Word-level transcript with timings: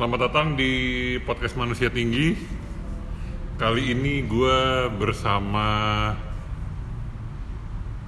Selamat 0.00 0.32
datang 0.32 0.56
di 0.56 0.72
podcast 1.28 1.60
Manusia 1.60 1.92
Tinggi. 1.92 2.32
Kali 3.60 3.92
ini 3.92 4.24
gue 4.24 4.88
bersama 4.96 5.68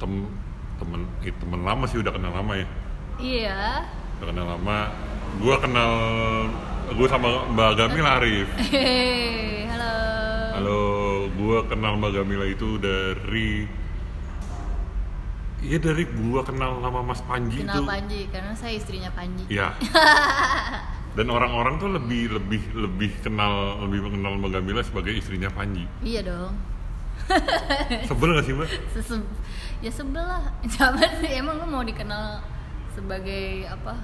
tem 0.00 0.24
temen 0.80 1.04
eh, 1.20 1.36
temen 1.36 1.60
lama 1.60 1.84
sih 1.84 2.00
udah 2.00 2.16
kenal 2.16 2.32
lama 2.32 2.56
ya. 2.56 2.68
Iya. 3.20 3.60
Udah 4.16 4.24
kenal 4.32 4.46
lama. 4.56 4.88
Gue 5.36 5.52
kenal 5.60 5.92
gue 6.96 7.08
sama 7.12 7.44
Mbak 7.52 7.70
Gamila 7.76 8.10
Arif. 8.24 8.48
Hehehe, 8.56 9.68
halo. 9.68 9.92
Halo, 10.56 10.80
gue 11.28 11.58
kenal 11.68 11.92
Mbak 12.00 12.12
Gamila 12.16 12.48
itu 12.48 12.80
dari 12.80 13.68
Iya 15.60 15.76
dari 15.76 16.08
gue 16.08 16.40
kenal 16.40 16.80
nama 16.80 17.04
Mas 17.04 17.20
Panji 17.20 17.60
Kenal 17.60 17.84
itu. 17.84 17.84
Panji 17.84 18.20
karena 18.32 18.56
saya 18.56 18.80
istrinya 18.80 19.12
Panji. 19.12 19.44
Iya. 19.52 19.76
Dan 21.12 21.28
orang-orang 21.28 21.76
tuh 21.76 21.92
lebih 21.92 22.32
lebih 22.40 22.62
lebih 22.72 23.10
kenal 23.20 23.84
lebih 23.84 24.08
mengenal 24.08 24.40
Mbak 24.40 24.50
Gamila 24.56 24.80
sebagai 24.80 25.12
istrinya 25.12 25.52
Panji. 25.52 25.84
Iya 26.00 26.24
dong. 26.24 26.56
Sebel 28.08 28.28
gak 28.32 28.44
sih 28.48 28.54
Mbak? 28.56 28.68
Seseb 28.96 29.22
ya 29.84 29.90
sebelah. 29.92 30.42
Siapa 30.64 31.04
sih 31.20 31.36
emang 31.36 31.60
lu 31.60 31.66
mau 31.68 31.84
dikenal 31.84 32.40
sebagai 32.96 33.68
apa? 33.68 33.98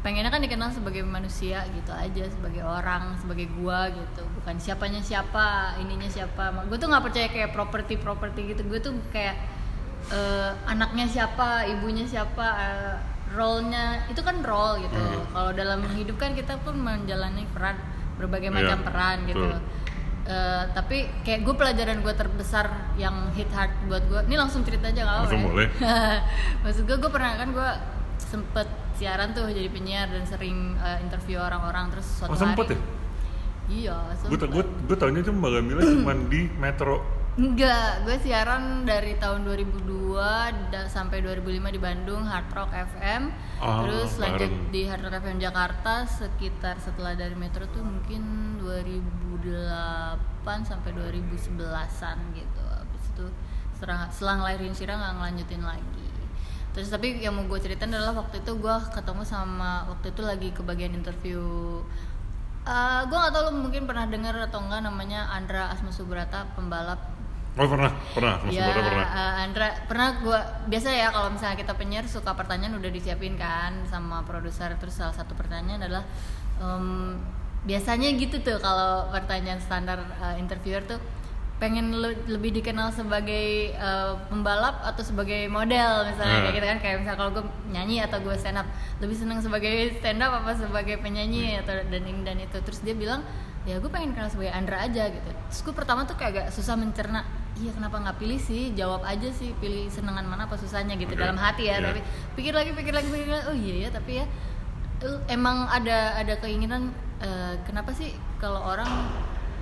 Pengennya 0.00 0.32
kan 0.32 0.40
dikenal 0.40 0.72
sebagai 0.72 1.04
manusia 1.04 1.60
gitu 1.76 1.92
aja, 1.92 2.24
sebagai 2.32 2.64
orang, 2.64 3.20
sebagai 3.20 3.52
gua 3.60 3.92
gitu. 3.92 4.24
Bukan 4.40 4.56
siapanya 4.56 5.04
siapa, 5.04 5.76
ininya 5.76 6.08
siapa. 6.08 6.56
Gue 6.72 6.80
tuh 6.80 6.88
nggak 6.88 7.04
percaya 7.04 7.28
kayak 7.28 7.52
properti 7.52 8.00
properti 8.00 8.54
gitu. 8.56 8.64
Gue 8.64 8.80
tuh 8.80 8.96
kayak 9.12 9.36
eh, 10.08 10.50
anaknya 10.64 11.04
siapa, 11.04 11.68
ibunya 11.68 12.08
siapa, 12.08 12.46
eh, 12.48 12.96
role-nya 13.30 13.84
itu 14.06 14.20
kan 14.20 14.40
role 14.40 14.82
gitu. 14.82 14.94
Hmm. 14.94 15.22
Kalau 15.30 15.50
dalam 15.52 15.80
hidup 15.92 16.16
kan 16.16 16.32
kita 16.32 16.58
pun 16.58 16.74
menjalani 16.74 17.46
peran 17.48 17.78
berbagai 18.16 18.48
Iya, 18.48 18.56
macam 18.56 18.78
peran 18.82 19.16
gitu. 19.24 19.40
betul. 19.40 19.60
Eh, 20.22 20.64
tapi 20.70 20.96
kayak 21.22 21.42
gue 21.42 21.54
pelajaran 21.54 22.00
gue 22.00 22.14
terbesar 22.14 22.66
yang 22.94 23.32
hit 23.32 23.50
hard 23.50 23.72
buat 23.86 24.04
gue 24.04 24.20
ini 24.24 24.36
langsung 24.36 24.62
cerita 24.62 24.86
aja 24.86 25.02
apa 25.02 25.26
Langsung 25.26 25.42
boleh. 25.48 25.66
maksud 26.62 26.84
gue 26.84 26.96
gue 26.96 27.10
pernah 27.10 27.34
kan 27.34 27.48
gue 27.50 27.70
sempet 28.20 28.68
siaran 28.94 29.32
tuh 29.32 29.48
jadi 29.48 29.66
penyiar 29.66 30.06
dan 30.06 30.22
sering 30.24 30.76
eh, 30.76 31.00
interview 31.00 31.40
orang-orang 31.40 31.90
terus 31.90 32.06
suatu 32.06 32.30
Oh 32.30 32.38
sempet 32.38 32.66
hari 32.68 32.76
ya? 32.76 32.80
iya 33.70 33.96
Gue 34.06 34.36
sempet 34.36 34.48
gue 34.50 34.62
gue 34.86 34.96
tahunya 34.96 35.20
tuh 35.24 35.34
Mbak 35.34 35.50
Gamila 35.50 35.80
cuma 35.82 36.12
di 36.28 36.40
Metro. 36.52 36.96
Enggak 37.36 38.02
gue 38.02 38.16
siaran 38.20 38.82
dari 38.82 39.14
tahun 39.14 39.46
2002 39.46 40.18
da- 40.68 40.86
sampai 40.86 41.22
2005 41.22 41.46
di 41.70 41.78
Bandung 41.78 42.22
Hard 42.22 42.50
Rock 42.50 42.72
FM 42.74 43.30
Oh, 43.60 43.84
terus 43.84 44.16
lanjut 44.16 44.48
bareng. 44.48 44.72
di 44.72 44.82
Hard 44.84 45.04
Rock 45.04 45.20
FM 45.20 45.38
Jakarta 45.38 46.08
sekitar 46.08 46.80
setelah 46.80 47.12
dari 47.12 47.36
Metro 47.36 47.68
tuh 47.68 47.84
mungkin 47.84 48.22
2008 48.58 49.76
sampai 50.64 50.90
2011an 50.90 52.18
gitu. 52.32 52.62
Habis 52.64 53.02
itu 53.06 53.26
setelah 53.72 54.08
setelah 54.08 54.34
ngelahirin 54.40 54.72
Syira 54.72 54.96
nggak 54.96 55.14
ngelanjutin 55.14 55.62
lagi. 55.62 56.08
Terus 56.70 56.88
tapi 56.88 57.18
yang 57.18 57.34
mau 57.34 57.44
gue 57.44 57.58
ceritain 57.58 57.90
adalah 57.90 58.16
waktu 58.16 58.40
itu 58.40 58.52
gue 58.54 58.76
ketemu 58.90 59.22
sama 59.22 59.84
waktu 59.86 60.08
itu 60.08 60.22
lagi 60.22 60.48
kebagian 60.50 60.94
interview 60.94 61.42
Eh 62.60 63.00
gue 63.02 63.16
gak 63.18 63.32
tau 63.32 63.48
lo 63.48 63.56
mungkin 63.56 63.84
pernah 63.84 64.04
dengar 64.04 64.36
atau 64.38 64.60
enggak 64.60 64.84
namanya 64.84 65.28
Andra 65.30 65.68
Asma 65.68 65.88
Subrata 65.88 66.44
pembalap 66.52 67.00
Oh 67.60 67.68
pernah 67.68 67.92
pernah 68.16 68.40
Mas 68.40 68.56
ya 68.56 68.72
pernah. 68.72 69.04
eh, 69.04 69.44
Andra 69.44 69.68
pernah 69.84 70.08
gue 70.16 70.40
biasa 70.66 70.88
ya 70.90 71.12
kalau 71.12 71.28
misalnya 71.28 71.60
kita 71.60 71.76
penyiar 71.76 72.08
suka 72.08 72.32
pertanyaan 72.32 72.80
udah 72.80 72.88
disiapin 72.88 73.36
kan 73.36 73.84
sama 73.84 74.24
produser 74.24 74.72
terus 74.80 74.96
salah 74.96 75.12
satu 75.12 75.36
pertanyaan 75.36 75.84
adalah 75.84 76.04
em, 76.56 77.20
biasanya 77.60 78.16
gitu 78.16 78.40
tuh 78.40 78.56
kalau 78.58 79.12
pertanyaan 79.12 79.60
standar 79.60 80.00
eh, 80.00 80.40
interviewer 80.40 80.80
tuh 80.88 80.96
pengen 81.60 81.92
le- 81.92 82.16
lebih 82.24 82.56
dikenal 82.56 82.88
sebagai 82.88 83.46
eh, 83.70 84.12
pembalap 84.26 84.80
atau 84.80 85.04
sebagai 85.04 85.44
model 85.46 86.08
misalnya 86.08 86.40
Hmm. 86.40 86.44
kayak 86.44 86.54
gitu 86.56 86.66
kan. 86.66 86.78
Kayak 86.80 86.96
misal 87.04 87.14
kalau 87.14 87.30
gue 87.30 87.44
nyanyi 87.68 88.00
atau 88.00 88.18
gue 88.18 88.32
stand 88.34 88.56
up 88.56 88.66
lebih 88.98 89.14
seneng 89.14 89.38
sebagai 89.38 89.70
stand 90.00 90.18
up 90.18 90.32
apa 90.34 90.56
sebagai 90.56 90.96
penyanyi 90.98 91.60
atau 91.60 91.76
dan 91.86 92.02
dan 92.24 92.36
itu. 92.36 92.56
Terus 92.58 92.80
dia 92.80 92.96
bilang 92.96 93.20
ya 93.62 93.76
gue 93.76 93.86
pengen 93.86 94.16
kenal 94.16 94.26
sebagai 94.26 94.50
Andra 94.50 94.80
aja 94.80 95.06
gitu. 95.06 95.28
Terus 95.28 95.60
gue 95.60 95.74
pertama 95.76 96.02
tuh 96.02 96.16
kayak 96.16 96.32
agak 96.32 96.46
susah 96.50 96.74
mencerna 96.74 97.22
iya 97.60 97.68
kenapa 97.70 98.00
nggak 98.00 98.16
pilih 98.16 98.40
sih? 98.40 98.72
Jawab 98.72 99.04
aja 99.04 99.28
sih 99.28 99.52
pilih 99.60 99.84
senengan 99.86 100.24
mana 100.24 100.48
apa 100.48 100.56
susahnya 100.56 100.96
gitu 100.96 101.12
Oke, 101.12 101.20
dalam 101.20 101.36
hati 101.36 101.68
ya. 101.68 101.76
Iya. 101.76 101.92
tapi 101.92 102.00
pikir 102.34 102.56
lagi 102.56 102.72
pikir 102.72 102.96
lagi 102.96 103.06
pikir 103.06 103.28
lagi 103.28 103.44
oh 103.44 103.54
iya 103.54 103.74
ya 103.84 103.88
tapi 103.92 104.16
ya 104.16 104.24
emang 105.28 105.64
ada 105.66 106.16
ada 106.16 106.36
keinginan 106.36 106.92
eh, 107.20 107.54
kenapa 107.64 107.92
sih 107.92 108.12
kalau 108.36 108.60
orang 108.60 108.88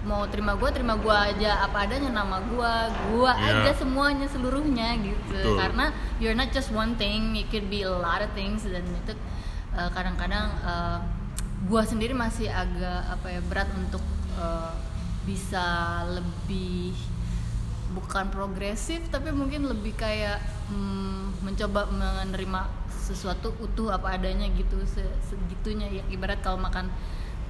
mau 0.09 0.25
terima 0.25 0.57
gue 0.57 0.71
terima 0.73 0.97
gue 0.97 1.13
aja 1.13 1.63
apa 1.63 1.85
adanya 1.85 2.09
nama 2.11 2.41
gue 2.41 2.73
gue 3.13 3.29
Iya. 3.31 3.69
aja 3.69 3.73
semuanya 3.77 4.25
seluruhnya 4.27 4.97
gitu 4.99 5.37
Betul. 5.45 5.61
karena 5.61 5.93
you're 6.17 6.33
not 6.33 6.49
just 6.49 6.73
one 6.73 6.97
thing 6.97 7.37
it 7.37 7.47
could 7.47 7.69
be 7.69 7.85
a 7.85 7.93
lot 7.93 8.19
of 8.19 8.33
things 8.33 8.65
dan 8.65 8.81
itu 8.83 9.13
eh, 9.71 9.91
kadang-kadang 9.93 10.49
eh, 10.65 10.99
gue 11.61 11.83
sendiri 11.85 12.17
masih 12.17 12.49
agak 12.49 13.13
apa 13.13 13.27
ya 13.29 13.41
berat 13.45 13.69
untuk 13.77 14.01
eh, 14.35 14.73
bisa 15.23 15.67
lebih 16.09 16.97
bukan 17.89 18.29
progresif 18.29 19.05
tapi 19.09 19.29
mungkin 19.31 19.65
lebih 19.65 19.93
kayak 19.93 20.41
hmm, 20.69 21.41
mencoba 21.41 21.89
menerima 21.89 22.65
sesuatu 22.89 23.53
utuh 23.59 23.89
apa 23.89 24.15
adanya 24.15 24.49
gitu 24.51 24.77
se- 24.85 25.17
segitunya 25.23 25.89
ya 25.91 26.05
ibarat 26.09 26.41
kalau 26.41 26.57
makan 26.57 26.89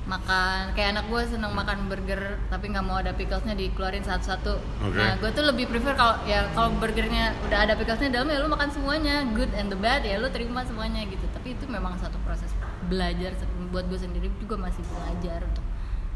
makan 0.08 0.72
kayak 0.72 0.96
anak 0.96 1.04
gue 1.12 1.22
seneng 1.28 1.52
makan 1.52 1.84
burger 1.92 2.40
tapi 2.48 2.72
nggak 2.72 2.80
mau 2.80 2.96
ada 2.96 3.12
picklesnya 3.12 3.52
dikeluarin 3.52 4.00
satu-satu 4.00 4.56
Oke. 4.88 4.96
nah 4.96 5.20
gue 5.20 5.30
tuh 5.36 5.44
lebih 5.44 5.68
prefer 5.68 5.92
kalau 5.92 6.16
ya 6.24 6.48
kalau 6.56 6.72
burgernya 6.80 7.36
udah 7.44 7.68
ada 7.68 7.76
picklesnya 7.76 8.08
dalam 8.08 8.32
ya 8.32 8.40
lu 8.40 8.48
makan 8.48 8.72
semuanya 8.72 9.28
good 9.36 9.52
and 9.52 9.68
the 9.68 9.76
bad 9.76 10.00
ya 10.08 10.16
lu 10.16 10.32
terima 10.32 10.64
semuanya 10.64 11.04
gitu 11.04 11.28
tapi 11.36 11.52
itu 11.52 11.68
memang 11.68 12.00
satu 12.00 12.16
proses 12.24 12.48
belajar 12.88 13.36
buat 13.68 13.84
gue 13.84 14.00
sendiri 14.00 14.32
juga 14.40 14.56
masih 14.56 14.80
belajar 14.88 15.44
untuk 15.44 15.64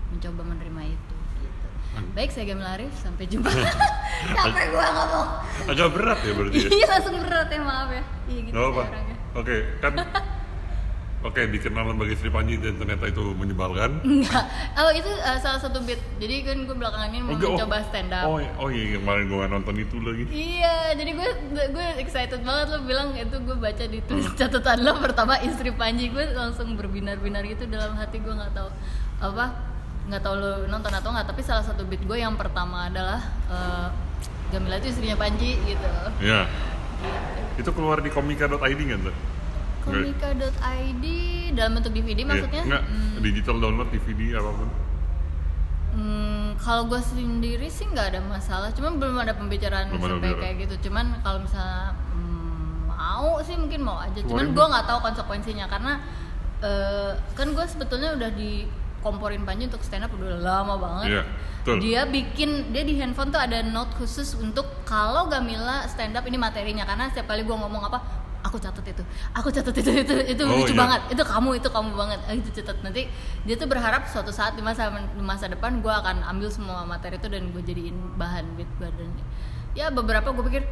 mencoba 0.08 0.42
menerima 0.56 0.82
itu 0.88 1.14
gitu. 1.44 1.66
baik 2.16 2.32
saya 2.32 2.48
Gamil 2.48 2.64
Arif 2.64 2.92
sampai 2.96 3.28
jumpa 3.28 3.52
capek 4.40 4.66
gue 4.72 4.86
ngomong 4.88 5.28
Agak 5.68 5.88
berat 5.92 6.18
ya 6.24 6.32
berarti 6.32 6.58
ya. 6.64 6.68
iya 6.80 6.86
langsung 6.96 7.14
berat 7.20 7.48
ya 7.52 7.60
maaf 7.60 7.90
ya 7.92 8.02
iya 8.24 8.40
gitu 8.48 8.56
apa. 8.56 8.82
Oke 9.32 9.56
kan. 9.84 9.92
Oke 11.22 11.46
dikenal 11.46 11.94
sebagai 11.94 12.14
istri 12.18 12.30
Panji 12.34 12.58
dan 12.58 12.74
ternyata 12.82 13.06
itu 13.06 13.22
menyebalkan. 13.38 14.02
Enggak. 14.02 14.44
Oh 14.74 14.90
itu 14.90 15.06
uh, 15.06 15.38
salah 15.38 15.62
satu 15.62 15.78
bit. 15.86 16.02
Jadi 16.18 16.42
kan 16.42 16.66
gue 16.66 16.74
belakangan 16.74 17.08
ini 17.14 17.22
mau 17.22 17.38
oh. 17.38 17.54
mencoba 17.54 17.78
stand 17.86 18.10
up. 18.10 18.26
Oh, 18.26 18.42
oh 18.58 18.68
iya 18.74 18.98
kemarin 18.98 19.30
gue 19.30 19.44
nonton 19.46 19.74
itu 19.78 19.96
lagi. 20.02 20.24
Iya, 20.34 20.98
jadi 20.98 21.10
gue 21.14 21.30
gue 21.70 21.86
excited 22.02 22.42
banget 22.42 22.74
lo 22.74 22.78
bilang 22.82 23.14
itu 23.14 23.36
gue 23.38 23.54
baca 23.54 23.84
di 23.86 24.02
tulis 24.02 24.26
catatan 24.34 24.82
lo 24.82 24.98
pertama 24.98 25.38
istri 25.46 25.70
Panji 25.70 26.10
gue 26.10 26.34
langsung 26.34 26.74
berbinar-binar 26.74 27.46
gitu 27.46 27.70
dalam 27.70 27.94
hati 27.94 28.18
gue 28.18 28.34
nggak 28.34 28.52
tahu 28.58 28.68
apa 29.22 29.54
nggak 30.10 30.22
tahu 30.26 30.34
lo 30.34 30.52
nonton 30.66 30.90
atau 30.90 31.14
nggak 31.14 31.30
tapi 31.30 31.46
salah 31.46 31.62
satu 31.62 31.86
beat 31.86 32.02
gue 32.02 32.18
yang 32.18 32.34
pertama 32.34 32.90
adalah 32.90 33.22
uh, 33.46 33.88
Gamila 34.52 34.76
itu 34.82 34.92
istrinya 34.92 35.16
Panji 35.16 35.56
gitu. 35.64 35.88
Ya. 36.20 36.44
Itu 37.56 37.72
keluar 37.72 38.04
di 38.04 38.12
komika.id 38.12 38.58
kan 38.58 39.00
tuh? 39.00 39.16
Komika.id 39.82 41.04
dalam 41.52 41.72
bentuk 41.76 41.92
DVD 41.92 42.20
maksudnya? 42.24 42.62
Iya, 42.62 42.68
enggak, 42.68 42.82
Hmm. 42.86 43.20
digital 43.20 43.56
download 43.60 43.88
DVD 43.90 44.20
apa 44.38 44.50
pun. 44.50 44.68
Hmm, 45.92 46.56
kalau 46.56 46.88
gue 46.88 47.00
sendiri 47.04 47.68
sih 47.68 47.84
nggak 47.84 48.16
ada 48.16 48.20
masalah, 48.24 48.72
cuman 48.72 48.96
belum 48.96 49.16
ada 49.20 49.36
pembicaraan 49.36 49.92
Belum 49.92 50.16
sampai 50.16 50.32
kayak 50.40 50.56
gitu. 50.64 50.88
Cuman 50.88 51.20
kalau 51.20 51.44
misalnya 51.44 51.92
hmm, 52.16 52.88
mau 52.88 53.36
sih 53.44 53.56
mungkin 53.60 53.80
mau 53.84 54.00
aja. 54.00 54.20
Cuman 54.24 54.56
gue 54.56 54.64
nggak 54.64 54.86
tahu 54.88 54.98
konsekuensinya 55.04 55.68
karena 55.68 56.00
eh, 56.64 57.12
kan 57.36 57.52
gue 57.52 57.64
sebetulnya 57.68 58.16
udah 58.16 58.30
dikomporin 58.32 59.44
Panji 59.44 59.68
untuk 59.68 59.84
stand 59.84 60.08
up 60.08 60.14
udah 60.16 60.40
lama 60.40 60.74
banget. 60.80 61.08
Iya, 61.12 61.22
betul. 61.60 61.76
Dia 61.84 62.00
bikin 62.08 62.72
dia 62.72 62.88
di 62.88 62.94
handphone 62.96 63.28
tuh 63.28 63.42
ada 63.44 63.60
note 63.60 63.92
khusus 64.00 64.32
untuk 64.40 64.64
kalau 64.88 65.28
Gamila 65.28 65.84
stand 65.92 66.16
up 66.16 66.24
ini 66.24 66.40
materinya 66.40 66.88
karena 66.88 67.12
setiap 67.12 67.28
kali 67.28 67.44
gue 67.44 67.52
ngomong 67.52 67.84
apa 67.84 68.00
aku 68.42 68.58
catat 68.58 68.84
itu. 68.84 69.02
Aku 69.32 69.48
catat 69.48 69.70
itu 69.72 69.90
itu 69.94 70.14
itu 70.28 70.42
Oh, 70.42 70.58
lucu 70.58 70.74
iya. 70.74 70.80
banget. 70.82 71.00
Itu 71.10 71.22
kamu 71.22 71.50
itu 71.56 71.68
kamu 71.68 71.90
banget. 71.92 72.20
Ah, 72.26 72.34
itu 72.34 72.50
catat. 72.52 72.76
Nanti 72.82 73.06
dia 73.42 73.54
tuh 73.54 73.66
berharap 73.66 74.04
suatu 74.04 74.28
saat 74.28 74.52
di 74.52 74.62
masa 74.62 74.86
di 74.90 75.22
masa 75.22 75.46
depan 75.46 75.78
gue 75.78 75.90
akan 75.90 76.26
ambil 76.26 76.48
semua 76.48 76.82
materi 76.82 77.16
itu 77.16 77.26
dan 77.26 77.48
gue 77.48 77.62
jadiin 77.62 77.94
bahan 78.14 78.44
beat 78.54 78.70
gue 78.76 78.90
dan 78.90 79.08
ya 79.72 79.88
beberapa 79.88 80.30
gue 80.30 80.44
pikir 80.46 80.62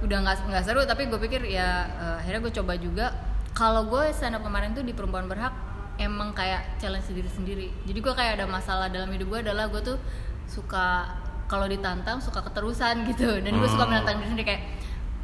udah 0.00 0.16
nggak 0.20 0.36
nggak 0.46 0.64
seru 0.64 0.82
tapi 0.82 1.06
gue 1.06 1.20
pikir 1.20 1.44
ya 1.44 1.68
eh, 1.88 2.14
akhirnya 2.20 2.40
gue 2.42 2.52
coba 2.56 2.72
juga. 2.74 3.06
Kalau 3.50 3.86
gue 3.86 4.10
stand 4.10 4.34
up 4.34 4.42
kemarin 4.42 4.72
tuh 4.72 4.82
di 4.82 4.90
perempuan 4.90 5.26
berhak 5.26 5.52
emang 5.96 6.32
kayak 6.32 6.78
challenge 6.78 7.04
sendiri 7.04 7.28
sendiri. 7.28 7.66
Jadi 7.84 7.98
gue 7.98 8.14
kayak 8.14 8.32
ada 8.36 8.46
masalah 8.46 8.86
dalam 8.86 9.10
hidup 9.10 9.26
gue 9.28 9.40
adalah 9.42 9.66
gue 9.66 9.82
tuh 9.84 9.98
suka 10.46 11.06
kalau 11.46 11.66
ditantang 11.66 12.18
suka 12.18 12.40
keterusan 12.40 13.06
gitu. 13.06 13.38
Dan 13.38 13.54
gue 13.54 13.68
suka 13.68 13.82
Oh. 13.82 13.88
menantang 13.88 14.18
diri 14.18 14.28
sendiri 14.28 14.46
kayak 14.46 14.62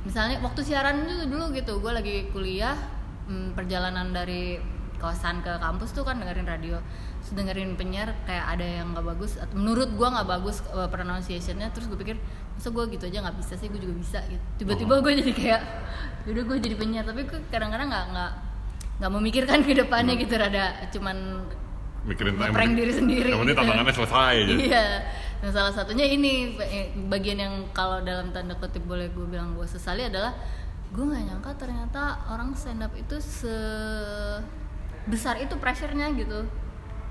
misalnya 0.06 0.38
waktu 0.38 0.61
siaran 0.62 1.03
dulu 1.03 1.23
dulu 1.26 1.44
gitu 1.53 1.73
gue 1.76 1.93
lagi 1.93 2.17
kuliah 2.31 2.79
hmm, 3.26 3.53
perjalanan 3.53 4.11
dari 4.11 4.62
kosan 4.97 5.43
ke 5.43 5.50
kampus 5.50 5.93
tuh 5.93 6.03
kan 6.03 6.17
dengerin 6.17 6.47
radio 6.47 6.79
terus 7.19 7.35
dengerin 7.35 7.75
penyiar 7.75 8.14
kayak 8.23 8.47
ada 8.49 8.64
yang 8.64 8.94
nggak 8.94 9.05
bagus 9.05 9.37
atau 9.37 9.53
menurut 9.53 9.93
gua 9.93 10.08
nggak 10.11 10.29
bagus 10.31 10.56
uh, 10.70 10.87
pronunciationnya 10.87 11.69
terus 11.69 11.85
gue 11.87 11.99
pikir 11.99 12.17
masa 12.55 12.70
gue 12.70 12.85
gitu 12.88 13.05
aja 13.05 13.19
nggak 13.20 13.37
bisa 13.37 13.55
sih 13.55 13.67
gue 13.67 13.76
juga 13.76 13.94
bisa 13.94 14.19
gitu 14.25 14.41
tiba-tiba 14.56 14.94
Oh. 14.94 15.03
gue 15.03 15.12
jadi 15.19 15.32
kayak 15.35 15.61
udah 16.25 16.43
gue 16.44 16.56
jadi 16.62 16.76
penyiar 16.76 17.05
tapi 17.05 17.23
gue 17.25 17.41
kadang-kadang 17.47 17.91
nggak 17.91 18.05
nggak 18.09 18.31
nggak 18.97 19.11
memikirkan 19.12 19.59
ke 19.61 19.73
depannya 19.75 20.14
gitu 20.17 20.32
rada 20.32 20.64
cuman 20.88 21.17
mikirin 22.06 22.32
penting- 22.38 22.79
diri 22.79 22.93
sendiri 22.94 23.29
yang 23.29 23.43
penting 23.43 23.52
gitu. 23.52 23.62
tantangannya 23.67 23.93
selesai 23.93 24.35
aja 24.38 24.55
Iya. 24.56 24.85
Nah 25.43 25.50
salah 25.53 25.73
satunya 25.73 26.06
ini 26.09 26.56
eh, 26.61 26.93
bagian 27.09 27.38
yang 27.38 27.55
kalau 27.77 28.00
dalam 28.00 28.33
tanda 28.33 28.56
kutip 28.56 28.83
boleh 28.88 29.12
gue 29.12 29.27
bilang 29.29 29.53
gue 29.53 29.67
sesali 29.69 30.09
adalah 30.09 30.33
gue 30.94 31.05
nggak 31.05 31.23
nyangka 31.29 31.50
ternyata 31.61 32.25
orang 32.33 32.56
stand 32.56 32.81
up 32.81 32.93
itu 32.97 33.21
se 33.21 33.56
besar 35.06 35.38
itu 35.38 35.55
pressure-nya 35.61 36.11
gitu. 36.17 36.47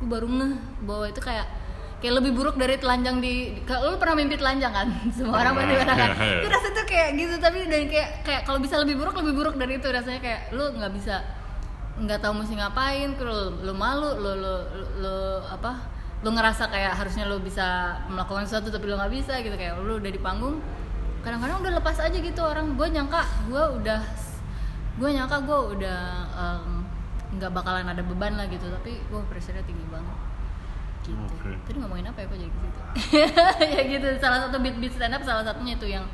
Gue 0.02 0.08
baru 0.10 0.28
ngeh 0.28 0.54
bahwa 0.84 1.06
itu 1.08 1.22
kayak 1.22 1.48
kayak 2.04 2.22
lebih 2.22 2.36
buruk 2.36 2.60
dari 2.60 2.76
telanjang 2.76 3.24
di 3.24 3.64
kalau 3.64 3.96
lu 3.96 3.98
pernah 3.98 4.20
mimpi 4.20 4.36
telanjang 4.36 4.74
kan? 4.74 4.88
Semua 5.16 5.42
orang 5.46 5.54
pernah. 5.56 5.96
kan 5.96 6.10
itu 6.44 6.48
rasanya 6.52 6.74
tuh 6.76 6.86
kayak 6.86 7.10
gitu 7.16 7.36
tapi 7.40 7.58
dan 7.66 7.84
kayak 7.88 8.10
kayak 8.28 8.42
kalau 8.44 8.60
bisa 8.60 8.76
lebih 8.82 9.00
buruk 9.00 9.16
lebih 9.16 9.34
buruk 9.34 9.56
dari 9.56 9.80
itu 9.80 9.88
rasanya 9.88 10.20
kayak 10.20 10.42
lu 10.52 10.76
nggak 10.76 10.92
bisa 10.92 11.24
nggak 11.96 12.20
tahu 12.20 12.44
mesti 12.44 12.60
ngapain 12.60 13.16
lu, 13.16 13.64
lu 13.64 13.72
malu 13.72 14.20
lu, 14.20 14.32
lu, 14.36 14.56
lu, 14.76 14.86
lu 15.00 15.18
apa 15.48 15.95
lu 16.24 16.30
ngerasa 16.32 16.72
kayak 16.72 16.94
harusnya 16.96 17.28
lu 17.28 17.42
bisa 17.44 18.00
melakukan 18.08 18.48
sesuatu 18.48 18.72
tapi 18.72 18.88
lu 18.88 18.96
nggak 18.96 19.14
bisa 19.14 19.34
gitu 19.44 19.56
kayak 19.58 19.78
lu 19.84 20.00
udah 20.00 20.12
di 20.12 20.22
panggung 20.22 20.64
kadang-kadang 21.26 21.58
udah 21.66 21.74
lepas 21.82 21.98
aja 21.98 22.14
gitu 22.14 22.42
orang. 22.46 22.78
Gue 22.78 22.88
nyangka 22.94 23.26
gue 23.50 23.64
udah 23.82 24.02
gue 24.96 25.10
nyangka 25.10 25.42
gue 25.42 25.60
udah 25.76 26.00
nggak 27.36 27.52
bakalan 27.52 27.90
ada 27.92 28.00
beban 28.06 28.40
lah 28.40 28.48
gitu 28.48 28.70
tapi 28.72 28.96
gue 29.02 29.22
pressure 29.28 29.60
tinggi 29.66 29.84
banget. 29.92 30.18
Gitu. 31.06 31.22
Oke. 31.22 31.54
tadi 31.70 31.78
ngomongin 31.78 32.10
apa 32.10 32.18
ya 32.18 32.26
kok 32.26 32.38
jadi 32.42 32.50
ke 32.50 32.60
situ? 32.66 32.82
Ya 33.78 33.82
gitu 33.86 34.08
salah 34.18 34.40
satu 34.50 34.58
beat 34.58 34.78
beat 34.82 34.94
stand 34.98 35.14
up 35.14 35.22
salah 35.22 35.46
satunya 35.46 35.78
itu 35.78 35.86
yang 35.86 36.06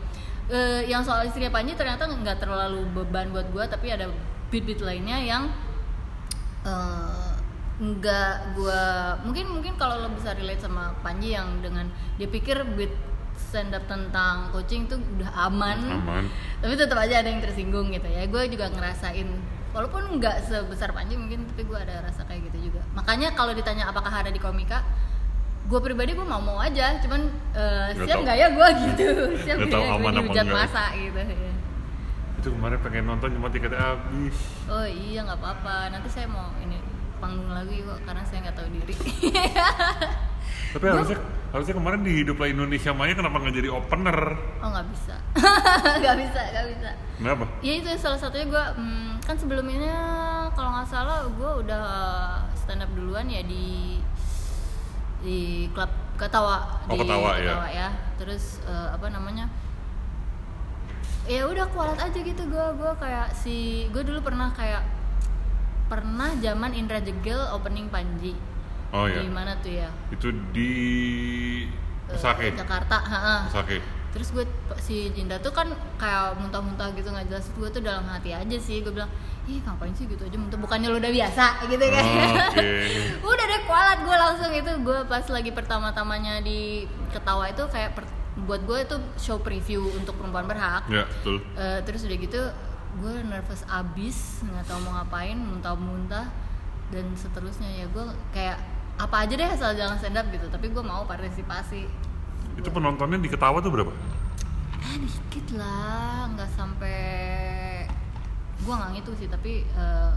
eh, 0.51 0.83
yang 0.83 0.99
soal 0.99 1.23
istrinya 1.23 1.47
Panji 1.47 1.79
ternyata 1.79 2.11
nggak 2.11 2.43
terlalu 2.43 2.83
beban 2.91 3.31
buat 3.31 3.47
gue 3.55 3.63
tapi 3.71 3.87
ada 3.87 4.11
beat 4.51 4.67
beat 4.67 4.83
lainnya 4.83 5.15
yang 5.23 5.47
eh, 6.67 7.30
nggak 7.81 8.53
gue 8.53 8.83
mungkin 9.25 9.45
mungkin 9.57 9.73
kalau 9.73 10.05
lo 10.05 10.13
bisa 10.13 10.37
relate 10.37 10.61
sama 10.61 10.93
Panji 11.01 11.33
yang 11.33 11.65
dengan 11.65 11.89
dia 12.21 12.29
pikir 12.29 12.61
beat 12.77 12.93
stand 13.33 13.73
up 13.73 13.81
tentang 13.89 14.53
coaching 14.53 14.85
tuh 14.85 15.01
udah 15.17 15.49
aman, 15.49 15.79
aman. 15.89 16.23
Tapi 16.61 16.77
tetap 16.77 16.93
aja 17.01 17.25
ada 17.25 17.27
yang 17.27 17.41
tersinggung 17.41 17.89
gitu 17.89 18.05
ya. 18.05 18.29
Gue 18.29 18.45
juga 18.47 18.69
ngerasain 18.69 19.25
walaupun 19.73 20.21
nggak 20.21 20.45
sebesar 20.45 20.93
Panji 20.93 21.17
mungkin 21.17 21.49
tapi 21.49 21.65
gue 21.65 21.73
ada 21.75 22.05
rasa 22.05 22.21
kayak 22.29 22.53
gitu 22.53 22.69
juga. 22.69 22.85
Makanya 22.93 23.33
kalau 23.33 23.51
ditanya 23.57 23.89
apakah 23.89 24.13
ada 24.13 24.29
di 24.29 24.37
komika 24.37 24.85
gue 25.65 25.79
pribadi 25.81 26.13
gue 26.13 26.27
mau 26.27 26.37
mau 26.37 26.61
aja. 26.61 27.01
Cuman 27.01 27.33
eh, 27.57 27.97
Nggak 27.97 28.05
siap 28.05 28.17
nggak 28.21 28.37
ya 28.37 28.47
gue 28.53 28.67
gitu? 28.93 29.07
Siap 29.41 29.57
Nggak 29.57 29.81
ya 29.81 29.91
gue 29.97 30.11
dihujat 30.21 30.45
enggak. 30.45 30.59
masa 30.69 30.83
gitu 30.93 31.19
ya. 31.19 31.53
itu 32.41 32.49
kemarin 32.57 32.77
pengen 32.81 33.05
nonton 33.05 33.29
cuma 33.37 33.47
tiketnya 33.53 33.77
habis. 33.77 34.37
Oh 34.65 34.85
iya 34.85 35.25
nggak 35.25 35.37
apa-apa. 35.41 35.93
Nanti 35.93 36.09
saya 36.13 36.25
mau 36.29 36.49
ini 36.61 36.90
panggung 37.21 37.47
lagi 37.47 37.77
kok 37.79 37.99
karena 38.01 38.23
saya 38.25 38.39
nggak 38.43 38.55
tahu 38.57 38.67
diri. 38.73 38.95
Tapi 40.73 40.85
harusnya 40.87 41.19
harusnya 41.51 41.75
kemarin 41.75 42.01
di 42.01 42.23
Hiduplah 42.23 42.47
Indonesia 42.47 42.91
Maya 42.91 43.13
kenapa 43.13 43.37
nggak 43.37 43.55
jadi 43.55 43.69
opener? 43.69 44.17
Oh 44.59 44.69
nggak 44.71 44.87
bisa. 44.89 45.15
Nggak 46.01 46.15
bisa 46.17 46.39
nggak 46.49 46.65
bisa. 46.71 46.89
Kenapa? 47.19 47.43
Ya 47.61 47.73
itu 47.77 47.89
salah 47.95 48.17
satunya 48.17 48.47
gue 48.47 48.63
kan 49.21 49.35
sebelumnya 49.35 49.95
kalau 50.51 50.73
nggak 50.73 50.89
salah 50.89 51.27
gue 51.27 51.51
udah 51.61 51.85
stand 52.55 52.81
up 52.81 52.91
duluan 52.91 53.27
ya 53.27 53.43
di 53.43 53.99
di 55.21 55.37
klub 55.71 55.91
ketawa 56.17 56.81
Oh, 56.87 56.95
di 56.95 57.03
Ketawa, 57.03 57.31
ya. 57.37 57.55
ya. 57.69 57.89
Terus 58.17 58.63
eh, 58.63 58.89
apa 58.89 59.11
namanya? 59.11 59.45
Ya 61.27 61.45
udah 61.45 61.69
kualat 61.69 61.99
aja 61.99 62.17
gitu 62.17 62.43
gue 62.47 62.65
gue 62.79 62.91
kayak 62.97 63.35
si 63.35 63.85
gue 63.91 64.01
dulu 64.01 64.23
pernah 64.23 64.49
kayak 64.51 64.81
pernah 65.91 66.31
zaman 66.39 66.71
Indra 66.71 67.03
Jegel 67.03 67.51
opening 67.51 67.91
Panji. 67.91 68.31
Oh 68.91 69.07
ya 69.07 69.19
di 69.19 69.27
mana 69.27 69.59
tuh 69.59 69.71
ya? 69.73 69.91
Itu 70.07 70.31
di 70.49 70.71
Eh, 72.07 72.15
Sake 72.15 72.51
Jakarta 72.51 72.95
ha-ha. 72.97 73.37
Sake 73.47 73.83
terus 74.11 74.27
gue 74.35 74.43
si 74.75 75.07
Jinda 75.15 75.39
tuh 75.39 75.55
kan 75.55 75.71
kayak 75.95 76.35
muntah-muntah 76.35 76.91
gitu 76.91 77.07
nggak 77.07 77.27
jelas. 77.27 77.47
Gue 77.55 77.67
tuh 77.67 77.79
dalam 77.79 78.03
hati 78.03 78.31
aja 78.31 78.57
sih 78.57 78.79
gue 78.79 78.91
bilang 78.91 79.07
ih 79.47 79.63
ngapain 79.63 79.91
sih 79.91 80.03
gitu 80.03 80.19
aja 80.21 80.35
muntah. 80.35 80.55
Bukannya 80.55 80.87
lo 80.87 80.99
udah 80.99 81.07
biasa 81.09 81.45
gitu 81.65 81.85
kan? 81.85 82.03
Oh, 82.03 82.51
oke. 82.51 82.67
udah 83.31 83.45
deh 83.47 83.61
kualat 83.63 83.99
gue 84.03 84.15
langsung 84.17 84.51
itu. 84.51 84.71
Gue 84.83 84.99
pas 85.07 85.23
lagi 85.23 85.51
pertama-tamanya 85.51 86.39
di 86.39 86.83
ketawa 87.11 87.47
itu 87.47 87.63
kayak 87.67 87.95
per- 87.95 88.11
buat 88.43 88.63
gue 88.63 88.77
itu 88.81 88.95
show 89.15 89.39
preview 89.39 89.83
untuk 89.95 90.19
perempuan 90.19 90.43
berhak. 90.43 90.83
Ya 90.87 91.07
betul. 91.07 91.39
Eh, 91.55 91.79
terus 91.83 92.03
udah 92.03 92.17
gitu 92.17 92.41
gue 92.99 93.13
nervous 93.23 93.63
abis 93.65 94.43
nggak 94.43 94.67
tahu 94.67 94.79
mau 94.83 94.99
ngapain 94.99 95.37
muntah-muntah 95.37 96.27
dan 96.91 97.05
seterusnya. 97.15 97.69
Ya 97.71 97.85
gue 97.87 98.03
kayak 98.35 98.57
apa 98.99 99.23
aja 99.23 99.33
deh 99.33 99.47
asal 99.47 99.71
jangan 99.73 99.97
stand 99.97 100.19
up 100.19 100.27
gitu 100.29 100.51
tapi 100.51 100.67
gue 100.67 100.83
mau 100.83 101.07
partisipasi. 101.07 101.87
Itu 102.59 102.69
penontonnya 102.69 103.15
di 103.15 103.31
Ketawa 103.31 103.63
tuh 103.63 103.71
berapa? 103.71 103.93
Ah 104.81 104.95
dikit 104.97 105.55
lah 105.55 106.27
nggak 106.35 106.49
sampai 106.51 106.99
gue 108.61 108.73
nggak 108.75 108.91
ngitung 108.93 109.15
sih 109.17 109.25
tapi 109.25 109.63
eh, 109.63 110.11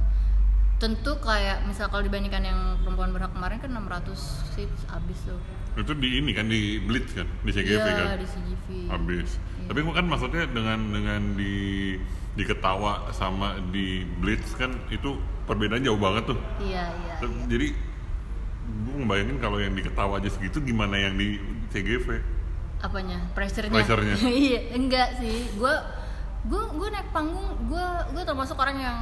tentu 0.76 1.16
kayak 1.22 1.64
misal 1.64 1.86
kalau 1.88 2.02
dibandingkan 2.02 2.42
yang 2.44 2.60
perempuan 2.82 3.14
berhak 3.14 3.30
kemarin 3.32 3.56
kan 3.62 3.70
600 3.70 4.18
seats 4.52 4.82
abis 4.90 5.18
tuh. 5.24 5.38
Itu 5.78 5.94
di 5.94 6.18
ini 6.18 6.30
kan 6.34 6.50
di 6.50 6.82
Blitz 6.82 7.14
kan 7.14 7.26
di 7.42 7.50
CGV 7.50 7.82
Iya, 7.82 7.94
kan? 7.94 8.18
di 8.18 8.28
CGV 8.28 8.66
habis 8.90 9.30
Iya. 9.38 9.66
tapi 9.72 9.78
kan 9.90 10.06
maksudnya 10.06 10.44
dengan 10.50 10.78
dengan 10.92 11.22
di 11.34 11.54
di 12.34 12.42
Ketawa 12.42 13.14
sama 13.14 13.58
di 13.70 14.02
Blitz 14.18 14.58
kan 14.58 14.74
itu 14.90 15.18
perbedaan 15.46 15.82
jauh 15.86 15.98
banget 15.98 16.34
tuh. 16.34 16.38
Iya 16.58 16.90
iya 16.90 17.14
iya. 17.22 17.46
jadi 17.46 17.68
gue 18.64 18.94
ngebayangin 18.96 19.38
kalau 19.38 19.58
yang 19.62 19.74
di 19.76 19.82
Ketawa 19.86 20.18
aja 20.18 20.30
segitu 20.30 20.58
gimana 20.64 20.98
yang 20.98 21.14
di 21.14 21.38
CGV 21.70 22.34
apanya? 22.84 23.18
Pressure-nya? 23.32 23.72
Pressure-nya. 23.72 24.14
iya 24.44 24.60
enggak 24.76 25.16
sih. 25.16 25.48
Gue 25.56 25.72
gue 26.44 26.62
gue 26.76 26.88
naik 26.92 27.08
panggung 27.08 27.48
gue 27.72 27.86
gue 28.12 28.22
termasuk 28.28 28.60
orang 28.60 28.76
yang 28.76 28.98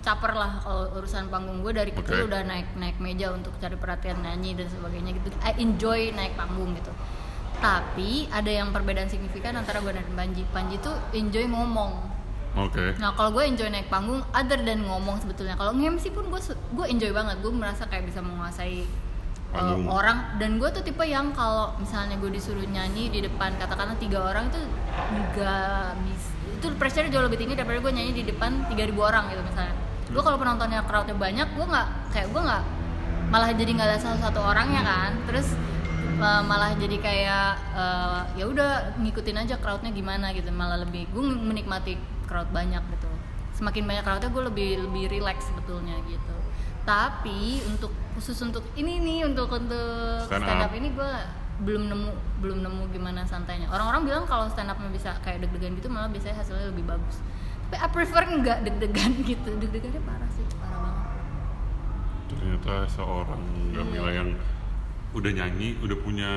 caper 0.00 0.32
lah 0.32 0.64
kalau 0.64 0.96
urusan 0.96 1.28
panggung 1.28 1.60
gue 1.60 1.76
dari 1.76 1.92
kecil 1.92 2.24
Oke. 2.24 2.32
udah 2.32 2.40
naik 2.40 2.72
naik 2.80 2.96
meja 2.96 3.36
untuk 3.36 3.52
cari 3.60 3.76
perhatian 3.76 4.24
nyanyi 4.24 4.56
dan 4.56 4.66
sebagainya 4.72 5.10
gitu. 5.20 5.28
I 5.44 5.52
enjoy 5.60 6.16
naik 6.16 6.32
panggung 6.40 6.72
gitu. 6.72 6.92
Tapi 7.60 8.24
ada 8.32 8.48
yang 8.48 8.72
perbedaan 8.72 9.12
signifikan 9.12 9.52
antara 9.52 9.84
gue 9.84 9.92
dan 9.92 10.08
Panji. 10.16 10.48
Panji 10.48 10.80
tuh 10.80 10.96
enjoy 11.12 11.44
ngomong 11.44 12.09
oke 12.56 12.98
Nah 12.98 13.14
kalau 13.14 13.30
gue 13.34 13.44
enjoy 13.46 13.68
naik 13.70 13.86
panggung, 13.86 14.22
other 14.34 14.58
than 14.62 14.82
ngomong 14.82 15.22
sebetulnya. 15.22 15.54
Kalau 15.54 15.74
nge-MC 15.76 16.10
pun 16.10 16.26
gue 16.26 16.40
gue 16.50 16.86
enjoy 16.90 17.10
banget. 17.14 17.36
Gue 17.42 17.52
merasa 17.54 17.86
kayak 17.86 18.10
bisa 18.10 18.20
menguasai 18.22 18.86
uh, 19.54 19.78
orang. 19.86 20.36
Dan 20.42 20.58
gue 20.58 20.68
tuh 20.74 20.82
tipe 20.82 21.02
yang 21.06 21.30
kalau 21.30 21.74
misalnya 21.78 22.18
gue 22.18 22.30
disuruh 22.30 22.64
nyanyi 22.66 23.10
di 23.10 23.20
depan 23.22 23.54
katakanlah 23.58 23.96
tiga 23.98 24.18
orang 24.22 24.50
itu 24.50 24.60
bisa. 25.14 25.52
Itu 26.60 26.66
pressure 26.76 27.08
jauh 27.08 27.24
lebih 27.24 27.40
tinggi 27.40 27.56
daripada 27.56 27.80
gue 27.80 27.92
nyanyi 27.94 28.12
di 28.12 28.24
depan 28.28 28.68
3000 28.68 28.92
orang 28.98 29.30
gitu 29.32 29.42
misalnya. 29.46 29.74
Gue 30.10 30.22
kalau 30.26 30.36
penontonnya 30.36 30.82
crowdnya 30.84 31.16
banyak, 31.16 31.48
gue 31.54 31.66
nggak 31.70 31.88
kayak 32.12 32.28
gue 32.34 32.42
nggak 32.42 32.64
malah 33.30 33.54
jadi 33.54 33.70
nggak 33.78 33.88
ada 33.94 33.98
salah 34.02 34.20
satu 34.26 34.42
orangnya 34.42 34.82
kan. 34.82 35.10
Terus 35.24 35.54
uh, 36.20 36.42
malah 36.44 36.76
jadi 36.76 36.96
kayak 37.00 37.48
uh, 37.72 38.20
ya 38.36 38.44
udah 38.46 38.98
ngikutin 39.00 39.36
aja 39.40 39.54
crowdnya 39.58 39.90
gimana 39.90 40.36
gitu 40.36 40.52
malah 40.52 40.84
lebih 40.84 41.08
gue 41.10 41.22
menikmati 41.22 41.96
crowd 42.30 42.46
banyak 42.48 42.78
gitu. 42.88 43.10
Semakin 43.52 43.82
banyak 43.84 44.02
crowdnya 44.02 44.30
gue 44.30 44.44
lebih 44.46 44.68
lebih 44.86 45.04
relax 45.10 45.44
sebetulnya 45.44 45.98
gitu. 46.06 46.34
Tapi 46.80 47.60
untuk 47.66 47.90
khusus 48.14 48.38
untuk 48.40 48.62
ini 48.72 48.96
nih 48.98 49.26
untuk 49.26 49.50
untuk 49.50 50.24
Stand 50.24 50.46
stand 50.46 50.62
up. 50.62 50.70
up. 50.70 50.72
ini 50.72 50.88
gue 50.90 51.12
belum 51.60 51.82
nemu 51.86 52.10
belum 52.40 52.58
nemu 52.62 52.82
gimana 52.88 53.20
santainya. 53.22 53.68
Orang-orang 53.68 54.06
bilang 54.06 54.24
kalau 54.24 54.48
stand 54.48 54.70
upnya 54.70 54.88
bisa 54.88 55.12
kayak 55.20 55.44
deg-degan 55.44 55.74
gitu 55.74 55.90
malah 55.90 56.08
biasanya 56.08 56.38
hasilnya 56.38 56.70
lebih 56.70 56.86
bagus. 56.86 57.20
Tapi 57.66 57.76
I 57.76 57.88
prefer 57.90 58.22
nggak 58.24 58.58
deg-degan 58.64 59.12
gitu. 59.28 59.50
Deg-degannya 59.58 60.00
parah 60.00 60.30
sih 60.30 60.46
parah 60.56 60.78
banget. 60.80 61.06
Ternyata 62.30 62.74
seorang 62.88 63.42
Gamila 63.70 64.08
Iya. 64.08 64.24
yang 64.24 64.30
udah 65.10 65.32
nyanyi 65.34 65.74
udah 65.82 65.98
punya 66.00 66.30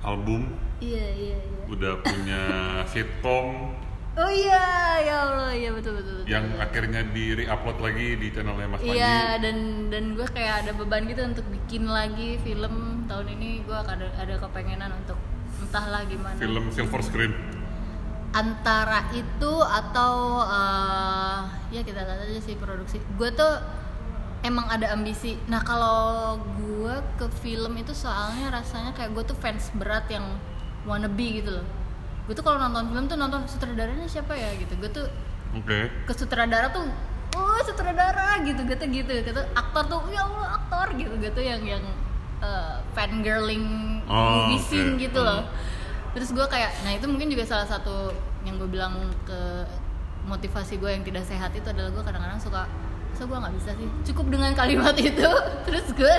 album 0.00 0.52
iya 0.80 1.04
iya 1.12 1.36
iya. 1.36 1.62
udah 1.68 1.92
punya 2.00 2.40
sitcom 2.92 3.72
oh 4.14 4.30
iya 4.30 4.64
ya 5.02 5.16
allah 5.26 5.50
iya 5.50 5.70
betul 5.74 5.98
betul, 5.98 6.22
betul. 6.22 6.30
yang 6.30 6.46
akhirnya 6.62 7.02
di 7.10 7.24
re-upload 7.34 7.78
lagi 7.82 8.08
di 8.14 8.26
channelnya 8.30 8.68
Mas 8.70 8.80
Panji. 8.80 8.94
Iya 8.94 9.18
dan 9.42 9.56
dan 9.90 10.04
gue 10.14 10.26
kayak 10.30 10.54
ada 10.66 10.72
beban 10.74 11.02
gitu 11.10 11.22
untuk 11.26 11.46
bikin 11.50 11.90
lagi 11.90 12.38
film. 12.46 13.06
Tahun 13.10 13.26
ini 13.26 13.66
gue 13.66 13.74
ada 13.74 14.06
ada 14.14 14.34
kepengenan 14.38 14.90
untuk 15.02 15.18
entahlah 15.60 16.06
gimana. 16.06 16.38
Film 16.38 16.64
silver 16.70 17.02
screen. 17.02 17.34
Antara 18.34 19.10
itu 19.14 19.52
atau 19.62 20.42
eh, 20.46 21.40
ya 21.74 21.82
kita 21.82 22.02
lihat 22.06 22.26
aja 22.30 22.40
sih 22.42 22.54
produksi. 22.54 23.02
Gue 23.18 23.34
tuh 23.34 23.58
emang 24.46 24.70
ada 24.70 24.94
ambisi. 24.94 25.34
Nah 25.50 25.62
kalau 25.66 26.38
gue 26.58 26.94
ke 27.18 27.26
film 27.42 27.74
itu 27.78 27.90
soalnya 27.94 28.54
rasanya 28.54 28.94
kayak 28.94 29.10
gue 29.10 29.24
tuh 29.26 29.38
fans 29.38 29.74
berat 29.74 30.06
yang 30.06 30.24
wannabe 30.86 31.42
gitu 31.42 31.50
loh 31.58 31.66
gue 32.24 32.32
tuh 32.32 32.40
kalau 32.40 32.56
nonton 32.58 32.88
film 32.88 33.04
tuh 33.04 33.16
nonton 33.16 33.40
sutradaranya 33.44 34.06
siapa 34.06 34.32
ya 34.32 34.52
gitu. 34.54 34.72
Gue 34.76 34.88
tuh 34.88 35.06
oke. 35.52 35.78
ke 36.04 36.12
sutradara 36.12 36.68
tuh 36.68 36.88
oh 37.34 37.58
sutradara 37.60 38.40
gitu 38.42 38.62
gitu 38.62 38.84
gitu 38.86 39.12
gitu. 39.22 39.40
Aktor 39.52 39.84
tuh 39.86 40.00
ya 40.08 40.22
allah 40.22 40.56
aktor 40.56 40.92
gitu. 40.94 41.12
Gitu 41.14 41.40
yang 41.40 41.60
yang 41.60 41.84
uh, 42.38 42.80
fangirling 42.92 44.00
Oh, 44.04 44.44
movie 44.44 44.56
oke. 44.56 44.66
scene 44.66 44.92
gitu 44.96 45.16
Hmm. 45.16 45.28
loh 45.40 45.42
terus 46.14 46.30
gue 46.30 46.46
kayak 46.46 46.70
nah 46.84 46.92
itu 46.92 47.02
mungkin 47.04 47.26
juga 47.26 47.42
salah 47.42 47.66
satu 47.66 48.14
yang 48.44 48.54
gue 48.54 48.70
bilang 48.70 48.94
ke 49.24 49.66
motivasi 50.22 50.76
gue 50.76 50.86
yang 50.88 51.02
tidak 51.02 51.24
sehat 51.24 51.50
itu 51.50 51.64
adalah 51.64 51.90
gue 51.90 52.02
kadang-kadang 52.02 52.38
suka 52.38 52.70
so 53.12 53.24
gue 53.24 53.34
nggak 53.34 53.54
bisa 53.54 53.70
sih? 53.74 53.88
Cukup 54.04 54.28
dengan 54.28 54.52
kalimat 54.52 54.94
itu. 55.00 55.26
Terus 55.64 55.86
gue 55.90 56.14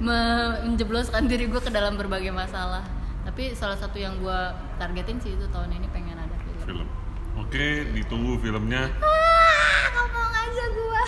menjebloskan 0.00 1.26
diri 1.26 1.46
gue 1.46 1.58
ke 1.58 1.68
dalam 1.68 1.94
berbagai 1.94 2.30
masalah 2.30 2.82
tapi 3.20 3.52
salah 3.52 3.74
satu 3.74 3.96
yang 3.96 4.18
gue 4.18 4.38
targetin 4.76 5.18
sih 5.18 5.32
itu 5.32 5.46
tahun 5.48 5.70
ini 5.72 5.86
pengen 5.88 6.16
ada 6.16 6.36
film. 6.40 6.60
Film. 6.64 6.88
Oke 7.36 7.66
ditunggu 7.90 8.38
filmnya. 8.38 8.90
Ah 8.96 9.84
ngomong 9.92 10.30
aja 10.34 10.64
gue 10.68 11.02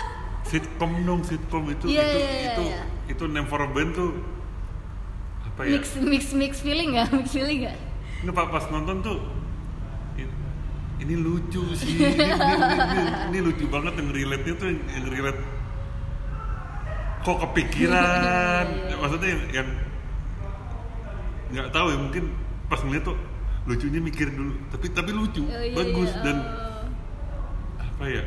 sitcom 0.45 0.91
dong 1.03 1.21
sitcom. 1.21 1.63
Itu 1.67 1.85
Iya, 1.87 2.03
itu 2.03 2.17
iya, 2.17 2.29
iya, 2.29 2.45
itu 2.49 2.63
iya. 2.63 2.81
itu 3.09 3.23
Name 3.27 3.45
for 3.45 3.59
a 3.59 3.67
Band 3.67 3.91
tuh 3.93 4.11
apa 5.43 5.65
ya? 5.65 5.77
Mix 5.77 5.85
mix 5.97 6.23
mix 6.31 6.53
feeling 6.59 6.95
ya 6.95 7.05
mix 7.09 7.29
feeling 7.29 7.67
ya 7.67 7.73
ini 8.23 8.31
pak 8.31 8.47
pas 8.49 8.65
nonton 8.69 9.01
tuh 9.01 9.19
ini, 11.03 11.19
lucu 11.19 11.59
sih. 11.75 11.99
Ini, 11.99 12.15
ini, 12.15 12.31
ini, 12.31 12.71
ini- 12.95 13.15
ini 13.27 13.39
lucu 13.43 13.67
banget 13.67 13.99
yang 13.99 14.07
relate 14.07 14.43
nya 14.47 14.53
tuh 14.55 14.67
yang, 14.71 14.79
yang 14.87 15.05
relate. 15.11 15.41
Kok 17.23 17.37
kepikiran? 17.43 18.65
Iya, 18.71 18.87
iya. 18.87 18.95
maksudnya 18.95 19.27
yang, 19.27 19.41
yang 19.51 19.67
nggak 21.53 21.69
tahu 21.69 21.87
ya 21.87 21.97
mungkin 21.99 22.23
pas 22.65 22.81
ngeliat 22.81 23.03
tuh 23.03 23.17
lucunya 23.63 24.01
mikir 24.01 24.27
dulu 24.27 24.57
tapi 24.67 24.89
tapi 24.89 25.11
lucu 25.11 25.45
Oh, 25.45 25.53
iya, 25.55 25.71
bagus 25.73 26.09
iya. 26.09 26.21
dan 26.21 26.37
Oh. 26.41 26.85
apa 27.79 28.05
ya 28.09 28.23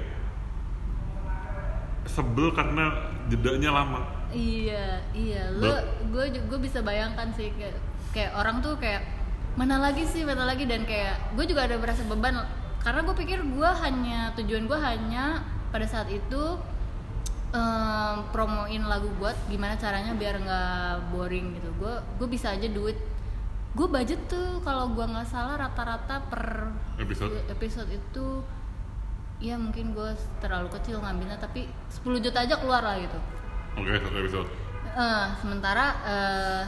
sebel 2.06 2.48
karena 2.50 2.84
jedanya 3.26 3.70
lama 3.74 4.00
iya 4.30 5.02
iya 5.12 5.50
lo 5.52 5.66
Ba- 5.66 5.84
gue 6.08 6.24
gue 6.38 6.58
bisa 6.58 6.80
bayangkan 6.80 7.34
sih 7.34 7.50
kayak 7.52 7.76
kayak 8.10 8.32
orang 8.32 8.62
tuh 8.62 8.78
kayak 8.78 9.02
mana 9.56 9.80
lagi 9.80 10.06
sih 10.06 10.22
mana 10.22 10.46
lagi 10.46 10.64
dan 10.64 10.84
kayak 10.84 11.34
gue 11.34 11.44
juga 11.44 11.66
ada 11.66 11.76
berasa 11.76 12.06
beban 12.06 12.46
karena 12.78 13.00
gue 13.02 13.16
pikir 13.16 13.42
gue 13.42 13.70
hanya 13.82 14.30
tujuan 14.36 14.64
gue 14.64 14.78
hanya 14.78 15.42
pada 15.68 15.84
saat 15.84 16.06
itu 16.06 16.42
em, 17.54 18.16
promoin 18.34 18.82
lagu 18.86 19.10
buat 19.20 19.36
gimana 19.46 19.78
caranya 19.78 20.16
biar 20.16 20.40
nggak 20.40 21.14
boring 21.14 21.54
gitu. 21.58 21.68
Gue 21.78 21.94
gue 22.18 22.28
bisa 22.30 22.54
aja 22.54 22.66
duit 22.66 22.96
gue 23.76 23.84
budget 23.84 24.16
tuh 24.24 24.64
kalau 24.64 24.88
gue 24.96 25.04
nggak 25.04 25.28
salah 25.28 25.60
rata-rata 25.60 26.24
per 26.32 26.72
episode? 26.96 27.36
episode 27.52 27.92
itu 27.92 28.40
ya 29.36 29.60
mungkin 29.60 29.92
gue 29.92 30.16
terlalu 30.40 30.72
kecil 30.80 30.96
ngambilnya 31.04 31.36
tapi 31.36 31.68
10 31.92 32.24
juta 32.24 32.40
aja 32.40 32.56
keluar 32.56 32.80
lah 32.80 32.96
gitu. 32.96 33.18
Oke 33.76 33.92
satu 34.00 34.16
episode. 34.16 34.48
Eh, 34.96 35.26
sementara 35.44 35.86
eh, 36.08 36.64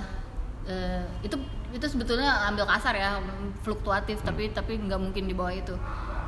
eh, 0.68 1.04
itu 1.24 1.40
itu 1.72 1.86
sebetulnya 1.88 2.44
ambil 2.48 2.68
kasar 2.68 2.92
ya 2.92 3.16
fluktuatif 3.64 4.20
tapi 4.20 4.52
tapi 4.52 4.76
nggak 4.76 5.00
mungkin 5.00 5.24
di 5.24 5.32
bawah 5.32 5.52
itu 5.52 5.72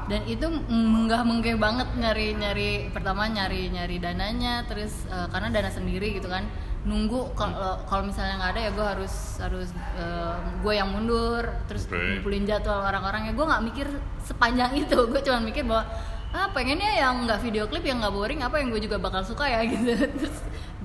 dan 0.08 0.24
itu 0.24 0.46
menggah 0.70 1.22
menggeh 1.26 1.58
banget 1.60 1.88
nyari 1.98 2.32
nyari 2.38 2.70
pertama 2.94 3.28
nyari 3.28 3.68
nyari 3.68 3.96
dananya 4.00 4.64
terus 4.64 5.04
eh, 5.10 5.28
karena 5.28 5.52
dana 5.52 5.70
sendiri 5.70 6.16
gitu 6.16 6.30
kan. 6.30 6.46
Nunggu 6.80 7.36
kalau 7.36 7.84
kalau 7.84 8.08
misalnya 8.08 8.40
nggak 8.40 8.52
ada 8.56 8.60
ya 8.64 8.70
gue 8.72 8.86
harus 8.96 9.14
harus 9.36 9.68
gue 10.64 10.72
yang 10.72 10.88
mundur 10.88 11.44
terus 11.68 11.84
ngumpulin 11.84 12.48
jadwal 12.48 12.80
orang-orang. 12.80 13.28
Ya 13.28 13.32
gue 13.36 13.44
nggak 13.44 13.64
mikir 13.68 13.86
sepanjang 14.24 14.72
itu. 14.78 14.96
Gue 15.12 15.20
cuma 15.20 15.44
mikir 15.44 15.68
bahwa 15.68 15.84
ah 16.30 16.48
pengennya 16.56 16.88
yang 16.94 17.28
nggak 17.28 17.42
video 17.44 17.68
klip 17.68 17.84
yang 17.84 18.00
nggak 18.00 18.14
boring 18.14 18.40
apa 18.40 18.64
yang 18.64 18.72
gue 18.72 18.80
juga 18.80 18.96
bakal 18.96 19.20
suka 19.20 19.44
ya? 19.44 19.60
Gitu. 19.68 19.92
Terus 19.92 20.40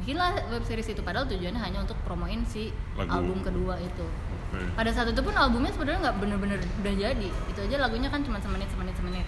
bikinlah 0.05 0.38
web 0.53 0.62
series 0.62 0.85
itu. 0.85 1.01
Padahal 1.01 1.25
tujuannya 1.25 1.57
hanya 1.57 1.81
untuk 1.81 1.97
promoin 2.05 2.45
si 2.45 2.69
Lagu. 2.93 3.09
album 3.09 3.41
kedua 3.41 3.74
itu. 3.81 4.05
Oke. 4.53 4.62
Pada 4.77 4.93
saat 4.93 5.09
itu 5.09 5.17
pun 5.17 5.33
albumnya 5.33 5.74
sebenarnya 5.74 6.00
nggak 6.05 6.17
bener-bener 6.21 6.59
udah 6.62 6.93
jadi. 6.93 7.29
Itu 7.50 7.59
aja 7.65 7.75
lagunya 7.81 8.13
kan 8.13 8.21
cuma 8.21 8.38
semenit 8.38 8.69
semenit 8.69 8.93
semenit. 8.93 9.25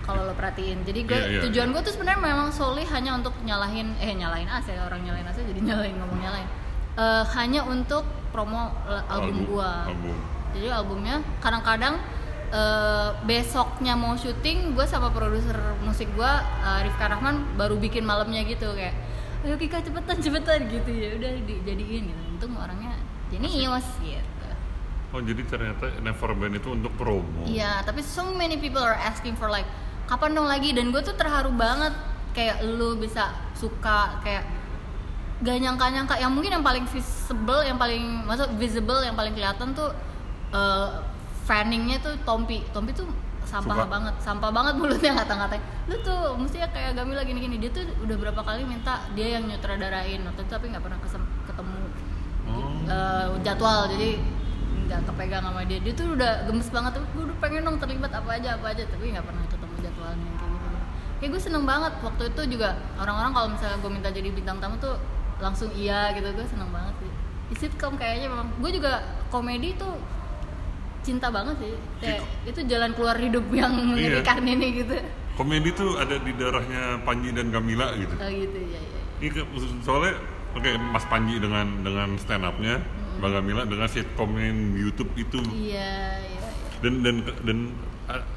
Kalau 0.00 0.24
lo 0.24 0.32
perhatiin. 0.32 0.80
Jadi 0.88 1.00
gue 1.04 1.12
Iya, 1.12 1.28
iya. 1.28 1.40
tujuan 1.44 1.76
gue 1.76 1.82
tuh 1.84 1.92
sebenarnya 1.92 2.24
memang 2.24 2.48
solely 2.48 2.88
hanya 2.88 3.20
untuk 3.20 3.36
nyalahin 3.44 3.92
eh 4.00 4.16
nyalahin 4.16 4.48
AC 4.48 4.72
orang 4.80 5.04
nyalahin 5.04 5.28
AC 5.28 5.44
jadi 5.44 5.60
nyalahin 5.68 5.96
ngomong 6.00 6.20
nyalahin. 6.24 6.48
Eh, 6.96 7.24
hanya 7.36 7.68
untuk 7.68 8.08
promo 8.32 8.72
eh, 8.88 9.12
album, 9.12 9.44
gue 9.44 9.70
album. 9.84 10.16
Jadi 10.56 10.66
albumnya 10.72 11.20
kadang-kadang 11.44 12.00
eh, 12.48 13.08
besoknya 13.24 13.92
mau 13.92 14.16
syuting 14.16 14.72
gue 14.72 14.86
sama 14.88 15.12
produser 15.12 15.56
musik 15.84 16.08
gue 16.16 16.32
eh, 16.64 16.80
Rifka 16.88 17.12
Rahman 17.12 17.60
baru 17.60 17.76
bikin 17.76 18.08
malamnya 18.08 18.40
gitu 18.44 18.72
kayak 18.72 18.96
ayo 19.44 19.54
Kika 19.60 19.84
cepetan 19.84 20.16
cepetan 20.18 20.60
gitu 20.72 20.90
ya. 20.90 21.20
Udah 21.20 21.30
dijadiin 21.44 22.02
gitu 22.10 22.22
untung 22.32 22.56
orangnya 22.56 22.96
jenius 23.28 23.86
gitu. 24.00 24.48
Oh 25.14 25.22
jadi 25.22 25.46
ternyata 25.46 25.94
Never 26.02 26.30
Band 26.34 26.58
itu 26.58 26.68
untuk 26.74 26.90
promo. 26.98 27.46
Iya, 27.46 27.86
tapi 27.86 28.02
so 28.02 28.34
many 28.34 28.58
people 28.58 28.82
are 28.82 28.98
asking 28.98 29.38
for 29.38 29.46
like 29.46 29.68
kapan 30.10 30.34
dong 30.34 30.50
lagi? 30.50 30.74
Dan 30.74 30.90
gue 30.90 30.98
tuh 31.04 31.14
terharu 31.14 31.54
banget. 31.54 31.94
Kayak 32.34 32.66
lu 32.66 32.98
bisa 32.98 33.30
suka 33.54 34.18
kayak 34.26 34.42
gak 35.46 35.54
nyangka-nyangka. 35.62 36.18
Yang 36.18 36.32
mungkin 36.34 36.52
yang 36.58 36.64
paling 36.66 36.84
visible 36.90 37.62
yang 37.62 37.78
paling 37.78 38.26
masuk 38.26 38.50
visible 38.58 38.98
yang 39.06 39.14
paling 39.14 39.38
kelihatan 39.38 39.70
tuh 39.70 39.94
eh, 40.50 40.88
fanningnya 41.46 42.02
tuh 42.02 42.18
Tompi. 42.26 42.66
Tompi 42.74 42.90
tuh 42.90 43.06
sampah 43.54 43.76
Suka. 43.78 43.86
banget 43.86 44.14
sampah 44.18 44.50
banget 44.50 44.74
mulutnya 44.74 45.12
ngata-ngatain 45.14 45.62
lu 45.86 45.94
tuh 46.02 46.34
mestinya 46.34 46.68
kayak 46.74 46.98
Gamila 46.98 47.22
gini-gini 47.22 47.62
dia 47.62 47.70
tuh 47.70 47.86
udah 48.02 48.16
berapa 48.18 48.40
kali 48.42 48.66
minta 48.66 49.06
dia 49.14 49.38
yang 49.38 49.46
nyutradarain 49.46 50.18
waktu 50.26 50.40
itu 50.42 50.50
tapi 50.50 50.66
nggak 50.74 50.82
pernah 50.82 50.98
kesem- 50.98 51.32
ketemu. 51.46 51.80
Oh. 52.44 52.76
Eh, 52.84 53.26
jadwal 53.46 53.86
jadi 53.94 54.18
nggak 54.90 55.00
kepegang 55.06 55.44
sama 55.46 55.62
dia. 55.64 55.78
Dia 55.80 55.94
tuh 55.94 56.18
udah 56.18 56.32
gemes 56.50 56.68
banget 56.74 56.98
tuh 56.98 57.02
gue 57.14 57.22
udah 57.30 57.36
pengen 57.38 57.62
dong 57.62 57.78
terlibat 57.78 58.10
apa 58.10 58.30
aja 58.36 58.58
apa 58.58 58.66
aja 58.74 58.82
tapi 58.90 59.14
nggak 59.14 59.24
pernah 59.24 59.44
ketemu 59.46 59.74
jadwalnya 59.80 60.30
kayak 60.34 60.50
gitu. 60.50 60.68
Kayak 61.22 61.30
gue 61.30 61.40
seneng 61.46 61.64
banget 61.64 61.92
waktu 62.02 62.22
itu 62.34 62.42
juga 62.58 62.68
orang-orang 62.98 63.32
kalau 63.32 63.48
misalnya 63.54 63.78
gue 63.78 63.90
minta 63.94 64.08
jadi 64.10 64.28
bintang 64.34 64.58
tamu 64.58 64.76
tuh 64.82 64.98
langsung 65.38 65.70
iya 65.78 66.10
gitu 66.12 66.26
gue 66.34 66.46
seneng 66.50 66.68
banget 66.74 66.94
sih. 67.00 67.10
Di 67.48 67.54
sitcom 67.54 67.94
kayaknya 67.94 68.28
memang 68.34 68.50
gue 68.58 68.70
juga 68.74 68.98
komedi 69.30 69.78
tuh 69.78 69.94
cinta 71.04 71.28
banget 71.28 71.56
sih. 71.60 71.74
Kayak 72.00 72.24
itu 72.48 72.60
jalan 72.64 72.90
keluar 72.96 73.16
hidup 73.20 73.44
yang 73.52 73.72
mengerikan 73.76 74.40
ini 74.42 74.66
gitu. 74.82 74.96
Komedi 75.36 75.70
tuh 75.76 75.98
ada 76.00 76.16
di 76.16 76.32
darahnya 76.34 77.04
Panji 77.04 77.30
dan 77.36 77.52
Gamila 77.52 77.92
gitu. 77.98 78.14
Oh 78.16 78.30
gitu 78.30 78.58
ya 78.70 78.80
ya 78.80 79.00
Ini 79.20 79.42
soalnya 79.84 80.14
oke 80.56 80.70
Mas 80.94 81.04
Panji 81.10 81.36
dengan 81.36 81.84
dengan 81.84 82.16
stand 82.16 82.46
upnya 82.46 82.80
Mbak 83.20 83.30
Gamila 83.30 83.62
dengan 83.68 83.86
sitcom 83.90 84.30
yang 84.40 84.74
YouTube 84.74 85.12
itu. 85.14 85.38
Iya 85.52 86.18
iya 86.24 86.40
iya. 86.40 86.80
dan 86.82 86.94
dan 87.04 87.16
dan 87.44 87.58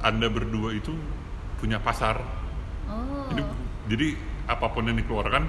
anda 0.04 0.28
berdua 0.28 0.76
itu 0.76 0.94
punya 1.58 1.82
pasar. 1.82 2.22
Oh. 2.90 3.30
Jadi 3.32 3.42
jadi 3.88 4.08
apa 4.48 4.66
pun 4.72 4.88
yang 4.88 4.98
dikeluarkan 4.98 5.44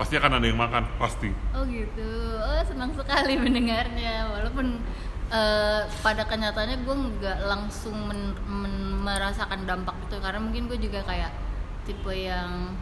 pasti 0.00 0.16
akan 0.16 0.40
ada 0.40 0.46
yang 0.48 0.56
makan 0.56 0.88
pasti. 0.96 1.28
Oh 1.52 1.62
gitu, 1.68 2.10
oh 2.40 2.62
senang 2.64 2.96
sekali 2.96 3.36
mendengarnya. 3.36 4.32
Walaupun 4.32 4.80
eh, 5.30 5.82
pada 6.02 6.22
kenyataannya 6.26 6.82
gue 6.82 6.94
nggak 6.94 7.38
langsung 7.46 7.94
men- 8.10 8.38
men- 8.46 8.98
merasakan 9.00 9.64
dampak 9.64 9.96
itu 10.04 10.16
karena 10.20 10.40
mungkin 10.42 10.68
gue 10.68 10.76
juga 10.76 11.00
kayak 11.08 11.32
tipe 11.88 12.12
yang 12.12 12.76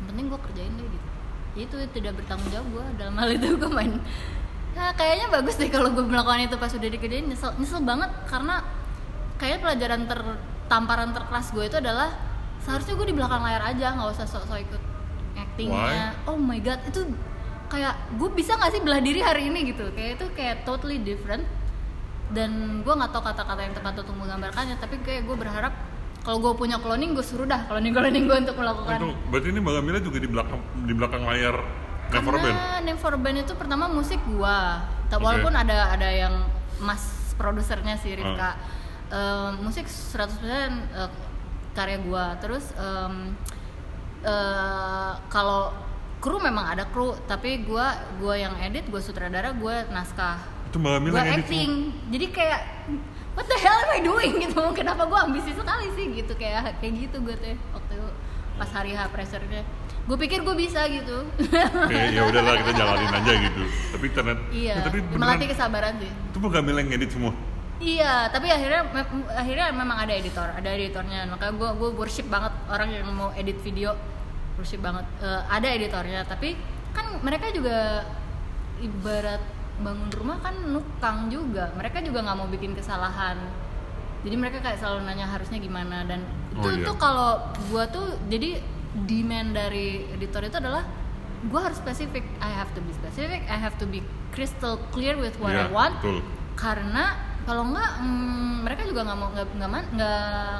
"Yang 0.00 0.06
penting 0.08 0.26
gue 0.32 0.40
kerjain 0.40 0.72
deh 0.78 0.88
gitu. 0.88 1.08
Ya 1.58 1.62
itu 1.66 1.76
tidak 1.92 2.12
bertanggung 2.22 2.48
jawab 2.54 2.66
gue 2.72 2.84
dalam 3.02 3.14
hal 3.18 3.28
itu 3.34 3.46
gue 3.58 3.70
main. 3.70 3.92
Nah, 4.78 4.94
kayaknya 4.94 5.26
bagus 5.28 5.58
deh 5.58 5.66
kalau 5.68 5.90
gue 5.90 6.06
melakukan 6.06 6.46
itu 6.46 6.56
pas 6.56 6.70
udah 6.70 6.88
dikerjain. 6.88 7.26
Nyesel 7.26 7.50
nyesel 7.58 7.82
banget 7.82 8.10
karena 8.30 8.62
kayak 9.36 9.58
pelajaran 9.60 10.06
ter 10.06 10.20
tamparan 10.70 11.10
terkeras 11.12 11.50
gue 11.50 11.64
itu 11.66 11.76
adalah 11.82 12.14
seharusnya 12.62 12.94
gue 12.94 13.06
di 13.10 13.16
belakang 13.16 13.42
layar 13.42 13.62
aja 13.74 13.86
nggak 13.98 14.08
usah 14.14 14.26
sok-sok 14.26 14.58
ikut 14.64 14.82
actingnya. 15.36 16.14
Oh 16.30 16.38
my 16.38 16.58
god 16.62 16.80
itu 16.86 17.00
kayak 17.68 17.94
gue 18.16 18.30
bisa 18.32 18.56
nggak 18.56 18.70
sih 18.72 18.80
belah 18.80 19.02
diri 19.02 19.20
hari 19.20 19.50
ini 19.50 19.74
gitu. 19.74 19.90
Kayak 19.92 20.10
itu 20.22 20.26
kayak 20.32 20.56
totally 20.64 21.02
different 21.02 21.44
dan 22.28 22.82
gue 22.84 22.94
nggak 22.94 23.10
tahu 23.10 23.22
kata-kata 23.24 23.60
yang 23.64 23.74
tepat 23.74 23.94
untuk 24.04 24.16
menggambarkannya 24.20 24.76
tapi 24.76 25.00
kayak 25.00 25.24
gue 25.24 25.36
berharap 25.36 25.72
kalau 26.20 26.44
gue 26.44 26.52
punya 26.60 26.76
cloning 26.76 27.16
gue 27.16 27.24
suruh 27.24 27.48
dah 27.48 27.64
cloning 27.64 27.94
cloning 27.96 28.28
gue 28.28 28.36
untuk 28.36 28.56
melakukan. 28.60 29.00
Itu 29.00 29.10
berarti 29.32 29.48
ini 29.48 29.58
Mbak 29.64 29.72
Gamila 29.80 29.98
juga 30.04 30.18
di 30.20 30.28
belakang 30.28 30.60
di 30.84 30.92
belakang 30.92 31.22
layar 31.24 31.56
Never 32.08 32.34
Band? 32.40 32.56
Karena 32.56 32.80
Never 32.84 33.14
Band 33.20 33.36
itu 33.44 33.52
pertama 33.56 33.84
musik 33.88 34.20
gua. 34.24 34.80
Ta- 35.08 35.16
Oke. 35.20 35.24
walaupun 35.24 35.52
ada 35.52 35.92
ada 35.92 36.08
yang 36.08 36.34
mas 36.80 37.32
produsernya 37.36 38.00
si 38.00 38.16
Rifka. 38.16 38.56
Em, 39.08 39.52
musik 39.64 39.88
100% 39.88 40.72
eh, 40.92 41.10
karya 41.76 41.98
gua. 42.04 42.36
Terus 42.40 42.72
em, 42.76 43.36
eh, 44.24 45.12
kalau 45.28 45.72
kru 46.18 46.40
memang 46.42 46.66
ada 46.66 46.88
kru 46.90 47.14
tapi 47.30 47.62
gua 47.62 47.94
gua 48.18 48.34
yang 48.34 48.58
edit 48.58 48.90
gua 48.90 48.98
sutradara 48.98 49.54
gua 49.54 49.86
naskah 49.92 50.42
itu 50.68 50.78
yang 51.16 51.28
edit 51.32 51.46
acting. 51.48 51.72
jadi 52.12 52.26
kayak 52.32 52.60
what 53.38 53.46
the 53.46 53.58
hell 53.62 53.78
am 53.86 53.90
I 53.94 54.00
doing? 54.02 54.32
Gitu. 54.42 54.62
Kenapa 54.78 55.06
gua 55.06 55.30
ambisi 55.30 55.54
sekali 55.54 55.86
sih? 55.94 56.06
Gitu 56.10 56.32
kayak 56.34 56.82
kayak 56.82 56.92
gitu 57.08 57.16
gue 57.22 57.34
tuh 57.38 57.54
waktu 57.72 57.96
pas 58.58 58.70
hari 58.74 58.90
H 58.90 59.06
pressernya 59.14 59.62
gue 60.08 60.16
pikir 60.16 60.40
gue 60.40 60.56
bisa 60.56 60.88
gitu. 60.88 61.28
Oke, 61.84 61.98
ya 62.16 62.24
udahlah 62.24 62.64
kita 62.64 62.72
jalanin 62.80 63.12
aja 63.12 63.32
gitu. 63.44 63.62
Tapi 63.92 64.06
ternyata 64.08 64.40
iya 64.48 64.74
ya, 64.80 64.84
tapi 64.88 64.98
beneran 65.04 65.20
melatih 65.20 65.48
kesabaran 65.52 65.94
sih. 66.00 66.08
Itu 66.32 66.38
Mila 66.40 66.80
yang 66.80 66.90
edit 66.96 67.10
semua? 67.12 67.32
Iya, 67.78 68.26
tapi 68.32 68.48
akhirnya 68.50 68.88
me- 68.90 69.28
akhirnya 69.30 69.66
memang 69.70 69.98
ada 70.02 70.10
editor, 70.16 70.48
ada 70.50 70.68
editornya. 70.72 71.28
Makanya 71.28 71.52
gue 71.60 71.70
gue 71.76 71.90
worship 71.94 72.26
banget 72.26 72.50
orang 72.72 72.88
yang 72.90 73.04
mau 73.12 73.30
edit 73.36 73.60
video, 73.60 73.94
worship 74.56 74.80
banget. 74.80 75.04
Eh, 75.20 75.42
ada 75.46 75.68
editornya, 75.76 76.24
tapi 76.24 76.56
kan 76.96 77.20
mereka 77.20 77.52
juga 77.52 78.08
ibarat 78.80 79.44
bangun 79.78 80.10
rumah 80.10 80.38
kan 80.38 80.54
nukang 80.64 81.28
juga. 81.28 81.70
Mereka 81.74 82.02
juga 82.02 82.22
nggak 82.22 82.36
mau 82.36 82.46
bikin 82.46 82.74
kesalahan. 82.74 83.38
Jadi 84.22 84.34
mereka 84.34 84.58
kayak 84.58 84.78
selalu 84.78 85.06
nanya 85.06 85.26
harusnya 85.26 85.56
gimana 85.56 86.02
dan 86.02 86.26
itu 86.50 86.66
Oh, 86.66 86.74
iya. 86.74 86.82
tuh 86.82 86.96
kalau 86.98 87.38
gue 87.70 87.84
tuh 87.88 88.06
jadi 88.26 88.58
demand 88.98 89.54
dari 89.54 90.10
editor 90.10 90.42
itu 90.42 90.58
adalah 90.58 90.82
gue 91.40 91.60
harus 91.62 91.78
spesifik. 91.78 92.26
I 92.38 92.50
have 92.50 92.74
to 92.74 92.80
be 92.80 92.90
specific. 92.92 93.46
I 93.46 93.54
have 93.54 93.78
to 93.78 93.86
be 93.86 94.02
crystal 94.28 94.82
clear 94.90 95.14
with 95.14 95.38
what 95.38 95.54
Iya, 95.54 95.66
I 95.66 95.70
want 95.70 95.94
betul. 95.98 96.18
karena 96.54 97.14
kalau 97.42 97.64
nggak 97.64 97.90
mm, 98.02 98.54
mereka 98.60 98.82
juga 98.84 99.06
nggak 99.06 99.16
mau 99.16 99.28
nggak 99.32 99.46
nggak 99.56 99.78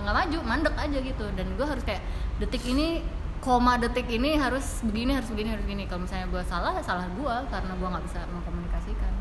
nggak 0.00 0.14
maju 0.16 0.38
mandek 0.40 0.74
aja 0.74 0.98
gitu 0.98 1.26
dan 1.36 1.46
gue 1.52 1.66
harus 1.66 1.84
kayak 1.84 2.00
detik 2.38 2.62
ini 2.64 3.02
koma 3.38 3.78
detik 3.78 4.10
ini 4.10 4.34
harus 4.34 4.82
begini 4.82 5.14
harus 5.14 5.30
begini 5.30 5.48
harus 5.54 5.64
begini. 5.64 5.84
Kalau 5.86 6.02
misalnya 6.04 6.26
gue 6.30 6.42
salah 6.46 6.72
ya 6.74 6.82
salah 6.82 7.06
gue 7.06 7.34
karena 7.50 7.72
gue 7.74 7.88
nggak 7.88 8.04
bisa 8.04 8.20
mengkomunikasikan. 8.30 9.12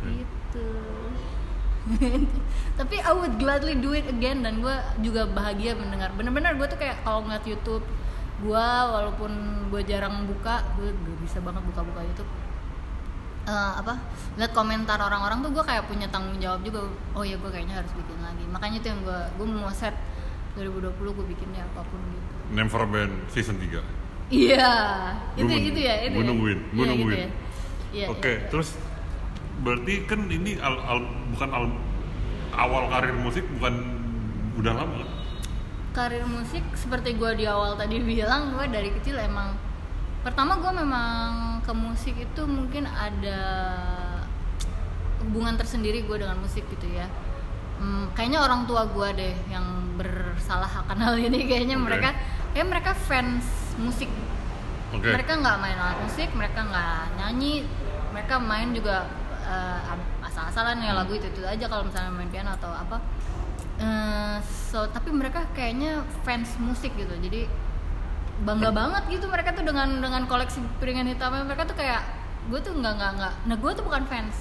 Hmm. 0.00 0.16
gitu. 0.16 0.68
Tapi 2.80 2.96
I 3.00 3.12
would 3.12 3.36
gladly 3.36 3.76
do 3.76 3.92
it 3.92 4.08
again 4.08 4.40
dan 4.44 4.60
gue 4.64 4.76
juga 5.04 5.28
bahagia 5.30 5.76
mendengar. 5.76 6.12
Bener-bener 6.16 6.56
gue 6.56 6.66
tuh 6.66 6.78
kayak 6.80 7.04
kalau 7.06 7.24
ngeliat 7.24 7.44
YouTube 7.46 7.84
gue 8.40 8.66
walaupun 8.88 9.32
gue 9.68 9.82
jarang 9.84 10.24
buka 10.24 10.64
gue 10.80 10.88
gak 10.96 11.18
bisa 11.20 11.38
banget 11.44 11.62
buka-buka 11.70 12.00
YouTube. 12.02 12.30
Eh, 13.48 13.72
apa? 13.80 14.00
Lihat 14.36 14.52
komentar 14.52 15.00
orang-orang 15.00 15.44
tuh 15.44 15.50
gue 15.52 15.64
kayak 15.64 15.88
punya 15.88 16.08
tanggung 16.08 16.36
jawab 16.40 16.60
juga. 16.64 16.88
Oh 17.12 17.24
ya 17.24 17.36
gue 17.36 17.50
kayaknya 17.52 17.84
harus 17.84 17.92
bikin 17.92 18.18
lagi. 18.20 18.44
Makanya 18.48 18.76
itu 18.80 18.88
yang 18.90 19.00
gue 19.04 19.20
gue 19.36 19.46
mau 19.46 19.70
set 19.72 19.94
2020 20.58 20.92
gue 20.98 21.26
bikinnya 21.30 21.62
apa 21.62 21.86
pun 21.86 22.00
gitu 22.10 22.29
Never 22.50 22.82
Band 22.84 23.12
season 23.30 23.56
3 23.58 23.80
iya 24.30 24.70
itu 25.34 25.46
men- 25.46 25.64
itu 25.64 25.80
ya 25.80 25.94
itu 26.04 26.14
gua 26.14 26.22
ya. 26.22 26.28
nungguin, 26.30 26.58
gua 26.70 26.76
Iya, 26.76 26.84
gitu 26.84 26.92
nungguin. 26.94 27.18
ya. 27.18 27.28
Iya, 27.90 28.06
Oke, 28.06 28.22
iya, 28.22 28.38
iya. 28.38 28.48
terus 28.48 28.68
berarti 29.60 29.94
kan 30.06 30.20
ini 30.26 30.54
al, 30.56 30.76
al- 30.80 31.10
bukan 31.30 31.50
al, 31.50 31.64
awal 32.54 32.84
karir 32.88 33.14
musik 33.14 33.42
bukan 33.58 33.74
udah 34.56 34.72
lama 34.72 34.94
kan? 35.00 35.10
karir 35.90 36.22
musik 36.22 36.62
seperti 36.72 37.18
gue 37.18 37.30
di 37.34 37.44
awal 37.44 37.74
tadi 37.74 37.98
bilang 37.98 38.54
gue 38.54 38.62
dari 38.70 38.94
kecil 38.94 39.18
emang 39.18 39.58
pertama 40.22 40.54
gue 40.56 40.70
memang 40.70 41.30
ke 41.60 41.72
musik 41.74 42.14
itu 42.14 42.42
mungkin 42.46 42.86
ada 42.86 43.40
hubungan 45.20 45.58
tersendiri 45.58 46.06
gue 46.06 46.16
dengan 46.16 46.38
musik 46.38 46.64
gitu 46.70 46.88
ya 46.88 47.10
Hmm, 47.80 48.12
kayaknya 48.12 48.44
orang 48.44 48.68
tua 48.68 48.84
gue 48.84 49.08
deh 49.16 49.32
yang 49.48 49.64
bersalah 49.96 50.68
akan 50.84 51.00
hal 51.00 51.16
ini 51.16 51.48
kayaknya 51.48 51.80
Oke. 51.80 51.88
mereka 51.88 52.12
kayak 52.54 52.68
mereka 52.68 52.92
fans 52.94 53.46
musik. 53.78 54.10
Oke. 54.90 55.06
mereka 55.06 55.38
nggak 55.38 55.56
main 55.62 55.78
alat 55.78 56.02
musik 56.02 56.34
mereka 56.34 56.66
nggak 56.66 57.14
nyanyi 57.14 57.62
mereka 58.10 58.42
main 58.42 58.74
juga 58.74 59.06
eh, 59.46 59.78
asal-asalan 60.26 60.82
ya 60.82 60.98
lagu 60.98 61.14
itu 61.14 61.30
itu 61.30 61.46
aja 61.46 61.70
kalau 61.70 61.86
misalnya 61.86 62.10
main 62.10 62.26
piano 62.26 62.50
atau 62.58 62.74
apa. 62.74 62.98
Eh, 63.80 64.36
so 64.42 64.90
tapi 64.90 65.14
mereka 65.14 65.46
kayaknya 65.54 66.02
fans 66.26 66.58
musik 66.58 66.92
gitu 66.98 67.14
jadi 67.22 67.46
bangga 68.42 68.72
banget 68.72 69.20
gitu 69.20 69.28
mereka 69.28 69.52
tuh 69.52 69.64
dengan 69.68 70.00
dengan 70.00 70.24
koleksi 70.24 70.64
piringan 70.80 71.06
hitamnya 71.06 71.44
mereka 71.44 71.68
tuh 71.68 71.76
kayak 71.76 72.02
gue 72.48 72.56
tuh 72.60 72.72
nggak 72.72 72.92
nggak 72.96 73.12
nggak 73.20 73.34
nah 73.46 73.56
gue 73.56 73.70
tuh 73.72 73.84
bukan 73.86 74.04
fans. 74.10 74.36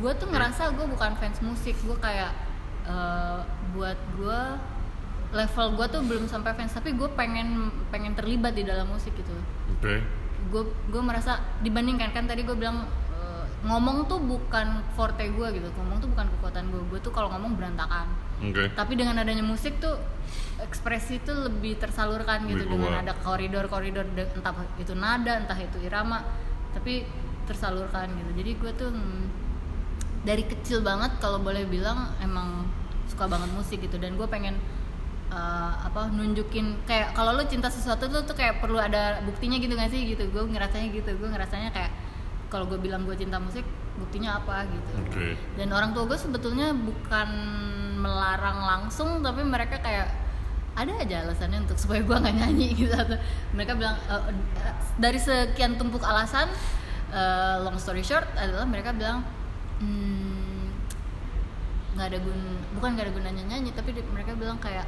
Gue 0.00 0.10
tuh 0.16 0.26
ngerasa 0.32 0.74
gue 0.74 0.86
bukan 0.88 1.12
fans 1.20 1.38
musik. 1.44 1.76
Gue 1.84 1.94
kayak 2.00 2.32
eh, 2.88 3.38
buat 3.76 4.00
gue 4.16 4.40
level 5.34 5.66
gue 5.74 5.86
tuh 5.90 6.00
belum 6.06 6.24
sampai 6.30 6.54
fans 6.54 6.72
tapi 6.72 6.94
gue 6.94 7.08
pengen 7.18 7.68
pengen 7.90 8.14
terlibat 8.14 8.54
di 8.54 8.62
dalam 8.62 8.86
musik 8.88 9.12
gitu. 9.18 9.34
Oke. 9.74 10.00
gue 10.44 10.62
gue 10.92 11.02
merasa 11.02 11.40
dibandingkan 11.64 12.12
kan 12.12 12.28
tadi 12.28 12.44
gue 12.44 12.54
bilang 12.54 12.86
eh, 13.16 13.44
ngomong 13.66 14.06
tuh 14.06 14.20
bukan 14.22 14.86
forte 14.94 15.24
gue 15.26 15.46
gitu 15.56 15.68
ngomong 15.74 15.98
tuh 15.98 16.08
bukan 16.12 16.30
kekuatan 16.38 16.70
gue 16.70 16.80
gue 16.94 16.98
tuh 17.02 17.10
kalau 17.10 17.28
ngomong 17.34 17.58
berantakan. 17.58 18.08
Oke. 18.44 18.66
tapi 18.74 18.98
dengan 18.98 19.22
adanya 19.22 19.46
musik 19.46 19.78
tuh 19.78 19.94
ekspresi 20.58 21.22
itu 21.22 21.32
lebih 21.32 21.78
tersalurkan 21.78 22.44
gitu 22.50 22.66
Lebih 22.66 22.76
dengan 22.82 23.06
ada 23.06 23.14
koridor-koridor 23.22 24.04
entah 24.10 24.54
itu 24.78 24.92
nada 24.94 25.32
entah 25.38 25.58
itu 25.58 25.78
irama 25.82 26.22
tapi 26.74 27.06
tersalurkan 27.46 28.10
gitu. 28.16 28.30
Jadi 28.42 28.50
gue 28.58 28.72
tuh 28.74 28.90
hmm, 28.90 29.24
dari 30.24 30.44
kecil 30.44 30.80
banget 30.80 31.20
kalau 31.20 31.38
boleh 31.40 31.68
bilang 31.68 32.12
emang 32.18 32.66
suka 33.08 33.28
banget 33.28 33.50
musik 33.52 33.78
gitu. 33.84 34.00
Dan 34.00 34.16
gue 34.16 34.26
pengen 34.26 34.56
uh, 35.34 35.74
apa 35.82 36.08
nunjukin 36.08 36.86
kayak 36.86 37.10
kalau 37.12 37.34
lo 37.34 37.42
cinta 37.44 37.66
sesuatu 37.66 38.06
tuh 38.06 38.22
tuh 38.22 38.32
kayak 38.32 38.62
perlu 38.62 38.78
ada 38.78 39.18
buktinya 39.26 39.58
gitu 39.58 39.74
gak 39.74 39.90
sih? 39.90 40.06
Gitu 40.06 40.30
gue 40.30 40.42
ngerasanya 40.46 40.88
gitu 40.94 41.10
gue 41.10 41.28
ngerasanya 41.28 41.74
kayak 41.74 41.90
kalau 42.48 42.70
gue 42.70 42.78
bilang 42.78 43.02
gue 43.02 43.18
cinta 43.18 43.42
musik 43.42 43.66
buktinya 43.94 44.38
apa 44.38 44.66
gitu. 44.70 44.92
Oke. 45.06 45.26
dan 45.54 45.70
orang 45.70 45.90
tua 45.94 46.06
gue 46.06 46.18
sebetulnya 46.18 46.70
bukan 46.70 47.28
melarang 47.98 48.58
langsung 48.62 49.22
tapi 49.22 49.42
mereka 49.42 49.78
kayak 49.78 50.10
ada 50.74 50.90
aja 50.98 51.22
alasannya 51.22 51.62
untuk 51.62 51.78
supaya 51.78 52.02
gue 52.02 52.14
nggak 52.14 52.34
nyanyi 52.34 52.74
gitu. 52.74 52.94
Atau 52.94 53.18
mereka 53.54 53.74
bilang 53.74 53.94
eh, 54.06 54.34
dari 54.98 55.18
sekian 55.18 55.78
tumpuk 55.78 56.02
alasan 56.02 56.50
eh, 57.10 57.56
long 57.62 57.78
story 57.78 58.02
short 58.02 58.26
adalah 58.34 58.66
mereka 58.66 58.90
bilang 58.90 59.22
"Hmm, 59.78 60.70
nggak 61.94 62.06
ada 62.10 62.18
gun 62.18 62.40
bukan 62.74 62.88
nggak 62.98 63.06
ada 63.06 63.12
gunanya 63.14 63.42
nyanyi 63.54 63.70
tapi 63.70 63.94
di- 63.94 64.06
mereka 64.10 64.34
bilang 64.34 64.58
kayak 64.58 64.82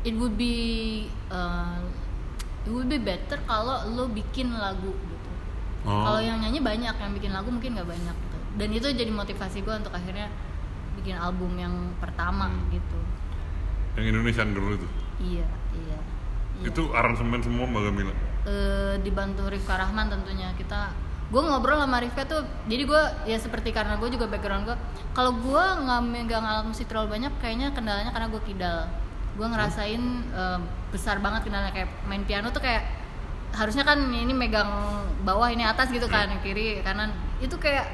it 0.00 0.14
would 0.14 0.34
be 0.34 0.54
uh, 1.28 1.78
it 2.60 2.70
would 2.70 2.86
be 2.86 2.96
better 2.96 3.38
kalau 3.42 3.82
lo 3.88 4.06
bikin 4.06 4.50
lagu 4.52 4.90
gitu 4.90 5.16
Oh. 5.80 6.02
kalau 6.02 6.18
yang 6.18 6.36
nyanyi 6.38 6.58
banyak 6.58 6.90
yang 6.92 7.12
bikin 7.12 7.30
lagu 7.30 7.48
mungkin 7.48 7.72
nggak 7.72 7.86
banyak 7.86 8.16
gitu 8.18 8.36
dan 8.56 8.68
itu 8.68 8.86
jadi 8.90 9.08
motivasi 9.08 9.62
gue 9.62 9.70
untuk 9.72 9.90
akhirnya 9.90 10.26
bikin 10.94 11.14
album 11.14 11.54
yang 11.54 11.70
pertama 11.96 12.46
Hmm. 12.46 12.66
gitu 12.68 12.98
Yang 13.94 14.06
Indonesian 14.12 14.48
Girl 14.50 14.74
itu. 14.74 14.88
iya 15.20 15.46
iya, 15.72 15.98
iya. 16.56 16.64
Itu 16.64 16.90
aransemen 16.90 17.38
semua 17.40 17.66
Mbak 17.66 17.82
Gamila. 17.84 18.14
Eh, 18.44 18.94
dibantu 19.00 19.46
Rifka 19.46 19.74
Rahman 19.76 20.06
tentunya 20.08 20.50
kita 20.54 20.90
gue 21.28 21.38
ngobrol 21.40 21.76
sama 21.76 21.98
Rifka 21.98 22.22
tuh 22.24 22.40
jadi 22.64 22.82
gue 22.82 23.02
ya 23.26 23.36
seperti 23.36 23.68
karena 23.68 23.94
gue 23.94 24.08
juga 24.08 24.26
background 24.26 24.64
gue 24.64 24.76
kalau 25.12 25.34
gue 25.34 25.62
nggak 25.78 26.00
megang 26.00 26.40
alat 26.40 26.64
musik 26.64 26.86
terlalu 26.86 27.14
banyak 27.14 27.32
kayaknya 27.38 27.68
kendalanya 27.70 28.08
karena 28.08 28.26
gue 28.26 28.42
kidal 28.42 28.88
gue 29.38 29.46
ngerasain 29.46 30.02
eh, 30.34 30.58
besar 30.90 31.22
banget 31.22 31.46
kendalanya 31.46 31.70
kayak 31.70 31.90
main 32.10 32.26
piano 32.26 32.50
tuh 32.50 32.58
kayak 32.58 32.82
harusnya 33.54 33.86
kan 33.86 33.96
ini 34.12 34.34
megang 34.34 34.68
bawah 35.24 35.48
ini 35.48 35.62
atas 35.64 35.88
gitu 35.94 36.10
kan 36.10 36.28
kiri 36.42 36.82
kanan. 36.82 37.14
Itu 37.38 37.56
kayak 37.56 37.86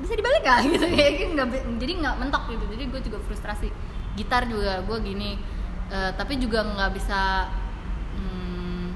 bisa 0.00 0.12
dibalik 0.14 0.44
gak 0.44 0.60
gitu 0.70 0.86
kayak 0.92 1.12
nggak 1.34 1.46
jadi 1.82 1.92
nggak 2.06 2.16
mentok 2.22 2.42
gitu. 2.54 2.64
Jadi 2.70 2.82
gue 2.86 3.00
juga 3.10 3.18
frustrasi. 3.26 3.68
Gitar 4.14 4.46
juga 4.46 4.80
gue 4.86 4.98
gini. 5.02 5.36
Eh, 5.90 6.10
tapi 6.14 6.38
juga 6.38 6.62
nggak 6.62 6.90
bisa 6.94 7.50
hmm, 8.18 8.86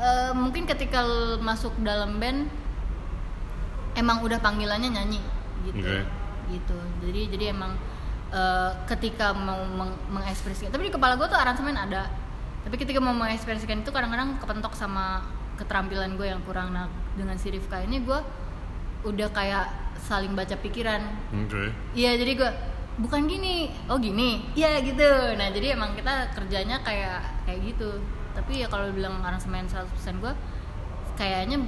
eh, 0.00 0.32
mungkin 0.32 0.64
ketika 0.64 1.04
masuk 1.40 1.76
dalam 1.84 2.16
band 2.16 2.48
emang 3.96 4.24
udah 4.24 4.40
panggilannya 4.40 4.88
nyanyi 4.88 5.20
gitu. 5.68 5.84
Oke. 5.84 6.00
gitu. 6.50 6.78
Jadi 7.04 7.20
jadi 7.36 7.44
emang 7.52 7.76
eh, 8.30 8.70
ketika 8.86 9.30
mau 9.30 9.60
meng- 9.62 10.00
mengekspresikan 10.08 10.70
tapi 10.70 10.86
di 10.86 10.92
kepala 10.92 11.14
gue 11.14 11.26
tuh 11.26 11.36
aransemen 11.36 11.74
ada 11.74 12.06
tapi 12.60 12.76
ketika 12.76 12.98
mau 12.98 13.12
mengekspresikan 13.12 13.80
itu 13.80 13.90
kadang-kadang 13.90 14.36
kepentok 14.36 14.72
sama 14.72 15.24
keterampilan 15.56 16.14
gue 16.14 16.26
yang 16.26 16.40
kurang 16.42 16.70
nah 16.70 16.86
dengan 17.12 17.36
si 17.36 17.48
Rifka 17.48 17.80
ini 17.80 18.00
gue 18.00 18.18
udah 19.02 19.28
kayak 19.30 19.66
saling 19.98 20.32
baca 20.32 20.54
pikiran 20.54 21.00
Oke. 21.36 21.72
Iya 21.92 22.16
jadi 22.16 22.32
gue 22.34 22.50
bukan 23.00 23.24
gini, 23.24 23.72
oh 23.88 23.96
gini, 23.96 24.44
iya 24.52 24.76
gitu. 24.78 25.08
Nah 25.32 25.48
jadi 25.48 25.72
emang 25.72 25.96
kita 25.96 26.36
kerjanya 26.36 26.84
kayak 26.84 27.24
kayak 27.44 27.60
gitu. 27.66 27.96
Tapi 28.30 28.60
ya 28.60 28.68
kalau 28.68 28.92
bilang 28.92 29.20
aransemen 29.20 29.64
100% 29.64 29.88
gue, 30.20 30.32
kayaknya 31.14 31.64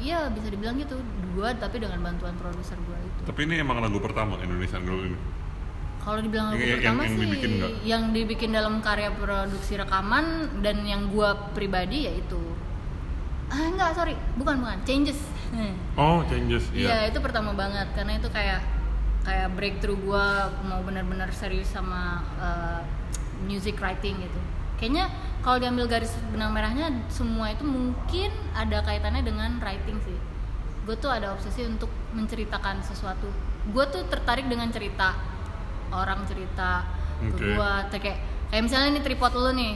iya 0.00 0.32
bisa 0.32 0.48
dibilang 0.48 0.74
gitu 0.74 0.96
dua 1.30 1.52
tapi 1.54 1.76
dengan 1.76 2.00
bantuan 2.00 2.32
produser 2.34 2.76
gue 2.78 2.98
itu. 2.98 3.20
Tapi 3.22 3.40
ini 3.44 3.60
emang 3.60 3.78
lagu 3.78 4.00
pertama 4.00 4.40
Indonesian 4.40 4.80
Girl 4.82 5.04
ini. 5.04 5.18
Kalau 6.02 6.18
dibilang 6.18 6.50
lagu 6.50 6.58
Yang- 6.58 6.66
yang- 6.66 6.78
pertama 6.82 7.00
yang 7.02 7.12
sih 7.14 7.20
dibikin 7.22 7.50
nggak? 7.54 7.70
yang 7.86 8.02
dibikin 8.10 8.50
dalam 8.50 8.74
karya 8.82 9.10
produksi 9.14 9.72
rekaman 9.78 10.24
dan 10.60 10.82
yang 10.82 11.06
gua 11.08 11.34
pribadi 11.54 12.10
yaitu 12.10 12.38
ah 13.48 13.62
enggak 13.62 13.94
sorry 13.94 14.14
bukan 14.34 14.58
bukan 14.58 14.78
changes 14.82 15.20
oh 15.94 16.24
changes 16.26 16.64
Iya 16.72 16.88
iya 16.88 16.96
itu 17.12 17.20
pertama 17.20 17.52
banget 17.52 17.86
karena 17.92 18.16
itu 18.16 18.26
kayak 18.32 18.64
kayak 19.22 19.48
breakthrough 19.54 20.00
gua 20.02 20.50
mau 20.64 20.80
benar-benar 20.82 21.30
serius 21.30 21.68
sama 21.68 22.24
uh, 22.40 22.80
music 23.42 23.78
writing 23.78 24.18
gitu. 24.18 24.40
Kayaknya 24.78 25.06
kalau 25.42 25.62
diambil 25.62 25.86
garis 25.86 26.10
benang 26.30 26.50
merahnya 26.50 26.90
semua 27.06 27.50
itu 27.50 27.62
mungkin 27.62 28.30
ada 28.50 28.82
kaitannya 28.82 29.22
dengan 29.22 29.62
writing 29.62 29.98
sih. 30.02 30.18
Gue 30.82 30.98
tuh 30.98 31.10
ada 31.10 31.30
obsesi 31.30 31.62
untuk 31.62 31.86
menceritakan 32.10 32.82
sesuatu. 32.82 33.30
Gue 33.70 33.86
tuh 33.90 34.02
tertarik 34.10 34.50
dengan 34.50 34.70
cerita 34.74 35.14
orang 35.92 36.24
cerita 36.26 36.82
ke 37.22 37.38
Oke. 37.38 37.54
gua 37.54 37.86
kayak 37.92 38.18
kayak 38.52 38.62
misalnya 38.68 38.88
ini 38.98 39.00
tripod 39.00 39.32
lu 39.32 39.52
nih. 39.56 39.74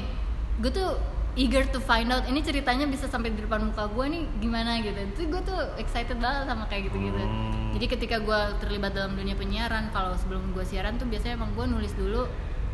Gue 0.60 0.72
tuh 0.72 0.96
eager 1.36 1.68
to 1.68 1.80
find 1.84 2.08
out 2.08 2.24
ini 2.28 2.40
ceritanya 2.40 2.88
bisa 2.88 3.04
sampai 3.08 3.28
di 3.32 3.44
depan 3.44 3.60
muka 3.68 3.88
gue 3.92 4.04
nih 4.08 4.24
gimana 4.40 4.80
gitu. 4.80 4.96
Itu 4.96 5.20
gue 5.32 5.42
tuh 5.44 5.60
excited 5.76 6.16
banget 6.20 6.48
sama 6.48 6.64
kayak 6.68 6.92
gitu-gitu. 6.92 7.20
Oh. 7.20 7.72
Jadi 7.76 7.86
ketika 7.92 8.16
gue 8.20 8.40
terlibat 8.60 8.96
dalam 8.96 9.16
dunia 9.16 9.36
penyiaran, 9.36 9.92
kalau 9.92 10.16
sebelum 10.16 10.52
gue 10.56 10.64
siaran 10.64 10.96
tuh 10.96 11.04
biasanya 11.08 11.36
emang 11.36 11.52
gue 11.52 11.64
nulis 11.68 11.92
dulu 11.92 12.24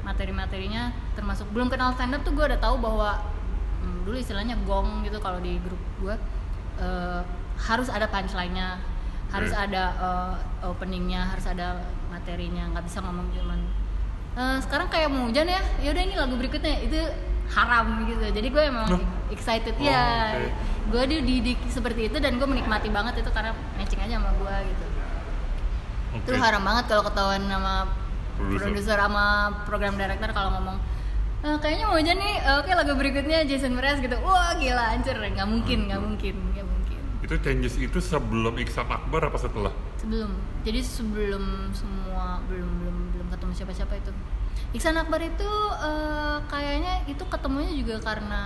materi-materinya 0.02 0.90
termasuk 1.14 1.46
belum 1.54 1.70
kenal 1.70 1.94
stand 1.94 2.10
up 2.10 2.26
tuh 2.26 2.34
gue 2.34 2.42
udah 2.42 2.58
tahu 2.58 2.82
bahwa 2.82 3.22
hmm, 3.82 4.02
dulu 4.02 4.18
istilahnya 4.18 4.58
gong 4.66 5.06
gitu 5.06 5.22
kalau 5.22 5.38
di 5.38 5.62
grup 5.62 5.78
gue 6.02 6.14
eh, 6.82 7.22
harus 7.62 7.86
ada 7.86 8.10
punchline-nya, 8.10 8.82
harus 9.30 9.54
Oke. 9.54 9.62
ada 9.62 9.84
eh, 9.94 10.66
openingnya, 10.66 11.30
harus 11.34 11.46
ada 11.46 11.82
materinya, 12.12 12.68
nggak 12.70 12.84
bisa 12.84 12.98
ngomong 13.00 13.26
cuman 13.32 13.60
"Eh, 14.32 14.58
sekarang 14.60 14.88
kayak 14.88 15.08
mau 15.08 15.24
hujan 15.26 15.44
ya, 15.46 15.60
yaudah 15.80 16.02
ini 16.02 16.14
lagu 16.14 16.36
berikutnya 16.36 16.76
itu 16.80 16.96
haram 17.50 18.04
gitu. 18.04 18.24
Jadi 18.28 18.48
gue 18.48 18.62
emang 18.64 18.86
Loh? 18.88 19.02
excited 19.28 19.76
Oh, 19.76 19.84
ya. 19.84 20.32
oke. 20.32 20.48
Gue 20.88 21.04
dididik 21.06 21.60
seperti 21.68 22.08
itu 22.08 22.16
dan 22.16 22.36
gue 22.36 22.44
menikmati 22.44 22.88
banget 22.88 23.20
itu 23.20 23.30
karena 23.30 23.52
matching 23.76 24.00
aja 24.00 24.16
sama 24.16 24.30
gue 24.34 24.56
gitu 24.66 24.84
Oke. 26.12 26.28
itu 26.28 26.32
haram 26.36 26.60
banget 26.60 26.84
kalau 26.86 27.02
ketahuan 27.06 27.40
sama 27.46 27.74
Produser. 28.36 28.98
sama 28.98 29.24
program 29.64 29.94
director 29.94 30.28
kalau 30.32 30.50
ngomong 30.52 30.76
"Eh, 31.40 31.56
kayaknya 31.58 31.84
mau 31.86 31.96
aja 31.96 32.12
nih 32.12 32.34
eh, 32.36 32.54
oke 32.58 32.70
lagu 32.70 32.92
berikutnya 32.94 33.44
Jason 33.44 33.72
Mraz 33.72 33.98
gitu 33.98 34.16
wah 34.20 34.52
gila 34.56 34.92
hancur 34.92 35.16
nggak 35.16 35.46
mungkin 35.46 35.78
nggak 35.86 36.00
mungkin 36.00 36.34
nggak 36.50 36.66
mungkin 36.66 36.71
itu 37.22 37.34
changes 37.38 37.74
itu 37.78 37.98
sebelum 37.98 38.58
Iksan 38.58 38.86
Akbar 38.86 39.22
apa 39.24 39.38
setelah? 39.38 39.70
Sebelum. 39.96 40.34
Jadi 40.62 40.80
sebelum 40.82 41.70
semua 41.70 42.42
belum 42.50 42.70
belum 42.82 42.96
belum 43.14 43.26
ketemu 43.30 43.52
siapa 43.54 43.72
siapa 43.72 43.94
itu. 43.94 44.10
Iksan 44.72 44.96
Akbar 44.96 45.20
itu 45.20 45.50
eh, 45.78 46.38
kayaknya 46.46 47.06
itu 47.06 47.22
ketemunya 47.24 47.72
juga 47.72 48.02
karena 48.02 48.42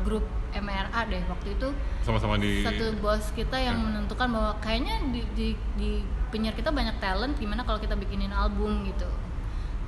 grup 0.00 0.24
MRA 0.50 1.00
deh 1.04 1.20
waktu 1.28 1.52
itu. 1.52 1.68
Sama-sama 2.00 2.40
di 2.40 2.64
satu 2.64 2.96
bos 2.98 3.28
kita 3.32 3.58
yang 3.58 3.76
Ya. 3.76 3.84
menentukan 3.84 4.28
bahwa 4.32 4.52
kayaknya 4.58 4.96
di, 5.12 5.20
di, 5.36 5.48
di 5.76 5.90
penyiar 6.32 6.56
kita 6.56 6.72
banyak 6.72 6.96
talent 6.96 7.36
gimana 7.36 7.62
kalau 7.62 7.76
kita 7.76 7.92
bikinin 7.92 8.32
album 8.32 8.86
gitu. 8.88 9.04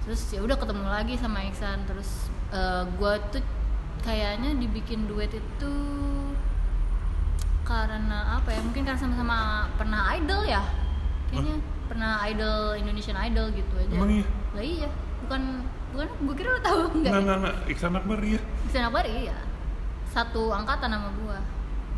Terus 0.04 0.20
ya 0.28 0.44
udah 0.44 0.60
ketemu 0.60 0.84
lagi 0.84 1.16
sama 1.16 1.40
Iksan. 1.48 1.88
Terus 1.88 2.28
eh, 2.52 2.84
gua 3.00 3.16
tuh 3.32 3.40
kayaknya 4.04 4.52
dibikin 4.54 5.08
duet 5.08 5.32
itu 5.32 5.72
karena 7.68 8.40
apa 8.40 8.48
ya 8.48 8.60
mungkin 8.64 8.82
karena 8.88 8.96
sama-sama 8.96 9.36
pernah 9.76 10.08
idol 10.16 10.40
ya 10.48 10.64
kayaknya 11.28 11.60
pernah 11.88 12.12
idol 12.28 12.76
Indonesian 12.76 13.16
Idol 13.16 13.52
gitu 13.52 13.74
aja. 13.76 13.92
Emang 13.96 14.12
iya? 14.12 14.26
lah 14.56 14.64
iya 14.64 14.88
bukan 15.24 15.42
bukan 15.92 16.08
gue 16.24 16.34
kira 16.36 16.48
lo 16.52 16.60
tahu 16.60 16.80
enggak 17.00 17.10
nggak 17.12 17.22
nggak 17.24 17.38
nggak 17.44 17.56
Iksan 17.72 17.92
Akbar 17.96 18.18
iya. 18.24 18.40
Iksan 18.68 18.84
Akbar 18.88 19.04
iya. 19.08 19.36
Satu 20.08 20.52
angkatan 20.52 20.88
sama 20.88 21.08
gua. 21.20 21.38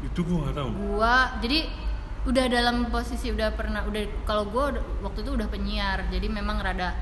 Itu 0.03 0.21
gua 0.27 0.39
nggak 0.47 0.57
tahu. 0.59 0.69
Gua 0.75 1.15
jadi 1.39 1.59
udah 2.27 2.45
dalam 2.53 2.77
posisi 2.91 3.31
udah 3.31 3.49
pernah 3.55 3.87
udah 3.87 4.03
kalau 4.27 4.51
gua 4.51 4.75
udah- 4.75 4.87
waktu 5.07 5.23
itu 5.23 5.31
udah 5.35 5.49
penyiar. 5.51 6.07
Jadi 6.11 6.27
memang 6.27 6.59
rada 6.59 6.95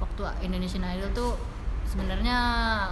waktu 0.00 0.24
Indonesian 0.44 0.84
Idol 0.84 1.12
tuh 1.12 1.32
sebenarnya 1.84 2.38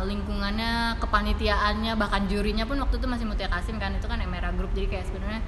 lingkungannya 0.05 1.01
kepanitiaannya 1.01 1.93
bahkan 1.97 2.29
jurinya 2.29 2.69
pun 2.69 2.79
waktu 2.79 3.01
itu 3.01 3.07
masih 3.09 3.27
Mutia 3.27 3.49
Kasim 3.49 3.81
kan 3.81 3.97
itu 3.97 4.07
kan 4.07 4.21
Emera 4.21 4.53
Group 4.55 4.71
jadi 4.77 4.89
kayak 4.99 5.07
sebenarnya 5.11 5.41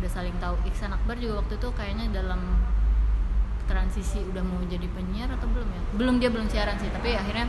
udah 0.00 0.10
saling 0.10 0.36
tahu 0.40 0.56
Iksan 0.68 0.92
Akbar 0.92 1.16
juga 1.20 1.44
waktu 1.44 1.54
itu 1.60 1.68
kayaknya 1.76 2.06
dalam 2.12 2.40
transisi 3.68 4.18
udah 4.26 4.42
mau 4.42 4.58
jadi 4.66 4.88
penyiar 4.90 5.30
atau 5.30 5.46
belum 5.46 5.68
ya? 5.70 5.82
Belum 5.94 6.14
dia 6.18 6.30
belum 6.32 6.46
siaran 6.50 6.74
sih 6.82 6.90
tapi 6.90 7.14
akhirnya 7.14 7.46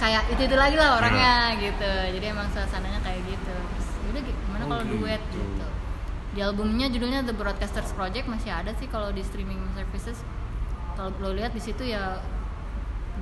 kayak 0.00 0.32
itu 0.32 0.42
itu 0.48 0.56
lagi 0.56 0.76
lah 0.80 0.96
orangnya 0.96 1.60
gitu. 1.60 1.92
Jadi 2.16 2.24
emang 2.32 2.48
suasananya 2.48 3.04
kayak 3.04 3.20
gitu. 3.28 3.52
Terus 3.52 3.88
udah 4.08 4.22
gimana 4.24 4.62
Oh, 4.64 4.68
kalau 4.72 4.84
duet? 4.88 5.20
Gitu. 5.28 5.36
gitu. 5.44 5.66
Di 6.30 6.40
albumnya 6.40 6.86
judulnya 6.88 7.20
The 7.26 7.34
Broadcasters 7.36 7.92
Project 7.92 8.26
masih 8.30 8.48
ada 8.54 8.72
sih 8.80 8.88
kalau 8.88 9.12
di 9.12 9.20
streaming 9.20 9.60
services. 9.76 10.24
Kalau 10.96 11.12
lo 11.20 11.36
lihat 11.36 11.52
di 11.52 11.60
situ 11.60 11.84
ya 11.84 12.16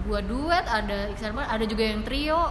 gua 0.06 0.20
duet 0.22 0.64
ada 0.64 1.10
Iksan 1.12 1.36
ada 1.36 1.64
juga 1.66 1.82
yang 1.84 2.02
trio 2.02 2.48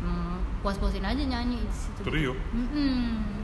hmm, 0.00 0.62
puas-puasin 0.62 1.04
aja 1.04 1.22
nyanyi 1.22 1.62
di 1.62 1.70
situ 1.72 2.00
Trio? 2.02 2.32
Mm-mm. 2.52 3.36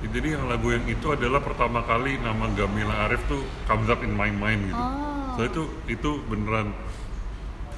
Ya, 0.00 0.08
jadi 0.16 0.40
yang 0.40 0.48
lagu 0.48 0.72
yang 0.72 0.88
itu 0.88 1.06
adalah 1.12 1.44
pertama 1.44 1.84
kali 1.84 2.16
nama 2.16 2.48
Gamila 2.56 3.04
Arif 3.04 3.20
tuh 3.28 3.44
comes 3.68 3.86
up 3.92 4.00
in 4.00 4.16
my 4.16 4.32
mind 4.32 4.72
gitu 4.72 4.80
Oh. 4.80 5.36
so 5.36 5.40
itu 5.46 5.62
itu 5.86 6.10
beneran 6.26 6.74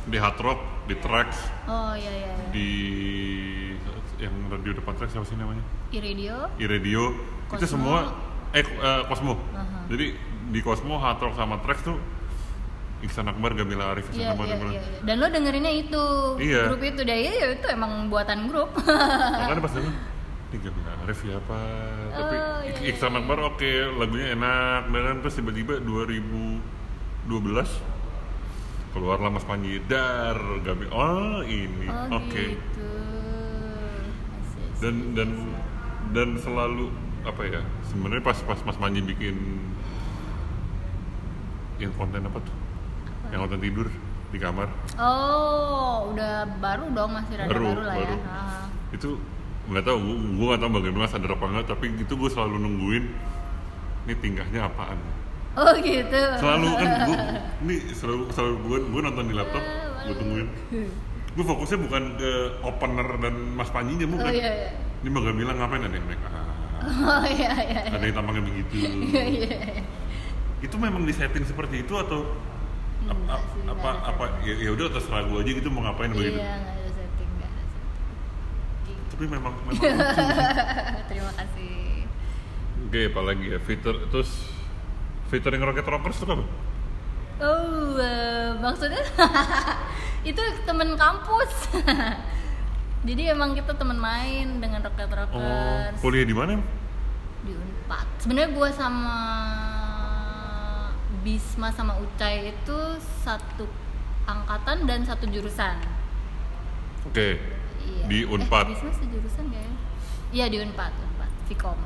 di 0.08 0.16
hard 0.16 0.38
rock 0.40 0.60
di 0.88 0.94
tracks 0.98 1.36
oh 1.68 1.92
iya 1.94 2.10
iya, 2.10 2.30
iya. 2.32 2.46
di 2.50 2.68
yang 4.18 4.34
radio 4.50 4.72
depan 4.78 4.94
tracks 4.96 5.12
siapa 5.14 5.26
sih 5.26 5.36
namanya 5.36 5.62
i-radio 5.90 6.46
i 6.58 6.64
radio 6.64 7.02
itu 7.12 7.58
Cosmo. 7.58 7.66
semua 7.68 7.98
eh 8.54 8.64
eh, 8.64 9.02
Cosmo 9.06 9.34
Aha. 9.52 9.86
jadi 9.90 10.06
di 10.48 10.60
Cosmo 10.62 10.96
hard 10.96 11.18
rock 11.22 11.34
sama 11.36 11.58
tracks 11.62 11.82
tuh 11.84 11.98
Iksan 13.02 13.26
Akbar 13.26 13.52
Gamila 13.52 13.84
Arif 13.90 14.06
Iksan 14.06 14.20
Iya, 14.20 14.30
Akbar 14.30 14.46
iya, 14.46 14.54
Gamila 14.54 14.70
iya. 14.72 14.82
Dan 15.02 15.16
lo 15.16 15.26
dengerinnya 15.26 15.72
itu 15.72 16.04
Iya. 16.38 16.62
grup 16.66 16.82
itu 16.82 17.00
deh, 17.00 17.18
iya 17.18 17.46
itu 17.52 17.66
emang 17.68 18.06
buatan 18.06 18.46
grup. 18.46 18.70
makanya 18.78 19.58
pas 19.60 19.72
denger 19.72 19.94
ini 20.48 20.58
Gamila 20.60 20.92
Arif 21.00 21.18
ya 21.20 21.34
apa 21.36 21.60
tapi 22.10 22.34
Oh, 22.34 22.58
iya, 22.60 22.70
Ik- 22.70 22.78
iya, 22.78 22.88
Iksan 22.90 23.12
Akbar 23.12 23.38
oke 23.48 23.70
lagunya 23.96 24.26
enak 24.32 24.82
dan 24.88 25.02
kan 25.02 25.16
terus 25.20 25.34
tiba-tiba 25.34 25.74
2012 25.78 26.62
keluarlah 28.92 29.30
Mas 29.30 29.42
Panji 29.42 29.80
Dar 29.82 30.36
Gabi 30.60 30.86
oh 30.88 31.40
ini 31.42 31.88
oh 31.88 32.18
oke 32.18 32.44
gitu. 32.52 32.90
I 34.28 34.40
see. 34.44 34.68
dan 34.78 34.94
dan 35.12 35.30
dan 36.12 36.28
selalu 36.36 36.92
apa 37.22 37.42
ya 37.42 37.60
sebenarnya 37.84 38.20
pas 38.20 38.36
pas 38.38 38.60
Mas 38.60 38.76
Panji 38.76 39.00
bikin 39.00 39.36
yang 41.78 41.90
konten 41.92 42.20
apa 42.20 42.38
tuh 42.38 42.54
yang 43.32 43.40
konten 43.42 43.60
tidur 43.60 43.88
di 44.28 44.38
kamar 44.38 44.68
Oh, 44.94 46.08
udah 46.08 46.32
baru 46.56 46.84
dong 46.88 47.10
masih 47.10 47.34
rada 47.34 47.48
baru, 47.48 47.64
baru 47.66 47.82
lah 47.82 47.96
baru 47.96 48.14
ya. 48.14 48.28
Ah. 48.28 48.64
itu 48.90 49.08
nggak 49.62 49.84
tahu 49.84 49.96
gue 49.98 50.16
gue 50.34 50.46
nggak 50.46 50.60
tahu 50.60 50.70
bagaimana 50.74 51.06
sadar 51.06 51.30
apa 51.32 51.44
enggak 51.46 51.66
tapi 51.66 51.86
itu 51.94 52.12
gue 52.12 52.28
selalu 52.28 52.56
nungguin 52.58 53.04
ini 54.02 54.14
tingkahnya 54.16 54.60
apaan 54.64 54.98
Oh 55.52 55.68
gitu. 55.78 56.20
selalu 56.38 56.68
kan 56.74 56.88
gue 57.08 57.16
ini 57.62 57.74
selalu 57.92 58.22
selalu 58.30 58.54
gue 58.62 58.78
gue 58.88 59.00
nonton 59.02 59.24
di 59.26 59.34
laptop 59.34 59.64
gue 60.02 60.14
tungguin 60.14 60.48
gue 61.34 61.44
fokusnya 61.46 61.78
bukan 61.80 62.02
ke 62.16 62.30
opener 62.60 63.08
dan 63.18 63.34
Mas 63.52 63.68
Panjinya 63.68 64.04
Oh 64.04 64.12
bukan 64.12 64.28
iya 64.30 64.50
iya. 64.50 64.68
ini 65.00 65.08
mbak 65.08 65.22
Gamila 65.24 65.52
ngapain 65.54 65.82
ada 65.82 65.94
yang 65.94 66.04
make 66.04 66.20
up 66.20 66.34
Oh 66.82 67.22
iya 67.22 67.52
iya. 67.54 67.80
iya. 67.86 67.94
ada 67.94 68.02
yang 68.02 68.16
tampangnya 68.18 68.42
begitu 68.42 68.74
Iya 69.08 69.22
iya. 69.24 69.46
iya. 69.46 69.82
itu 70.58 70.74
memang 70.74 71.02
disetting 71.02 71.42
seperti 71.42 71.80
itu 71.80 71.94
atau 71.94 72.26
sih, 73.14 73.68
apa 73.68 73.88
ada 73.90 74.00
apa 74.06 74.24
ya, 74.40 74.54
ya 74.58 74.70
udah 74.70 74.86
terserah 74.90 75.22
gue 75.24 75.38
aja 75.38 75.50
gitu 75.52 75.68
mau 75.68 75.82
ngapain 75.82 76.10
Iya, 76.10 76.16
begitu 76.16 76.38
nggak 76.38 76.52
ada 76.72 76.90
setting, 76.90 77.30
nggak 77.32 77.50
ada 77.50 77.62
setting. 77.62 78.98
tapi 79.08 79.24
memang 79.26 79.52
memang 79.60 79.72
lucu. 79.78 79.86
Terima 81.06 81.32
kasih. 81.34 81.70
oke 82.82 83.00
apalagi 83.08 83.44
ya 83.48 83.58
fitur 83.58 83.96
terus 84.06 84.30
featuring 85.26 85.60
Rocket 85.60 85.86
Rockers 85.86 86.18
itu 86.18 86.26
apa? 86.26 86.44
Oh, 87.38 87.96
eh, 87.96 88.52
maksudnya 88.56 89.00
itu 90.28 90.38
temen 90.62 90.94
kampus. 90.94 91.52
Jadi 93.08 93.22
emang 93.26 93.50
kita 93.52 93.74
temen 93.74 93.96
main 93.96 94.58
dengan 94.58 94.78
Rocket 94.80 95.08
Oh, 95.08 95.16
Rockers 95.16 95.98
kuliah 95.98 96.22
di 96.22 96.32
mana? 96.32 96.60
di 97.42 97.50
Unpad. 97.50 98.06
Sebenarnya 98.18 98.50
gue 98.52 98.68
sama 98.70 99.16
Bisma 101.22 101.70
sama 101.70 101.94
Ucai 101.96 102.50
itu 102.50 102.78
satu 103.22 103.66
angkatan 104.24 104.84
dan 104.84 105.06
satu 105.06 105.26
jurusan. 105.26 105.78
Oke, 107.06 107.38
Iya. 107.82 108.04
di 108.06 108.18
Unpad. 108.22 108.66
Eh, 108.66 108.74
Bisma 108.74 108.90
sejurusan 108.92 109.44
ya? 109.50 109.64
Iya 110.32 110.46
di 110.48 110.56
Unpad, 110.60 110.92
Unpad, 110.92 111.30
Vkom. 111.50 111.78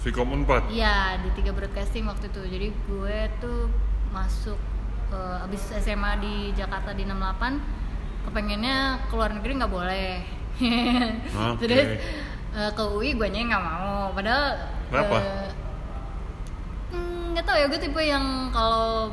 Vkom 0.00 0.28
Unpad. 0.32 0.62
Iya 0.68 1.20
di 1.20 1.28
tiga 1.34 1.52
broadcasting 1.52 2.04
waktu 2.04 2.28
itu. 2.28 2.42
Jadi 2.46 2.68
gue 2.72 3.18
tuh 3.38 3.68
masuk 4.12 4.56
eh, 5.08 5.44
abis 5.44 5.72
SMA 5.76 6.12
di 6.18 6.34
Jakarta 6.52 6.92
di 6.92 7.04
68 7.04 7.60
kepengennya 8.26 8.76
keluar 9.06 9.30
negeri 9.30 9.52
nggak 9.54 9.70
boleh 9.70 10.18
Oke. 11.54 11.62
terus 11.62 11.88
eh, 12.56 12.70
ke 12.74 12.82
UI 12.82 13.14
gue 13.14 13.28
nggak 13.28 13.62
mau 13.62 14.10
padahal 14.10 14.56
Kenapa? 14.90 15.16
eh, 15.20 15.46
hmm, 15.46 15.65
nggak 17.36 17.44
tahu 17.44 17.56
ya 17.58 17.66
gue 17.68 17.76
tipe 17.78 18.00
yang 18.00 18.24
kalau 18.48 19.12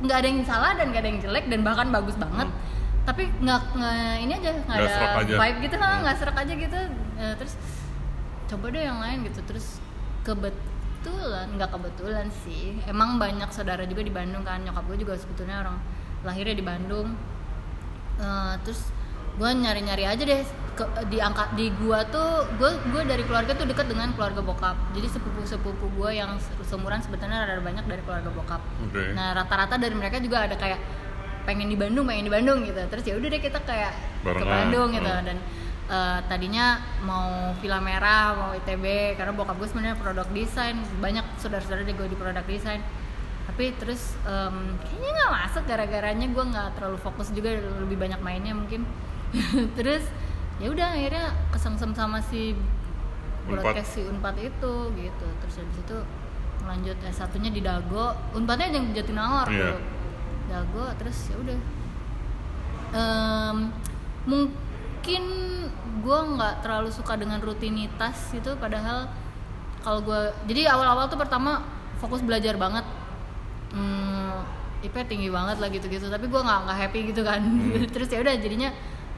nggak 0.00 0.16
ada 0.16 0.26
yang 0.26 0.40
salah 0.42 0.72
dan 0.72 0.88
nggak 0.88 1.02
ada 1.04 1.10
yang 1.10 1.20
jelek 1.20 1.44
dan 1.46 1.60
bahkan 1.60 1.88
bagus 1.88 2.16
banget 2.16 2.48
tapi 3.04 3.28
nggak 3.38 3.60
ini 4.18 4.32
aja 4.32 4.50
nggak 4.56 4.64
Hmm. 4.64 4.88
Ada 4.88 5.20
aja. 5.20 5.34
vibe 5.36 5.58
gitu 5.60 5.76
Hmm. 5.76 6.00
nggak 6.00 6.16
serak 6.16 6.36
aja 6.38 6.54
gitu 6.54 6.78
Eh, 7.14 7.34
terus 7.36 7.54
coba 8.44 8.72
deh 8.72 8.82
yang 8.82 8.98
lain 8.98 9.22
gitu 9.22 9.38
terus 9.44 9.78
kebetulan 10.24 11.46
nggak 11.54 11.70
kebetulan 11.70 12.26
sih 12.42 12.80
emang 12.84 13.20
banyak 13.20 13.46
saudara 13.48 13.84
juga 13.84 14.00
di 14.00 14.10
Bandung 14.10 14.42
kan 14.42 14.64
nyokap 14.64 14.88
gue 14.88 14.98
juga 14.98 15.14
sebetulnya 15.14 15.60
orang 15.60 15.76
lahirnya 16.22 16.56
di 16.56 16.64
Bandung 16.64 17.12
Eh, 18.14 18.54
terus 18.62 18.93
gue 19.34 19.50
nyari-nyari 19.50 20.04
aja 20.06 20.22
deh 20.22 20.42
ke, 20.74 20.84
di 21.06 21.18
angka 21.22 21.54
di 21.54 21.70
gua 21.78 22.02
tuh 22.10 22.46
gue 22.58 22.70
gue 22.90 23.02
dari 23.06 23.22
keluarga 23.22 23.54
tuh 23.54 23.66
dekat 23.66 23.86
dengan 23.86 24.10
keluarga 24.14 24.42
bokap. 24.42 24.76
Jadi 24.94 25.06
sepupu 25.10 25.42
sepupu 25.46 25.86
gue 25.94 26.10
yang 26.18 26.34
se- 26.38 26.54
seumuran 26.66 26.98
sebetulnya 27.02 27.46
ada 27.46 27.62
banyak 27.62 27.86
dari 27.86 28.02
keluarga 28.02 28.30
bokap. 28.30 28.62
Oke. 28.90 29.14
nah 29.14 29.34
rata-rata 29.34 29.78
dari 29.78 29.94
mereka 29.94 30.18
juga 30.18 30.46
ada 30.46 30.54
kayak 30.58 30.78
pengen 31.46 31.68
di 31.70 31.76
Bandung 31.78 32.06
pengen 32.06 32.26
di 32.26 32.32
Bandung 32.34 32.62
gitu. 32.66 32.78
Terus 32.90 33.04
ya 33.06 33.14
udah 33.18 33.28
deh 33.30 33.42
kita 33.42 33.58
kayak 33.62 33.92
ke 34.22 34.26
Barengan. 34.26 34.50
Bandung 34.50 34.88
gitu. 34.94 35.10
Hmm. 35.10 35.26
dan 35.26 35.38
eh, 35.84 36.18
tadinya 36.26 36.66
mau 37.06 37.54
Villa 37.62 37.78
Merah 37.78 38.26
mau 38.34 38.50
ITB 38.58 39.14
karena 39.14 39.30
bokap 39.34 39.54
gue 39.58 39.68
sebenarnya 39.70 39.98
produk 39.98 40.26
desain. 40.34 40.74
Banyak 40.98 41.38
saudara-saudara 41.38 41.86
gue 41.86 42.08
di 42.10 42.18
produk 42.18 42.42
desain. 42.46 42.82
Tapi 43.44 43.70
terus 43.78 44.18
em, 44.26 44.74
kayaknya 44.82 45.10
nggak 45.14 45.30
masuk 45.30 45.62
gara-garanya 45.68 46.26
gue 46.26 46.44
nggak 46.50 46.68
terlalu 46.74 46.98
fokus 46.98 47.30
juga 47.30 47.54
lebih 47.54 47.94
banyak 48.00 48.18
mainnya 48.18 48.50
mungkin 48.50 48.82
terus 49.78 50.04
ya 50.62 50.70
udah 50.70 50.94
akhirnya 50.94 51.34
kesengsem 51.50 51.90
sama 51.92 52.22
si 52.22 52.54
broadcast 53.44 53.98
si 53.98 54.00
unpad 54.06 54.36
itu 54.40 54.74
gitu. 54.94 55.26
Terus 55.42 55.54
habis 55.60 55.78
itu 55.82 55.98
lanjut 56.64 56.96
S 57.04 57.20
satunya 57.20 57.50
di 57.50 57.60
Dago. 57.60 58.14
Unpadnya 58.32 58.72
yang 58.72 58.94
Jatinangor 58.94 59.50
Iya. 59.50 59.74
dulu 59.74 59.78
Dago 60.48 60.84
terus 60.96 61.18
ya 61.28 61.36
udah. 61.36 61.58
Em, 62.94 63.56
mungkin 64.24 65.22
gue 66.04 66.18
nggak 66.36 66.54
terlalu 66.62 66.88
suka 66.92 67.18
dengan 67.18 67.40
rutinitas 67.42 68.32
itu 68.32 68.54
padahal 68.56 69.08
kalau 69.84 70.00
gue 70.00 70.20
jadi 70.48 70.72
awal-awal 70.72 71.10
tuh 71.10 71.18
pertama 71.20 71.60
fokus 72.00 72.24
belajar 72.24 72.56
banget. 72.56 72.84
Hmm, 73.74 74.46
IP 74.80 74.94
tinggi 75.10 75.28
banget 75.28 75.58
lah 75.58 75.68
gitu-gitu 75.68 76.06
tapi 76.06 76.30
gue 76.30 76.40
nggak 76.40 76.58
nggak 76.64 76.78
happy 76.86 77.00
gitu 77.12 77.20
kan. 77.26 77.42
Terus 77.94 78.08
ya 78.08 78.22
udah 78.22 78.34
jadinya 78.38 78.70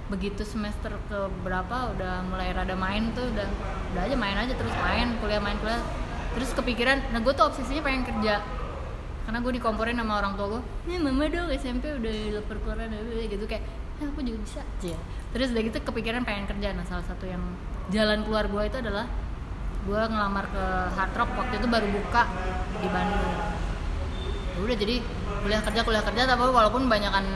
begitu 0.07 0.47
semester 0.47 0.95
ke 1.11 1.19
berapa 1.43 1.91
udah 1.99 2.23
mulai 2.31 2.55
rada 2.55 2.79
main 2.79 3.11
tuh 3.11 3.27
udah 3.27 3.49
udah 3.91 4.03
aja 4.07 4.15
main 4.15 4.39
aja 4.39 4.55
terus 4.55 4.71
main 4.79 5.19
kuliah 5.19 5.43
main 5.43 5.59
kuliah. 5.59 5.83
Terus 6.39 6.53
kepikiran 6.55 7.11
nah 7.11 7.19
gue 7.19 7.33
tuh 7.35 7.51
obsesinya 7.51 7.83
pengen 7.83 8.07
kerja. 8.07 8.39
Karena 9.27 9.39
gue 9.43 9.53
dikomporin 9.59 9.99
sama 9.99 10.23
orang 10.23 10.39
tua 10.39 10.47
gue 10.59 10.63
nih 10.87 11.03
mama 11.03 11.27
dong 11.27 11.51
SMP 11.51 11.91
udah 11.91 12.39
lapar 12.39 12.57
keluaran 12.63 12.95
gitu 13.27 13.45
kayak 13.51 13.65
ya 13.99 14.07
aku 14.07 14.23
juga 14.23 14.39
bisa. 14.47 14.61
Aja 14.63 14.99
terus 15.35 15.51
udah 15.51 15.63
gitu 15.67 15.79
kepikiran 15.83 16.23
pengen 16.23 16.47
kerja. 16.47 16.71
Nah 16.79 16.87
salah 16.87 17.03
satu 17.03 17.27
yang 17.27 17.43
jalan 17.91 18.23
keluar 18.23 18.47
gue 18.47 18.63
itu 18.63 18.79
adalah 18.79 19.11
gue 19.87 20.01
ngelamar 20.07 20.47
ke 20.55 20.65
Hard 20.95 21.13
Rock. 21.19 21.31
Waktu 21.35 21.55
itu 21.59 21.67
baru 21.67 21.87
buka 21.91 22.23
di 22.79 22.89
Bandung. 22.95 23.35
Ya 24.55 24.59
udah 24.63 24.77
jadi 24.79 24.95
kuliah 25.43 25.63
kerja 25.67 25.81
kuliah 25.83 26.05
kerja 26.07 26.23
tapi 26.31 26.43
walaupun 26.47 26.87
banyakan 26.87 27.27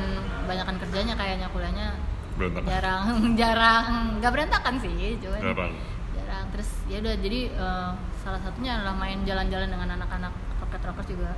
banyakan 0.47 0.79
kerjanya 0.83 1.19
kayaknya 1.19 1.51
kuliahnya 1.51 1.95
berantakan. 2.41 2.69
Jarang 2.69 3.05
jarang. 3.41 3.85
Nggak 4.17 4.33
berantakan 4.33 4.75
sih 4.81 4.93
cuman 5.21 5.41
jarang 5.45 5.73
jarang. 6.17 6.45
Terus 6.57 6.69
ya 6.89 6.97
udah 6.99 7.15
jadi 7.21 7.41
eh, 7.53 7.91
salah 8.21 8.41
satunya 8.41 8.81
adalah 8.81 8.97
main 8.97 9.21
jalan-jalan 9.23 9.69
dengan 9.69 9.89
anak-anak 9.97 10.33
rocket 10.59 10.83
rockers 10.83 11.09
juga. 11.09 11.33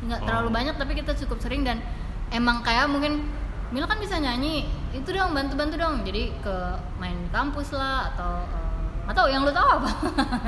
Nggak 0.00 0.20
Oh. 0.20 0.26
terlalu 0.26 0.48
banyak 0.52 0.74
tapi 0.76 0.92
kita 0.94 1.12
cukup 1.18 1.38
sering 1.38 1.62
dan 1.62 1.82
emang 2.30 2.62
kayak 2.62 2.86
mungkin 2.86 3.26
Mila 3.72 3.90
kan 3.90 3.98
bisa 3.98 4.14
nyanyi 4.16 4.68
itu 4.92 5.08
dong 5.10 5.34
bantu-bantu 5.34 5.74
dong. 5.74 6.06
Jadi 6.06 6.30
ke 6.38 6.56
main 6.96 7.16
di 7.18 7.28
kampus 7.28 7.74
lah 7.74 8.14
atau 8.14 8.32
eh, 8.46 9.10
atau 9.10 9.24
yang 9.26 9.42
lu 9.42 9.50
tahu 9.50 9.68
apa? 9.74 9.90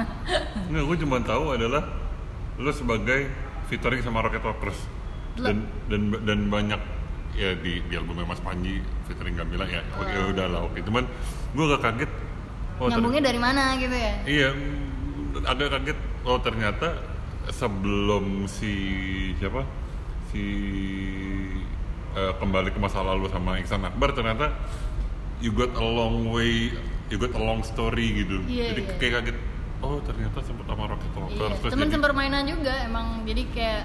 Nggak, 0.70 0.82
gue 0.84 0.96
cuma 1.02 1.16
tahu 1.20 1.52
adalah 1.52 1.82
lo 2.56 2.70
sebagai 2.70 3.28
featuring 3.66 4.00
sama 4.00 4.22
Rocket 4.22 4.40
Rockers. 4.40 4.78
Dan 5.36 5.68
dan 5.90 6.16
dan 6.24 6.40
banyak 6.48 6.80
ya 7.36 7.52
di 7.54 7.78
di 7.80 7.94
albumnya 7.94 8.24
Mas 8.24 8.40
Panji 8.40 8.80
featuring 9.06 9.36
Gamila 9.36 9.64
ya. 9.64 9.84
Oke 9.94 10.16
Oh. 10.16 10.32
udah 10.32 10.46
lah 10.48 10.60
oke. 10.64 10.78
Cuman 10.80 11.04
gue 11.52 11.64
agak 11.66 11.80
kaget. 11.84 12.10
Oh 12.76 12.88
nyambungnya 12.88 13.22
dari 13.24 13.38
mana 13.38 13.76
gitu 13.76 13.92
ya? 13.92 14.14
Iya 14.24 14.48
agak 15.44 15.68
kaget. 15.70 15.98
Oh 16.24 16.36
ternyata 16.36 16.96
sebelum 17.48 18.44
si 18.46 18.72
siapa? 19.36 19.62
Si 20.28 20.42
eh, 22.12 22.32
kembali 22.34 22.68
ke 22.70 22.78
masa 22.78 23.00
lalu 23.00 23.28
sama 23.28 23.56
Iksan 23.56 23.84
Akbar 23.84 24.10
ternyata 24.10 24.52
you 25.38 25.52
got 25.52 25.70
a 25.72 25.84
long 25.84 26.32
way 26.32 26.72
you 27.06 27.16
got 27.16 27.32
a 27.32 27.38
long 27.38 27.60
story 27.62 28.24
gitu. 28.24 28.40
Iya, 28.44 28.72
jadi 28.72 28.82
iya. 28.82 28.94
kayak 28.96 29.12
kaget 29.22 29.38
oh 29.78 30.00
ternyata 30.02 30.40
sempat 30.40 30.64
sama 30.64 30.88
Rocket 30.88 31.12
Rockers 31.12 31.36
Iya, 31.36 31.56
terus 31.60 31.70
temen 31.70 31.84
jadi- 31.84 31.94
sempat 31.94 32.10
mainan 32.12 32.44
juga 32.44 32.74
emang. 32.82 33.06
Jadi 33.22 33.42
kayak 33.52 33.82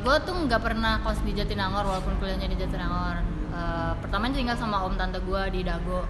gue 0.00 0.16
tuh 0.24 0.34
nggak 0.48 0.62
pernah 0.64 1.04
kos 1.04 1.20
di 1.20 1.36
Jatinangor 1.36 1.84
walaupun 1.84 2.16
kuliahnya 2.16 2.48
di 2.48 2.56
Jatinangor. 2.56 3.40
Eh, 3.50 3.92
pertama 4.00 4.30
tinggal 4.32 4.56
sama 4.56 4.86
om 4.86 4.94
tante 4.96 5.20
gue 5.20 5.42
di 5.52 5.60
Dago, 5.66 6.06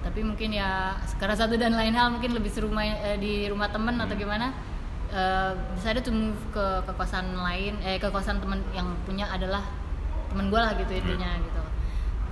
tapi 0.00 0.24
mungkin 0.24 0.54
ya 0.54 0.96
sekarang 1.04 1.36
satu 1.36 1.58
dan 1.58 1.76
lain 1.76 1.92
hal 1.92 2.14
mungkin 2.14 2.32
lebih 2.32 2.48
seru 2.48 2.72
main 2.72 2.96
eh, 3.04 3.18
di 3.20 3.50
rumah 3.50 3.68
temen 3.68 3.98
atau 4.00 4.14
gimana. 4.16 4.54
Eh, 5.12 5.52
decided 5.76 6.02
to 6.06 6.12
move 6.14 6.40
ke 6.54 6.66
ke 6.88 6.92
kosan 6.96 7.36
lain, 7.36 7.76
eh 7.84 8.00
ke 8.00 8.08
kosan 8.08 8.40
temen 8.40 8.64
yang 8.72 8.96
punya 9.04 9.28
adalah 9.28 9.60
temen 10.32 10.48
gue 10.48 10.60
lah 10.60 10.72
gitu 10.78 10.92
intinya 10.94 11.36
gitu. 11.42 11.62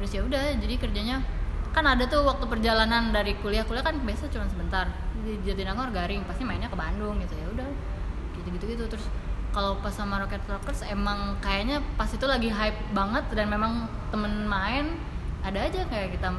Terus 0.01 0.11
ya 0.17 0.21
udah 0.25 0.43
jadi 0.59 0.75
kerjanya 0.81 1.17
kan 1.75 1.83
ada 1.91 2.07
tuh 2.07 2.23
waktu 2.23 2.47
perjalanan 2.47 3.11
dari 3.11 3.35
kuliah 3.43 3.67
kuliah 3.67 3.83
kan 3.83 3.99
biasa 3.99 4.31
cuma 4.31 4.47
sebentar 4.47 4.87
di 5.27 5.43
Jatinangor 5.43 5.91
garing 5.91 6.23
pasti 6.23 6.47
mainnya 6.47 6.71
ke 6.71 6.79
Bandung 6.79 7.19
gitu 7.19 7.35
ya 7.35 7.51
udah 7.51 7.67
gitu 8.39 8.49
gitu 8.55 8.65
gitu 8.79 8.85
terus 8.87 9.11
kalau 9.55 9.79
pas 9.79 9.95
sama 9.95 10.19
Rocket 10.19 10.43
Rockers 10.51 10.83
emang 10.91 11.39
kayaknya 11.39 11.79
pas 11.95 12.11
itu 12.11 12.27
lagi 12.27 12.51
hype 12.51 12.91
banget 12.91 13.23
dan 13.31 13.47
memang 13.47 13.87
temen 14.11 14.51
main 14.51 14.99
ada 15.47 15.63
aja 15.63 15.87
kayak 15.87 16.19
kita 16.19 16.35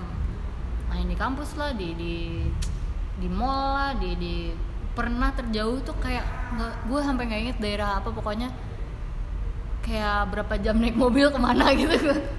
main 0.91 1.07
di 1.07 1.15
kampus 1.15 1.55
lah 1.55 1.71
di 1.71 1.95
di 1.95 2.15
di 3.15 3.27
mall 3.31 3.71
lah 3.71 3.91
di 3.95 4.19
di 4.19 4.35
pernah 4.91 5.31
terjauh 5.31 5.79
tuh 5.79 5.95
kayak 6.03 6.27
nggak 6.59 6.73
gue 6.91 6.99
sampai 6.99 7.23
nggak 7.31 7.41
inget 7.47 7.57
daerah 7.63 8.03
apa 8.03 8.11
pokoknya 8.11 8.51
kayak 9.79 10.33
berapa 10.35 10.53
jam 10.59 10.75
naik 10.83 10.99
mobil 10.99 11.31
ke 11.31 11.39
mana 11.39 11.71
gitu. 11.79 11.95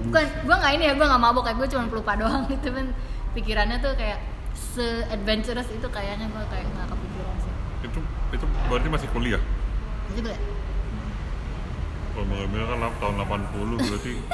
Bukan 0.09 0.25
gue 0.45 0.57
nggak 0.61 0.73
ini 0.77 0.85
ya 0.89 0.93
gue 0.93 1.07
nggak 1.09 1.23
mabok 1.25 1.49
kayak 1.49 1.57
gue 1.57 1.69
cuma 1.73 1.89
pelupa 1.89 2.13
doang 2.21 2.45
gitu 2.53 2.69
kan 2.69 2.93
pikirannya 3.33 3.81
tuh 3.81 3.97
kayak 3.97 4.21
se 4.53 4.85
adventurous 5.09 5.69
itu 5.73 5.89
kayaknya 5.89 6.29
gue 6.29 6.45
kayak 6.53 6.69
nggak 6.69 6.87
kepikiran 6.93 7.37
sih. 7.41 7.53
Itu 7.89 7.99
itu 8.37 8.45
berarti 8.69 8.89
masih 8.93 9.09
kuliah? 9.13 9.41
Jadi 10.13 10.21
gue 10.29 10.37
kalau 12.17 12.27
Bang 12.33 12.41
Gamila 12.49 12.65
kan 12.65 12.79
tahun 12.97 13.15
80 13.21 13.77
berarti. 13.85 14.13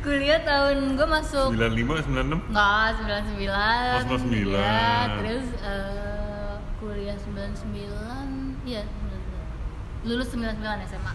Kuliah 0.00 0.40
tahun 0.40 0.96
gue 0.96 1.04
masuk 1.04 1.52
95 1.52 2.08
96 2.08 2.48
Enggak, 2.48 2.88
99 3.04 3.52
Oh, 3.92 4.00
99. 4.16 4.48
Iya, 4.48 4.80
terus 5.20 5.46
eh, 5.60 6.52
kuliah 6.80 7.16
99 7.20 8.64
Iya, 8.64 8.80
99 8.88 10.08
Lulus 10.08 10.28
99 10.32 10.88
SMA 10.88 11.12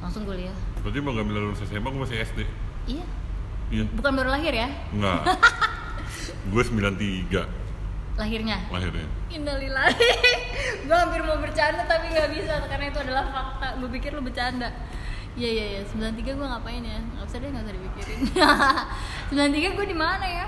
Langsung 0.00 0.24
kuliah. 0.24 0.56
Berarti 0.80 0.98
Bang 1.04 1.12
Gamila 1.12 1.38
lulus 1.44 1.60
SMA 1.60 1.84
gue 1.84 2.00
masih 2.00 2.24
SD 2.24 2.40
Iya, 2.88 3.04
iya. 3.68 3.84
Bukan 3.92 4.12
baru 4.16 4.32
lahir 4.32 4.56
ya? 4.56 4.68
Enggak 4.96 5.20
gue 6.48 6.62
93 6.64 7.60
Lahirnya? 8.16 8.58
Lahirnya. 8.68 9.08
Innalillahi. 9.32 9.96
Gue 10.84 10.92
hampir 10.92 11.24
mau 11.24 11.40
bercanda 11.40 11.88
tapi 11.88 12.12
nggak 12.12 12.28
bisa 12.36 12.52
Karena 12.68 12.92
itu 12.92 12.98
adalah 13.00 13.24
fakta. 13.32 13.80
Gue 13.80 13.88
pikir 13.96 14.12
lu 14.12 14.20
bercanda 14.20 14.68
Iya 15.38 15.48
iya 15.50 15.64
iya. 15.78 15.80
93 15.86 16.38
gue 16.38 16.46
ngapain 16.46 16.82
ya? 16.82 16.98
Gak 16.98 17.24
usah 17.26 17.38
deh 17.38 17.48
gak 17.54 17.62
usah 17.64 17.74
dipikirin. 17.74 18.18
93 19.30 19.76
gue 19.78 19.86
di 19.86 19.96
mana 19.96 20.26
ya? 20.26 20.46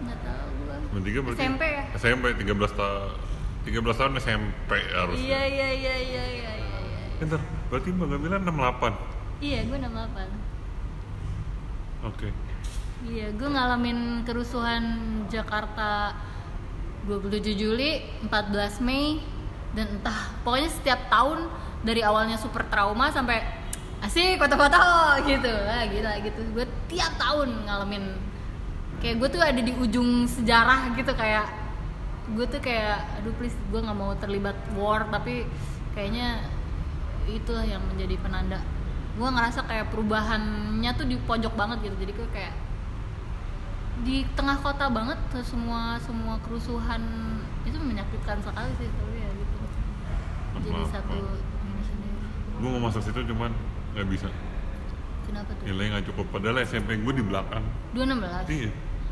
Nggak 0.00 0.18
tahu 0.24 0.46
gue 0.58 0.74
93 1.06 1.24
berarti 1.24 1.38
SMP 1.44 1.62
ya? 1.70 1.84
SMP 1.94 2.24
13 2.34 2.50
tahun 2.78 3.10
13 3.60 4.00
tahun 4.00 4.12
SMP 4.18 4.70
harusnya. 4.90 5.20
Iya 5.22 5.40
iya 5.46 5.68
iya 5.76 5.94
iya 6.00 6.24
iya 6.26 6.52
iya 6.56 6.78
iya. 6.80 7.00
Bentar, 7.20 7.40
berarti 7.68 7.88
Bang 7.92 8.10
Gamila 8.10 8.36
68 8.40 9.20
Iya, 9.40 9.64
gue 9.64 9.78
68. 9.80 10.28
Oke. 12.04 12.28
Iya, 13.08 13.32
gue 13.32 13.48
ngalamin 13.48 14.28
kerusuhan 14.28 14.84
Jakarta 15.32 16.12
27 17.08 17.56
Juli, 17.56 18.04
14 18.28 18.84
Mei 18.84 19.24
dan 19.72 19.88
entah 19.96 20.36
pokoknya 20.44 20.68
setiap 20.68 21.00
tahun 21.08 21.48
dari 21.80 22.04
awalnya 22.04 22.36
super 22.36 22.68
trauma 22.68 23.08
sampai 23.08 23.40
asik 24.00 24.40
foto-foto 24.40 24.80
gitu. 25.28 25.52
Ah 25.68 25.84
gila 25.88 26.20
gitu. 26.24 26.40
Gue 26.56 26.64
tiap 26.88 27.16
tahun 27.20 27.68
ngalamin. 27.68 28.04
Kayak 29.00 29.16
gue 29.20 29.28
tuh 29.32 29.40
ada 29.40 29.60
di 29.60 29.72
ujung 29.76 30.28
sejarah 30.28 30.92
gitu 30.96 31.12
kayak 31.16 31.48
gue 32.30 32.46
tuh 32.46 32.60
kayak 32.62 33.00
aduh 33.18 33.34
please 33.40 33.56
gue 33.72 33.80
nggak 33.80 33.96
mau 33.96 34.14
terlibat 34.20 34.54
war 34.78 35.08
tapi 35.10 35.48
kayaknya 35.96 36.44
itulah 37.28 37.64
yang 37.64 37.80
menjadi 37.88 38.16
penanda. 38.20 38.60
Gue 39.16 39.28
ngerasa 39.28 39.64
kayak 39.64 39.92
perubahannya 39.92 40.90
tuh 40.96 41.06
di 41.08 41.16
pojok 41.16 41.56
banget 41.56 41.90
gitu. 41.90 41.96
Jadi 42.08 42.12
gue 42.12 42.28
kayak 42.32 42.54
di 44.00 44.24
tengah 44.32 44.56
kota 44.64 44.88
banget 44.88 45.20
semua 45.44 46.00
semua 46.00 46.40
kerusuhan 46.40 47.04
itu 47.68 47.76
menyakitkan 47.76 48.40
sekali 48.40 48.72
sih 48.80 48.88
tapi 48.88 49.16
ya 49.20 49.30
gitu. 49.32 49.58
Jadi 50.60 50.82
satu 50.88 51.18
gue 52.60 52.68
mau 52.68 52.82
masuk 52.92 53.00
situ 53.00 53.20
cuman 53.32 53.50
nggak 53.96 54.06
bisa. 54.12 54.28
Kenapa 55.24 55.50
tuh? 55.56 55.64
Nilai 55.64 55.84
nggak 55.96 56.04
cukup. 56.12 56.26
Padahal 56.28 56.56
SMP 56.62 57.00
gue 57.00 57.14
di 57.16 57.24
belakang. 57.24 57.64
216 57.96 58.52
iya. 58.52 58.70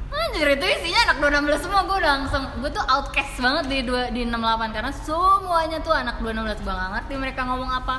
Anjir 0.09 0.49
itu 0.57 0.65
isinya 0.65 1.01
anak 1.13 1.17
216 1.21 1.65
semua. 1.65 1.81
Gue 1.89 1.97
udah 2.01 2.13
langsung 2.21 2.45
gue 2.61 2.71
tuh 2.73 2.85
outcast 2.85 3.35
banget 3.41 3.65
di 3.69 3.79
dua 3.89 4.13
di 4.13 4.23
68 4.25 4.77
karena 4.77 4.93
semuanya 4.93 5.79
tuh 5.81 5.95
anak 5.97 6.17
216 6.21 6.65
gue 6.65 6.73
gak 6.73 6.91
ngerti 6.97 7.13
mereka 7.17 7.41
ngomong 7.49 7.71
apa. 7.73 7.97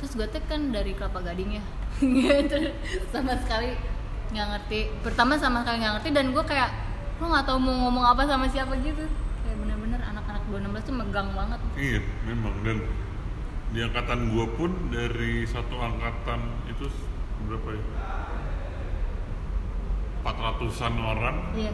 Terus 0.00 0.12
gue 0.16 0.26
tuh 0.28 0.42
kan 0.44 0.60
dari 0.72 0.92
kelapa 0.92 1.20
gading 1.24 1.60
ya. 1.60 1.64
Gitu. 2.00 2.72
Sama 3.12 3.36
sekali 3.40 3.76
nggak 4.30 4.46
ngerti. 4.56 4.80
Pertama 5.00 5.36
sama 5.40 5.64
sekali 5.64 5.80
nggak 5.84 5.94
ngerti 6.00 6.10
dan 6.12 6.26
gue 6.32 6.44
kayak 6.44 6.70
lo 7.20 7.28
nggak 7.28 7.44
tahu 7.44 7.58
mau 7.60 7.76
ngomong 7.88 8.04
apa 8.08 8.24
sama 8.24 8.48
siapa 8.48 8.72
gitu. 8.80 9.04
Kayak 9.44 9.56
bener-bener 9.60 10.00
anak-anak 10.00 10.42
216 10.48 10.88
tuh 10.88 10.94
megang 10.96 11.28
banget. 11.36 11.60
Iya 11.76 12.00
memang. 12.24 12.54
Dan 12.64 12.76
di 13.70 13.78
angkatan 13.86 14.34
gue 14.34 14.46
pun 14.58 14.70
dari 14.90 15.46
satu 15.46 15.78
angkatan 15.78 16.40
itu 16.66 16.90
berapa 17.46 17.68
ya? 17.70 17.84
400-an 20.26 20.94
orang. 21.00 21.36
Iya. 21.56 21.72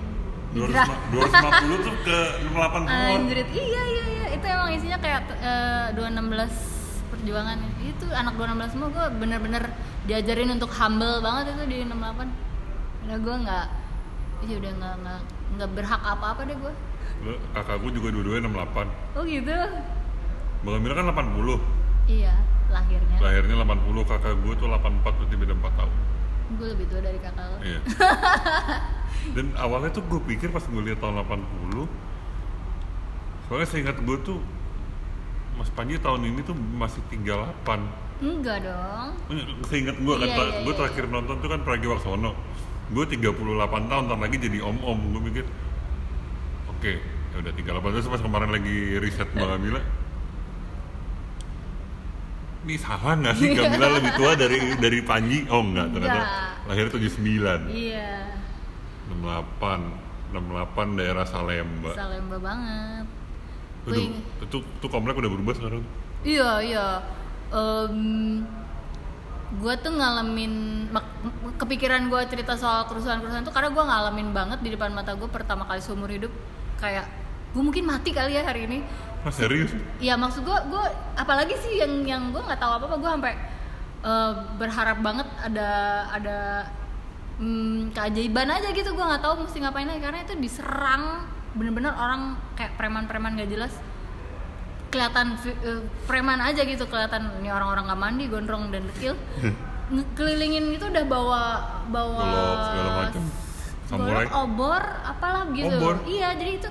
250 0.55 1.11
250 1.13 1.85
tuh 1.85 1.95
ke 2.07 2.19
68 2.55 2.87
semua 2.87 3.13
Anjrit, 3.19 3.49
iya 3.51 3.83
iya 3.83 4.05
iya. 4.07 4.27
Itu 4.39 4.47
emang 4.47 4.71
isinya 4.73 4.99
kayak 5.03 5.21
eh, 5.43 5.87
216 5.99 7.11
perjuangan. 7.11 7.57
Ya. 7.59 7.71
itu 7.93 8.07
anak 8.13 8.35
216 8.39 8.73
semua 8.77 8.89
gue 8.93 9.07
bener-bener 9.19 9.65
diajarin 10.07 10.55
untuk 10.55 10.71
humble 10.71 11.19
banget 11.25 11.55
itu 11.59 11.65
di 11.67 11.77
68 11.87 12.47
udah 13.07 13.19
gue 13.23 13.37
nggak 13.47 13.67
iya 14.47 14.55
udah 14.59 14.73
nggak 14.75 14.95
nggak 15.03 15.21
nggak 15.55 15.71
berhak 15.79 16.03
apa-apa 16.03 16.41
deh 16.47 16.57
gue 16.59 16.73
kakak 17.55 17.77
gue 17.83 17.91
juga 17.95 18.09
dua-duanya 18.11 18.51
68 18.51 19.19
oh 19.19 19.23
gitu? 19.27 19.57
Bang 20.67 20.75
Amira 20.83 20.95
kan 20.99 21.07
80 21.15 21.76
iya 22.07 22.35
lahirnya. 22.71 23.19
Lahirnya 23.23 23.57
80 23.62 24.11
kakak 24.11 24.35
gue 24.42 24.53
tuh 24.59 24.66
84 24.71 25.07
berarti 25.07 25.35
beda 25.38 25.55
4 25.55 25.79
tahun. 25.79 25.92
Gue 26.57 26.66
lebih 26.75 26.87
tua 26.87 27.01
dari 27.03 27.19
kakak 27.19 27.47
lo. 27.47 27.57
Iya. 27.62 27.81
Dan 29.35 29.47
awalnya 29.59 29.90
tuh 29.90 30.03
gue 30.07 30.21
pikir 30.23 30.55
pas 30.55 30.62
gue 30.62 30.83
lihat 30.87 31.03
tahun 31.03 31.27
80 31.27 31.87
Soalnya 33.47 33.69
seingat 33.71 33.97
gue 34.03 34.16
tuh 34.23 34.38
Mas 35.57 35.71
Panji 35.73 35.97
tahun 35.99 36.23
ini 36.27 36.40
tuh 36.45 36.55
masih 36.55 37.01
38 37.11 37.27
enggak 38.16 38.64
dong. 38.64 39.11
Seingat 39.69 39.97
gue 40.01 40.14
kan, 40.16 40.25
Iya, 40.25 40.37
iya, 40.40 40.64
gue 40.64 40.73
iya, 40.73 40.79
terakhir 40.79 41.05
nonton 41.11 41.37
tuh 41.42 41.49
kan 41.53 41.61
Pragiwaksono 41.66 42.33
Gue 42.87 43.03
38 43.03 43.35
tahun, 43.90 44.03
ntar 44.07 44.19
lagi 44.23 44.37
jadi 44.38 44.62
om-om. 44.62 44.99
Gue 45.11 45.23
mikir 45.27 45.45
Oke, 46.71 47.03
ya 47.35 47.37
udah 47.42 47.53
38 47.53 47.95
Terus 47.99 48.09
pas 48.09 48.23
kemarin 48.23 48.51
lagi 48.55 49.03
riset 49.03 49.29
Mbak 49.35 49.49
Gamila 49.59 50.06
Ini 52.67 52.75
salah 52.83 53.15
nggak 53.15 53.35
sih? 53.39 53.55
Gamila 53.55 53.87
lebih 53.95 54.11
tua 54.19 54.35
dari 54.35 54.59
dari 54.75 54.99
Panji? 55.07 55.47
Oh 55.47 55.63
enggak, 55.63 55.95
ternyata 55.95 56.21
lahir 56.67 56.91
79 56.91 57.71
iya. 57.71 58.27
68 59.07 60.35
68 60.35 60.99
daerah 60.99 61.23
Salemba. 61.23 61.95
Salemba 61.95 62.37
banget. 62.43 63.07
Aduh, 63.87 64.03
inget- 64.03 64.51
itu, 64.51 64.57
itu 64.67 64.87
komplek 64.91 65.15
udah 65.15 65.31
berubah 65.31 65.55
sekarang? 65.55 65.87
Iya 66.27 66.51
iya. 66.59 66.87
gue 69.47 69.75
tuh 69.79 69.95
ngalamin 69.95 70.55
kepikiran 71.55 72.11
gue 72.11 72.19
cerita 72.27 72.59
soal 72.59 72.83
kerusuhan-kerusuhan 72.91 73.47
tuh 73.47 73.55
karena 73.55 73.71
gue 73.71 73.85
ngalamin 73.87 74.35
banget 74.35 74.59
di 74.59 74.75
depan 74.75 74.91
mata 74.91 75.15
gue 75.15 75.31
pertama 75.31 75.63
kali 75.71 75.79
seumur 75.79 76.11
hidup. 76.11 76.35
Kayak 76.83 77.07
gue 77.55 77.63
mungkin 77.63 77.87
mati 77.87 78.11
kali 78.11 78.35
ya 78.35 78.43
hari 78.43 78.67
ini. 78.67 78.83
Ah 79.27 79.35
serius? 79.35 79.75
Iya 79.99 80.15
maksud 80.15 80.47
gue 80.47 80.59
gue 80.71 80.85
apalagi 81.19 81.59
sih 81.59 81.83
yang 81.83 82.07
yang 82.07 82.23
gue 82.31 82.39
nggak 82.39 82.62
tahu 82.62 82.79
apa 82.79 82.85
apa 82.87 82.97
gue 83.03 83.11
sampai 83.11 83.35
eh, 84.07 84.33
berharap 84.55 84.99
banget 85.03 85.27
ada 85.43 85.71
ada 86.15 86.39
hmm, 87.43 87.91
keajaiban 87.91 88.47
aja 88.55 88.71
gitu 88.71 88.95
gue 88.95 89.03
nggak 89.03 89.23
tahu 89.27 89.43
mesti 89.43 89.59
ngapain 89.67 89.91
lagi 89.91 89.99
karena 89.99 90.23
itu 90.23 90.39
diserang 90.39 91.27
bener-bener 91.59 91.91
orang 91.91 92.39
kayak 92.55 92.79
preman-preman 92.79 93.35
gak 93.35 93.51
jelas 93.51 93.75
kelihatan 94.95 95.35
eh, 95.43 95.83
preman 96.07 96.39
aja 96.39 96.62
gitu 96.62 96.87
kelihatan 96.87 97.27
ini 97.43 97.51
orang-orang 97.51 97.91
nggak 97.91 98.01
mandi 98.01 98.25
gondrong 98.31 98.71
dan 98.71 98.87
dekil 98.95 99.19
ngekelilingin 99.91 100.71
itu 100.71 100.87
udah 100.87 101.05
bawa 101.07 101.43
bawa 101.91 102.23
Golok 102.27 102.59
segala 102.62 102.91
macam. 103.03 103.23
Samurai. 103.87 104.27
golok, 104.27 104.43
obor 104.43 104.83
apalah 105.03 105.43
gitu 105.51 105.77
Obor? 105.79 105.99
iya 106.07 106.35
jadi 106.39 106.62
itu 106.62 106.69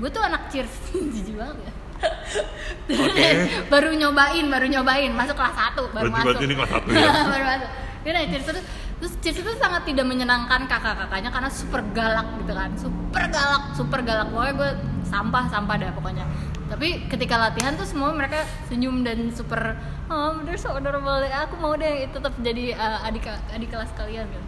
gue 0.00 0.08
tuh 0.08 0.22
anak 0.24 0.48
cheers 0.48 0.72
jijik 1.14 1.36
banget 1.36 1.68
ya 1.68 1.72
Baru 3.72 3.90
nyobain 3.92 4.46
baru 4.46 4.66
nyobain. 4.66 5.12
Masuk 5.12 5.36
kelas 5.36 5.54
1 5.54 5.76
baru 5.92 6.08
Berarti- 6.08 6.12
masuk. 6.12 6.24
berarti 6.24 6.44
ini 6.44 6.54
kelas 6.56 6.70
satu 6.70 6.88
ya? 6.96 7.10
baru 7.24 7.44
masuk. 7.44 7.70
Dia 7.98 8.12
naik 8.14 8.28
cheers 8.30 8.46
itu 8.46 8.62
terus 8.98 9.12
cheers 9.20 9.38
itu 9.38 9.52
sangat 9.56 9.82
tidak 9.84 10.06
menyenangkan 10.06 10.60
kakak-kakaknya 10.64 11.30
karena 11.30 11.50
super 11.50 11.82
galak 11.92 12.26
gitu 12.38 12.52
kan. 12.52 12.70
Super 12.74 13.24
galak 13.28 13.62
super 13.74 14.00
galak. 14.00 14.26
Pokoknya 14.30 14.54
gue 14.54 14.70
sampah 15.04 15.44
sampah 15.48 15.74
dah 15.76 15.90
pokoknya. 15.92 16.24
Tapi 16.68 16.88
ketika 17.08 17.36
latihan 17.38 17.72
tuh 17.74 17.84
semua 17.84 18.12
mereka 18.12 18.44
senyum 18.68 19.00
dan 19.00 19.32
super 19.32 19.76
oh 20.08 20.40
they're 20.44 20.56
so 20.56 20.72
adorable. 20.72 21.20
Aku 21.20 21.56
mau 21.56 21.74
deh 21.74 22.08
tetap 22.08 22.32
jadi 22.38 22.72
uh, 22.74 23.04
adik 23.04 23.24
adik 23.50 23.68
kelas 23.68 23.90
kalian 23.94 24.24
gitu. 24.26 24.44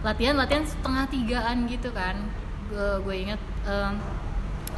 Latihan 0.00 0.34
latihan 0.34 0.62
setengah 0.62 1.04
tigaan 1.08 1.66
gitu 1.66 1.90
kan. 1.90 2.14
Gue 2.68 3.02
gue 3.02 3.16
inget 3.18 3.40
um, 3.66 3.98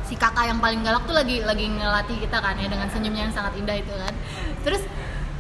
si 0.03 0.15
kakak 0.15 0.51
yang 0.51 0.59
paling 0.59 0.83
galak 0.83 1.03
tuh 1.07 1.15
lagi 1.15 1.41
lagi 1.43 1.67
ngelatih 1.69 2.19
kita 2.19 2.39
kan 2.39 2.59
ya 2.59 2.67
dengan 2.67 2.89
senyumnya 2.91 3.31
yang 3.31 3.35
sangat 3.35 3.55
indah 3.57 3.77
itu 3.79 3.93
kan 3.93 4.15
terus 4.63 4.83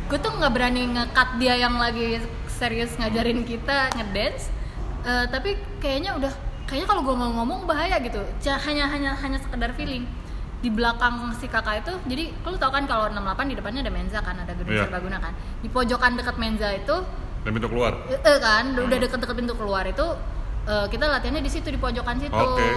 gue 0.09 0.18
tuh 0.18 0.33
nggak 0.35 0.53
berani 0.53 0.83
ngekat 0.92 1.29
dia 1.40 1.55
yang 1.57 1.77
lagi 1.77 2.20
serius 2.46 2.94
ngajarin 2.98 3.42
kita 3.42 3.90
ngedance 3.96 4.53
Eh, 5.03 5.27
tapi 5.35 5.59
kayaknya 5.83 6.14
udah 6.14 6.31
kayaknya 6.62 6.87
kalau 6.87 7.03
gue 7.03 7.11
nggak 7.11 7.33
ngomong 7.35 7.66
bahaya 7.66 7.98
gitu 7.98 8.22
hanya 8.46 8.87
hanya 8.87 9.11
hanya 9.18 9.38
sekedar 9.42 9.75
feeling 9.75 10.07
di 10.62 10.70
belakang 10.70 11.27
si 11.42 11.51
kakak 11.51 11.83
itu 11.83 11.90
jadi 12.07 12.31
lu 12.46 12.55
tau 12.55 12.70
kan 12.70 12.87
kalau 12.87 13.11
68 13.11 13.51
di 13.51 13.59
depannya 13.59 13.83
ada 13.83 13.90
menza 13.90 14.22
kan 14.22 14.38
ada 14.38 14.55
gedung 14.55 14.79
Iya. 14.79 14.87
serbaguna 14.87 15.18
kan 15.18 15.35
di 15.59 15.66
pojokan 15.66 16.14
dekat 16.14 16.38
menza 16.38 16.70
itu 16.70 16.96
Dan 17.42 17.51
pintu 17.59 17.66
keluar. 17.66 17.98
Eh, 18.07 18.14
eh, 18.14 18.38
kan 18.38 18.70
udah 18.79 18.98
deket-deket 19.03 19.35
pintu 19.35 19.55
keluar 19.59 19.83
itu 19.83 20.07
eh, 20.70 20.87
kita 20.87 21.05
latihannya 21.11 21.42
di 21.42 21.51
situ 21.51 21.66
di 21.66 21.83
pojokan 21.83 22.22
situ 22.22 22.31
Oke. 22.31 22.70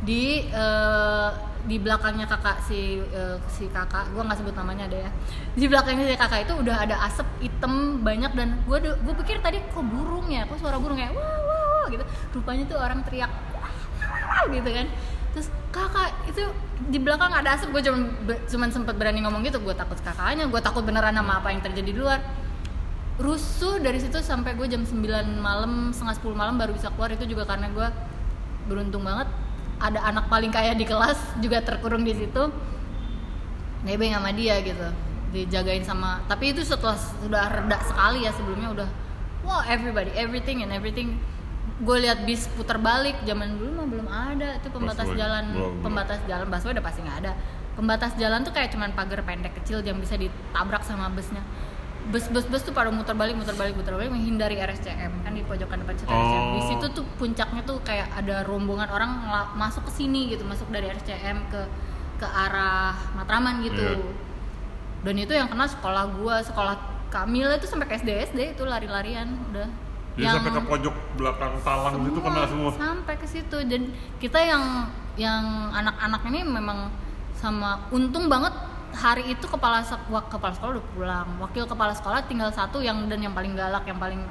Di 0.00 0.48
eh, 0.48 1.30
di 1.68 1.76
belakangnya 1.76 2.24
kakak 2.24 2.64
si 2.64 3.04
eh, 3.04 3.36
si 3.52 3.68
kakak. 3.68 4.12
Gue 4.16 4.22
nggak 4.24 4.40
sebut 4.40 4.56
namanya 4.56 4.88
ada 4.88 5.08
ya. 5.08 5.10
Di 5.52 5.66
belakangnya 5.68 6.08
si 6.08 6.16
kakak 6.16 6.48
itu 6.48 6.54
udah 6.56 6.76
ada 6.88 6.96
asap 7.04 7.28
hitam 7.44 8.00
banyak 8.00 8.32
dan 8.32 8.56
gue 8.64 8.78
gue 8.80 9.14
pikir 9.24 9.44
tadi 9.44 9.60
kok 9.60 9.84
burung 9.84 10.32
ya 10.32 10.48
kok 10.48 10.56
suara 10.56 10.80
burung 10.80 10.96
wah 10.96 11.12
wah 11.12 11.62
wah 11.84 11.86
gitu. 11.92 12.04
Rupanya 12.32 12.64
tuh 12.64 12.78
orang 12.80 13.04
teriak 13.04 13.32
wah, 13.52 14.44
gitu 14.48 14.70
kan. 14.72 14.86
Terus 15.36 15.46
kakak 15.70 16.10
itu 16.32 16.42
di 16.88 16.98
belakang 16.98 17.30
ada 17.36 17.60
asap. 17.60 17.68
Gue 17.76 17.82
cuman 17.84 18.00
cuman 18.48 18.68
sempet 18.72 18.94
berani 18.96 19.20
ngomong 19.20 19.44
gitu. 19.44 19.60
Gue 19.60 19.76
takut 19.76 20.00
kakaknya. 20.00 20.48
Gue 20.48 20.64
takut 20.64 20.80
beneran 20.80 21.12
sama 21.12 21.44
apa 21.44 21.52
yang 21.52 21.60
terjadi 21.60 21.92
di 21.92 22.00
luar. 22.00 22.24
Rusuh 23.20 23.76
dari 23.84 24.00
situ 24.00 24.16
sampai 24.24 24.56
gue 24.56 24.64
jam 24.64 24.80
9 24.80 24.96
malam 25.44 25.92
setengah 25.92 26.16
10 26.24 26.32
malam 26.32 26.56
baru 26.56 26.72
bisa 26.72 26.88
keluar. 26.88 27.12
Itu 27.12 27.28
juga 27.28 27.44
karena 27.44 27.68
gue 27.68 27.84
beruntung 28.64 29.04
banget 29.04 29.28
ada 29.80 30.00
anak 30.04 30.28
paling 30.28 30.52
kaya 30.52 30.76
di 30.76 30.84
kelas 30.84 31.16
juga 31.40 31.64
terkurung 31.64 32.04
di 32.04 32.12
situ 32.12 32.52
nebeng 33.82 34.12
sama 34.12 34.30
dia 34.36 34.60
gitu 34.60 34.88
dijagain 35.32 35.80
sama 35.82 36.20
tapi 36.28 36.52
itu 36.52 36.60
setelah 36.60 36.98
sudah 36.98 37.48
reda 37.48 37.78
sekali 37.86 38.28
ya 38.28 38.32
sebelumnya 38.36 38.68
udah 38.76 38.88
wow 39.46 39.64
everybody 39.64 40.12
everything 40.14 40.60
and 40.60 40.70
everything 40.74 41.16
gue 41.80 41.96
lihat 41.96 42.28
bis 42.28 42.44
putar 42.60 42.76
balik 42.76 43.16
zaman 43.24 43.56
dulu 43.56 43.80
mah 43.80 43.86
belum 43.88 44.08
ada 44.10 44.60
itu 44.60 44.68
pembatas 44.68 45.08
Busway. 45.08 45.16
jalan 45.16 45.44
Belum, 45.48 45.70
belum. 45.72 45.80
pembatas 45.80 46.18
jalan 46.28 46.46
busway 46.52 46.72
udah 46.76 46.84
pasti 46.84 47.00
nggak 47.00 47.18
ada 47.24 47.32
pembatas 47.72 48.12
jalan 48.20 48.40
tuh 48.44 48.52
kayak 48.52 48.68
cuman 48.76 48.92
pagar 48.92 49.24
pendek 49.24 49.56
kecil 49.64 49.80
yang 49.80 49.96
bisa 49.96 50.20
ditabrak 50.20 50.84
sama 50.84 51.08
busnya 51.08 51.40
bus-bus 52.10 52.44
bus 52.44 52.62
tuh 52.62 52.70
pada 52.70 52.90
muter 52.90 53.12
balik 53.12 53.32
muter 53.32 53.54
balik 53.54 53.72
muter 53.72 53.92
balik 53.92 54.10
menghindari 54.10 54.56
RSCM 54.56 55.22
kan 55.22 55.30
di 55.30 55.42
pojokan 55.42 55.78
depan 55.78 55.94
situ 55.94 56.06
RSCM 56.06 56.44
di 56.44 56.58
Oh. 56.58 56.66
situ 56.68 56.86
tuh 56.92 57.04
puncaknya 57.14 57.62
tuh 57.62 57.78
kayak 57.80 58.10
ada 58.12 58.42
rombongan 58.42 58.88
orang 58.88 59.10
masuk 59.54 59.86
ke 59.86 59.92
sini 59.96 60.28
gitu 60.28 60.42
masuk 60.42 60.68
dari 60.68 60.86
RSCM 60.88 61.48
ke 61.48 61.60
ke 62.16 62.26
arah 62.26 62.92
Matraman 63.14 63.62
gitu 63.62 63.80
Iya. 63.80 64.10
dan 65.00 65.14
itu 65.16 65.32
yang 65.32 65.48
kena 65.48 65.64
sekolah 65.64 66.04
gua 66.12 66.38
sekolah 66.40 66.74
Kamila 67.08 67.54
itu 67.54 67.64
sampai 67.64 67.86
ke 67.86 67.94
SD 67.96 68.10
SD 68.28 68.54
itu 68.54 68.62
lari-larian 68.62 69.26
udah 69.48 69.66
Jadi 70.12 70.26
sampai 70.28 70.52
ke 70.52 70.62
pojok 70.62 70.94
belakang 71.16 71.54
talang 71.60 71.94
gitu 72.04 72.18
kena 72.18 72.42
semua. 72.44 72.70
sampai 72.72 73.14
ke 73.14 73.26
situ 73.26 73.58
dan 73.64 73.82
kita 74.18 74.38
yang 74.38 74.62
yang 75.16 75.42
anak-anak 75.70 76.22
ini 76.26 76.44
memang 76.44 76.90
sama 77.32 77.88
untung 77.88 78.26
banget 78.26 78.52
hari 78.92 79.32
itu 79.32 79.46
kepala 79.46 79.80
sekolah 79.80 80.26
kepala 80.26 80.52
sekolah 80.54 80.70
udah 80.76 80.86
pulang. 80.92 81.28
Wakil 81.38 81.64
kepala 81.64 81.92
sekolah 81.94 82.26
tinggal 82.26 82.50
satu 82.50 82.82
yang 82.82 83.06
dan 83.06 83.22
yang 83.22 83.32
paling 83.32 83.54
galak 83.54 83.86
yang 83.86 83.98
paling 83.98 84.22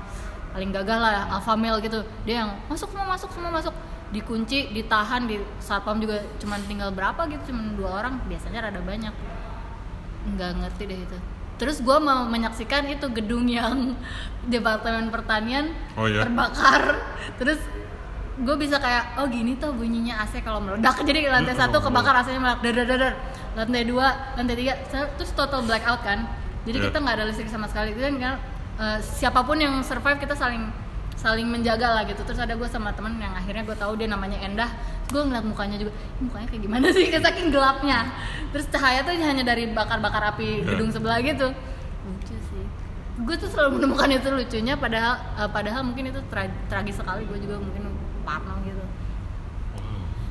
paling 0.49 0.69
gagal 0.73 0.99
lah 0.99 1.29
alpha 1.29 1.53
male 1.55 1.79
gitu. 1.79 2.01
Dia 2.25 2.43
yang 2.45 2.49
masuk 2.67 2.89
semua 2.91 3.07
masuk 3.07 3.29
semua 3.31 3.51
masuk. 3.51 3.73
Dikunci 4.09 4.73
ditahan 4.73 5.29
di 5.29 5.37
satpam 5.61 6.01
juga 6.01 6.17
cuman 6.41 6.59
tinggal 6.65 6.89
berapa 6.89 7.29
gitu 7.29 7.53
cuman 7.53 7.77
dua 7.77 7.89
orang. 8.01 8.13
Biasanya 8.25 8.67
rada 8.67 8.81
banyak. 8.81 9.13
Nggak 10.35 10.51
ngerti 10.59 10.83
deh 10.89 10.99
itu. 11.05 11.17
Terus 11.59 11.83
gue 11.83 11.97
mau 11.99 12.23
menyaksikan 12.23 12.87
itu 12.87 13.03
gedung 13.11 13.43
yang 13.45 13.93
departemen 14.53 15.11
pertanian 15.11 15.75
Oh, 15.99 16.07
iya? 16.07 16.23
terbakar. 16.23 16.97
Terus 17.35 17.59
gue 18.39 18.55
bisa 18.55 18.77
kayak 18.77 19.17
oh 19.17 19.27
gini 19.27 19.55
tuh 19.55 19.71
bunyinya 19.71 20.19
AC 20.19 20.39
kalau 20.39 20.59
meledak. 20.59 20.95
Jadi 21.07 21.27
lantai 21.27 21.53
satu 21.53 21.77
kebakar 21.79 22.15
AC-nya 22.17 22.39
meledak. 22.39 22.61
Dar 22.61 22.73
dar 22.73 22.85
dar, 22.85 22.99
dar. 22.99 23.13
lantai 23.49 23.83
dua 23.83 24.07
lantai 24.33 24.55
tiga 24.55 24.73
terus 24.89 25.31
total 25.33 25.61
blackout 25.61 26.01
kan. 26.01 26.23
Jadi 26.63 26.77
Iya. 26.77 26.85
kita 26.87 26.97
nggak 26.99 27.15
ada 27.15 27.25
listrik 27.25 27.47
sama 27.47 27.67
sekali. 27.67 27.91
Itu 27.91 28.01
kan 28.01 28.15
eh, 28.79 28.99
siapa 29.01 29.41
pun 29.41 29.55
yang 29.55 29.79
survive 29.81 30.17
kita 30.17 30.33
saling 30.33 30.71
saling 31.13 31.43
menjaga 31.43 31.91
lah 31.91 32.07
gitu. 32.07 32.23
Terus 32.23 32.39
ada 32.39 32.55
gue 32.55 32.63
sama 32.65 32.91
temen 32.91 33.17
yang 33.17 33.33
akhirnya 33.33 33.63
gue 33.63 33.75
tahu 33.75 33.95
dia 33.95 34.07
namanya 34.07 34.39
Endah. 34.39 34.71
Gue 35.09 35.19
ngeliat 35.19 35.43
mukanya 35.43 35.75
juga 35.75 35.91
"Ih, 35.91 36.23
mukanya 36.23 36.47
kayak 36.47 36.61
gimana 36.63 36.85
sih? 36.89 37.11
Saking 37.25 37.49
gelapnya. 37.49 38.07
Terus 38.55 38.69
cahaya 38.69 39.03
tuh 39.03 39.17
hanya 39.17 39.43
dari 39.43 39.67
bakar-bakar 39.67 40.31
api 40.31 40.63
Iya. 40.63 40.67
gedung 40.69 40.89
sebelah 40.89 41.19
gitu. 41.19 41.51
Lucu 42.07 42.35
sih. 42.39 42.63
Gue 43.19 43.35
tuh 43.35 43.51
selalu 43.51 43.83
menemukan 43.83 44.07
itu 44.07 44.29
lucunya 44.31 44.79
padahal 44.79 45.19
eh, 45.35 45.49
padahal 45.51 45.81
mungkin 45.83 46.07
itu 46.07 46.21
tra- 46.31 46.55
tragis 46.71 46.95
sekali. 46.95 47.27
Gue 47.27 47.35
juga 47.35 47.59
mungkin 47.59 47.88
parno 48.29 48.53
gitu 48.61 48.83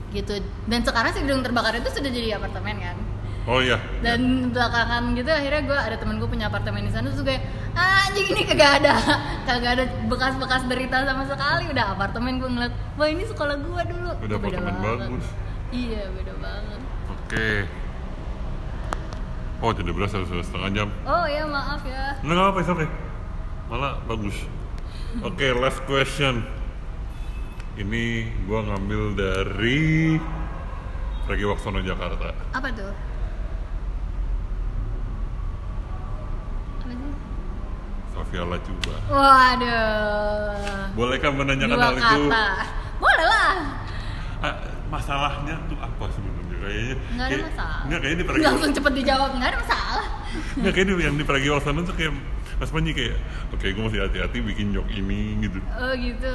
gitu 0.09 0.35
dan 0.65 0.81
sekarang 0.81 1.11
si 1.13 1.21
gedung 1.21 1.43
terbakar 1.43 1.75
itu 1.75 1.91
sudah 1.91 2.09
jadi 2.09 2.39
apartemen 2.39 2.79
kan 2.79 2.97
Oh 3.49 3.65
iya. 3.65 3.81
dan 4.05 4.53
belakangan 4.53 5.17
gitu 5.17 5.33
akhirnya 5.33 5.63
gue 5.65 5.79
ada 5.81 5.97
temen 5.97 6.21
gue 6.21 6.29
punya 6.29 6.53
apartemen 6.53 6.85
di 6.85 6.93
sana 6.93 7.09
terus 7.09 7.25
gue 7.25 7.41
ah, 7.73 8.05
anjing 8.05 8.29
ini 8.29 8.45
kagak 8.45 8.85
ada 8.85 8.93
kagak 9.49 9.73
ada 9.73 9.85
bekas-bekas 10.05 10.69
derita 10.69 11.01
sama 11.03 11.25
sekali 11.25 11.65
udah 11.73 11.97
apartemen 11.97 12.37
gue 12.37 12.45
ngeliat 12.45 12.75
wah 13.01 13.09
ini 13.09 13.25
sekolah 13.25 13.57
gue 13.57 13.83
dulu 13.89 14.11
Udah 14.21 14.21
Beda 14.21 14.37
apartemen 14.37 14.75
banget. 14.77 15.09
bagus. 15.09 15.27
iya 15.73 16.03
beda 16.13 16.35
banget 16.39 16.81
Oke. 17.09 17.49
Oh 19.59 19.73
tidak 19.73 19.93
berasa 19.97 20.23
sudah 20.23 20.45
setengah 20.45 20.71
jam. 20.71 20.89
oh 21.03 21.25
ya 21.25 21.43
maaf 21.49 21.83
ya 21.83 22.21
Nggak 22.21 22.35
nggak 22.37 22.47
apa-apa, 22.53 22.61
okay. 22.69 22.89
Malah 23.69 23.93
bagus. 24.05 24.37
Oke, 25.29 25.47
last 25.57 25.81
question. 25.85 26.45
Ini 27.79 28.05
gua 28.45 28.61
ngambil 28.65 29.15
dari 29.15 30.19
Pragiwaksono 31.25 31.79
Jakarta. 31.81 32.33
apa 32.51 32.69
tuh 32.73 32.91
apa 36.79 36.89
sih 36.89 37.13
Sofia 38.11 38.43
Lacuba. 38.43 38.97
waduh 39.07 40.91
Bolehkah 40.93 41.31
menanyakan 41.31 41.71
dua 41.71 41.85
hal 41.85 41.95
itu? 41.95 42.23
kata 42.27 42.47
boleh 42.99 43.27
lah 43.27 43.55
Ah, 44.39 44.55
masalahnya 44.89 45.55
tuh 45.67 45.77
apa 45.77 46.05
sebenarnya? 46.09 46.47
Kayaknya 46.59 46.95
nggak 47.13 47.27
ada 47.27 47.29
kayak- 47.29 47.45
masalah 47.45 47.79
Nggak 47.85 47.99
kayaknya 48.01 48.17
di 48.17 48.25
langsung 48.25 48.43
Pragiwaksono. 48.43 48.75
cepet 48.75 48.93
dijawab 48.97 49.31
nggak 49.33 49.49
ada 49.49 49.59
masalah 49.61 50.07
Nggak 50.57 50.73
kayaknya 50.73 50.95
yang 50.99 51.15
di 51.15 51.25
Pragiwaksono 51.25 51.81
tuh 51.85 51.95
kayak 51.95 52.13
Mas 52.59 52.71
Panji 52.71 52.91
kayak 52.91 53.17
oke 53.53 53.67
gue 53.69 53.83
masih 53.85 54.01
hati-hati 54.01 54.39
bikin 54.41 54.67
joke 54.73 54.91
ini 54.91 55.21
gitu. 55.41 55.59
oh 55.73 55.93
gitu 55.95 56.35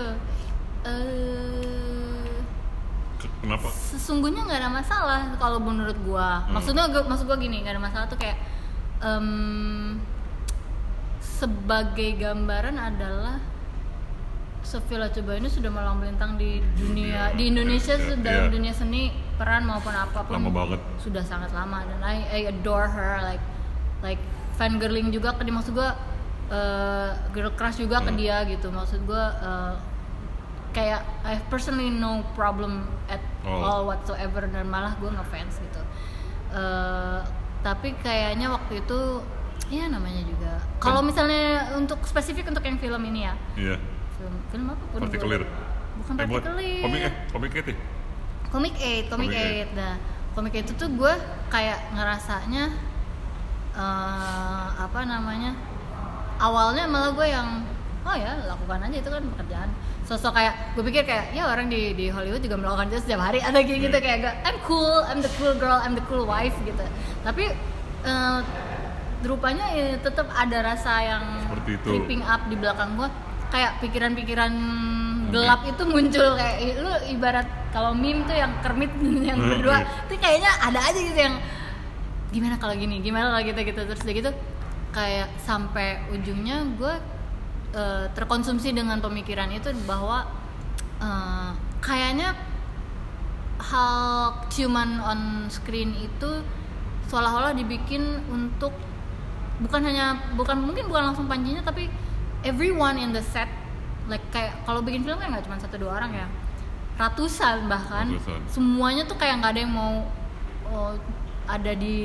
eh 0.83 2.27
Ke- 3.15 3.31
Kenapa? 3.39 3.67
sesungguhnya 3.71 4.43
nggak 4.43 4.59
ada 4.59 4.71
masalah 4.73 5.21
kalau 5.37 5.57
menurut 5.57 5.95
gua 6.01 6.43
Hmm. 6.43 6.55
maksudnya 6.55 6.87
gua- 6.87 7.05
maksud 7.05 7.23
gua 7.23 7.37
gini 7.37 7.59
nggak 7.59 7.73
ada 7.73 7.83
masalah 7.83 8.05
tuh 8.05 8.17
kayak 8.17 8.35
em, 8.99 9.99
sebagai 11.19 12.15
gambaran 12.17 12.75
adalah 12.75 13.39
Sofia 14.61 14.95
Lacuba 14.97 15.35
ini 15.35 15.47
sudah 15.47 15.67
malang 15.67 15.99
melintang 15.99 16.35
di 16.35 16.63
dunia 16.73 17.31
di 17.33 17.47
Indonesia 17.49 17.93
Iya, 17.93 18.05
sudah 18.09 18.37
iya. 18.37 18.49
dunia 18.49 18.71
seni 18.71 19.11
peran 19.33 19.63
maupun 19.63 19.91
apa 19.91 20.23
pun 20.23 20.33
Lama 20.33 20.51
banget. 20.53 20.79
sudah 20.97 21.19
sangat 21.21 21.51
lama 21.51 21.83
dan 21.83 21.99
I, 22.01 22.17
I 22.29 22.49
adore 22.49 22.87
her 22.87 23.19
like 23.21 23.43
like 24.01 24.23
fangirling 24.53 25.11
juga 25.11 25.35
ke 25.35 25.43
dia 25.43 25.51
maksud 25.51 25.73
gua 25.73 25.95
eh, 26.47 27.09
girl 27.33 27.51
crush 27.51 27.75
juga 27.77 27.99
ke 27.99 28.07
Hmm. 28.07 28.15
dia 28.17 28.39
gitu 28.45 28.67
maksud 28.69 29.03
gua 29.03 29.23
eh, 29.35 29.73
kayak 30.73 31.05
I 31.21 31.37
personally 31.47 31.87
no 31.87 32.25
problem 32.33 32.83
at 33.07 33.21
Oh. 33.43 33.59
all 33.59 33.81
whatsoever 33.85 34.39
dan 34.45 34.65
malah 34.65 34.95
gue 34.95 35.09
ngefans 35.09 35.59
gitu 35.59 35.81
Eh, 36.49 37.19
tapi 37.59 37.91
kayaknya 37.97 38.45
waktu 38.47 38.79
itu 38.79 38.99
ya 39.67 39.85
namanya 39.85 40.21
juga 40.21 40.61
kalau 40.77 41.01
misalnya 41.01 41.65
untuk 41.73 41.97
spesifik 42.03 42.45
untuk 42.45 42.61
yang 42.61 42.77
film 42.77 43.01
ini 43.03 43.19
ya 43.23 43.33
Iya. 43.55 43.75
film 44.15 44.33
film 44.47 44.65
apa 44.67 44.83
pun 44.87 44.99
Partikelir. 45.01 45.43
bukan 45.95 46.13
Eh, 46.13 46.19
partikelir 46.23 46.81
Komik 46.81 47.01
eh, 47.01 47.13
komik 47.29 47.51
itu. 47.53 47.71
ya? 47.71 47.77
komik 48.47 48.73
8 48.77 49.09
komik 49.09 49.33
Komik 49.33 49.33
8 49.33 49.73
nah 49.73 49.93
komik 50.31 50.53
itu 50.55 50.71
tuh 50.73 50.89
gue 50.89 51.13
kayak 51.49 51.89
ngerasanya 51.91 52.63
eh 53.73 54.67
apa 54.77 54.99
namanya 55.03 55.57
awalnya 56.37 56.85
malah 56.85 57.11
gue 57.11 57.27
yang 57.27 57.65
oh 58.03 58.13
ya 58.13 58.37
lakukan 58.45 58.77
aja 58.83 58.97
itu 58.99 59.09
kan 59.09 59.23
pekerjaan 59.27 59.69
sosok 60.03 60.33
kayak 60.33 60.53
gue 60.73 60.83
pikir 60.83 61.03
kayak 61.03 61.31
ya 61.31 61.47
orang 61.47 61.67
di 61.67 61.93
di 61.93 62.07
Hollywood 62.07 62.39
juga 62.39 62.55
melakukan 62.55 62.89
itu 62.89 62.99
setiap 63.01 63.21
hari. 63.21 63.39
Ada 63.39 63.59
kayak 63.59 63.79
gitu 63.81 63.97
kayak 63.97 64.17
gue 64.19 64.33
I'm 64.43 64.57
cool 64.61 64.99
I'm 65.03 65.19
the 65.19 65.31
cool 65.33 65.55
girl 65.55 65.77
I'm 65.77 65.93
the 65.93 66.03
cool 66.05 66.23
wife 66.23 66.55
gitu. 66.61 66.83
Tapi 67.21 67.47
eh, 68.03 68.39
rupanya 69.23 69.71
ya 69.71 69.95
tetap 69.97 70.27
ada 70.29 70.57
rasa 70.65 70.93
yang 70.99 71.23
Seperti 71.41 71.69
itu. 71.73 71.87
creeping 71.87 72.21
up 72.21 72.43
di 72.45 72.55
belakang 72.55 72.93
gue 72.93 73.07
kayak 73.49 73.79
pikiran-pikiran 73.79 74.51
gelap 75.29 75.63
itu 75.63 75.83
muncul 75.83 76.35
kayak 76.35 76.57
lu 76.75 76.91
ibarat 77.09 77.47
kalau 77.69 77.95
meme 77.95 78.21
tuh 78.23 78.35
yang 78.35 78.51
kermit 78.59 78.91
yang 79.29 79.39
Hmm, 79.39 79.49
berdua. 79.49 79.81
itu 80.03 80.13
kayaknya 80.17 80.51
ada 80.59 80.79
aja 80.83 80.99
gitu 80.99 81.15
yang 81.17 81.39
gimana 82.29 82.57
kalau 82.57 82.73
gini 82.73 82.99
gimana 82.99 83.31
kalau 83.31 83.43
gitu 83.45 83.59
gitu. 83.63 83.81
Terus 83.87 84.01
udah 84.03 84.13
gitu 84.13 84.31
kayak 84.91 85.27
sampai 85.39 85.87
ujungnya 86.11 86.67
gue 86.75 86.93
eh, 87.73 88.05
terkonsumsi 88.13 88.71
dengan 88.71 88.97
pemikiran 88.97 89.49
itu 89.49 89.73
bahwa 89.83 90.25
eh, 90.99 91.49
kayaknya 91.79 92.33
hal 93.59 93.95
ciuman 94.49 94.99
on 94.99 95.19
screen 95.47 95.95
itu 95.95 96.31
seolah-olah 97.07 97.53
dibikin 97.53 98.01
untuk 98.27 98.73
bukan 99.61 99.85
hanya 99.85 100.17
bukan 100.33 100.59
mungkin 100.59 100.89
bukan 100.89 101.13
langsung 101.13 101.29
panjinya 101.29 101.61
tapi 101.61 101.87
everyone 102.43 102.97
in 102.97 103.13
the 103.13 103.23
set 103.23 103.47
like 104.09 104.23
kayak 104.29 104.51
kalau 104.65 104.83
bikin 104.83 105.05
film 105.05 105.15
kan 105.15 105.31
nggak 105.31 105.45
cuma 105.47 105.55
satu 105.55 105.79
dua 105.79 105.95
orang 105.95 106.11
ya 106.11 106.27
ratusan 106.99 107.71
bahkan 107.71 108.11
Ratusan. 108.11 108.41
semuanya 108.51 109.07
tuh 109.07 109.15
kayak 109.15 109.39
nggak 109.39 109.51
ada 109.55 109.61
yang 109.63 109.73
mau 109.73 109.93
oh, 110.67 110.91
ada 111.47 111.71
di 111.71 111.97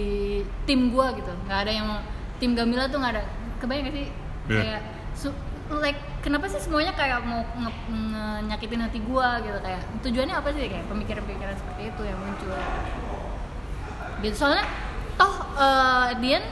tim 0.62 0.92
gua 0.92 1.10
gitu 1.12 1.32
nggak 1.44 1.58
ada 1.66 1.72
yang 1.72 1.86
mau- 1.88 2.06
tim 2.38 2.54
Gamila 2.54 2.86
tuh 2.86 3.02
nggak 3.02 3.12
ada 3.18 3.22
kebayang 3.58 3.90
gak 3.90 3.96
sih 3.96 4.08
Iya. 4.48 4.60
kayak 4.62 4.80
su- 5.12 5.40
like 5.70 6.00
kenapa 6.20 6.48
sih 6.48 6.56
semuanya 6.58 6.96
kayak 6.96 7.20
mau 7.20 7.44
nge- 7.44 7.84
nge- 7.88 8.40
nyakitin 8.48 8.80
hati 8.80 8.98
gua 9.04 9.36
gitu? 9.38 9.58
Kayak 9.60 9.82
tujuannya 10.00 10.34
apa 10.34 10.48
sih? 10.50 10.64
Kayak 10.64 10.86
pemikiran-pemikiran 10.88 11.54
seperti 11.54 11.82
itu 11.88 12.02
yang 12.02 12.18
muncul. 12.18 12.56
Gitu. 14.20 14.34
Soalnya 14.34 14.64
toh 15.14 15.34
eh, 15.56 16.08
Dian 16.18 16.44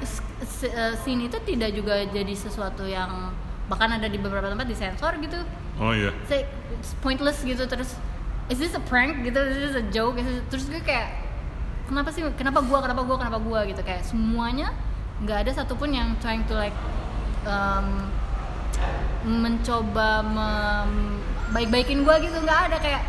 s- 0.00 0.22
s- 0.40 0.68
eh, 0.68 0.94
scene 0.96 1.26
itu 1.26 1.36
tidak 1.42 1.74
juga 1.74 2.06
jadi 2.06 2.32
sesuatu 2.32 2.86
yang 2.86 3.34
bahkan 3.66 3.88
ada 3.90 4.06
di 4.06 4.16
beberapa 4.16 4.46
tempat 4.46 4.68
disensor 4.68 5.16
gitu. 5.18 5.38
Oh 5.80 5.90
iya. 5.90 6.12
Say, 6.28 6.44
it's 6.76 6.94
pointless 7.00 7.42
gitu. 7.42 7.64
Terus 7.64 7.96
is 8.46 8.58
this 8.58 8.72
a 8.72 8.82
prank 8.82 9.24
gitu? 9.24 9.38
Is 9.38 9.58
this 9.58 9.74
a 9.74 9.84
joke? 9.90 10.16
Is 10.16 10.26
this- 10.28 10.46
terus 10.48 10.64
gue 10.68 10.80
kayak 10.80 11.08
kenapa 11.88 12.08
sih 12.08 12.22
kenapa 12.38 12.62
gua 12.62 12.78
kenapa 12.80 13.02
gua 13.02 13.16
kenapa 13.18 13.38
gua 13.42 13.60
gitu? 13.66 13.82
Kayak 13.82 14.06
semuanya 14.06 14.70
nggak 15.22 15.46
ada 15.46 15.50
satupun 15.52 15.92
yang 15.92 16.14
trying 16.18 16.42
to 16.46 16.54
like 16.54 16.74
um, 17.44 18.08
mencoba 19.22 20.24
baik-baikin 21.52 22.02
gua 22.02 22.18
gitu 22.18 22.34
nggak 22.36 22.60
ada 22.72 22.76
kayak 22.80 23.02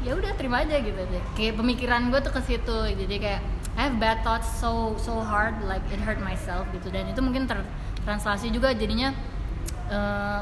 ya 0.00 0.16
udah 0.16 0.32
terima 0.32 0.64
aja 0.64 0.80
gitu 0.80 0.96
deh 0.96 1.24
kayak 1.36 1.60
pemikiran 1.60 2.08
gue 2.08 2.20
tuh 2.24 2.32
ke 2.32 2.40
situ 2.40 2.78
jadi 2.96 3.14
kayak 3.20 3.40
I 3.76 3.88
have 3.88 4.00
bad 4.00 4.24
thoughts 4.24 4.48
so 4.48 4.96
so 4.96 5.20
hard 5.20 5.60
like 5.68 5.84
it 5.92 6.00
hurt 6.00 6.20
myself 6.20 6.64
gitu 6.72 6.88
dan 6.88 7.04
itu 7.04 7.20
mungkin 7.20 7.44
tertranslasi 7.44 8.48
juga 8.48 8.72
jadinya 8.72 9.12
eh, 9.92 10.40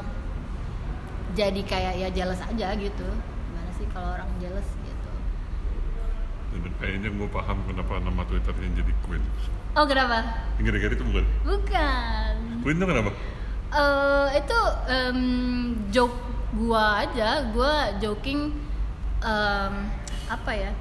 jadi 1.35 1.61
kayak 1.61 1.93
ya 1.97 2.07
jealous 2.09 2.39
aja 2.39 2.71
gitu 2.75 3.07
gimana 3.51 3.71
sih 3.75 3.85
kalau 3.91 4.15
orang 4.15 4.31
jealous 4.39 4.67
gitu 4.79 5.11
Dan 6.55 6.71
kayaknya 6.79 7.09
gue 7.11 7.27
paham 7.27 7.59
kenapa 7.67 7.99
nama 7.99 8.21
Twitternya 8.25 8.79
jadi 8.79 8.93
Queen. 9.03 9.23
oh 9.75 9.85
kenapa 9.85 10.17
Gara-gara 10.55 10.93
itu 10.95 11.03
bukan? 11.03 11.25
bukan 11.43 12.33
Queen 12.63 12.77
tuh 12.79 12.87
kenapa? 12.87 13.11
Eh, 13.69 14.27
itu 14.33 14.59
em, 14.89 15.19
joke 15.93 16.17
gua 16.57 17.05
aja. 17.05 17.45
Gua 17.53 17.93
joking 18.01 18.49
em, 19.21 19.73
apa 20.25 20.51
ya? 20.57 20.71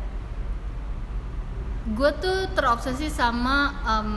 Gua 1.92 2.12
tuh 2.16 2.48
terobsesi 2.56 3.12
sama 3.12 3.76
em, 3.84 4.10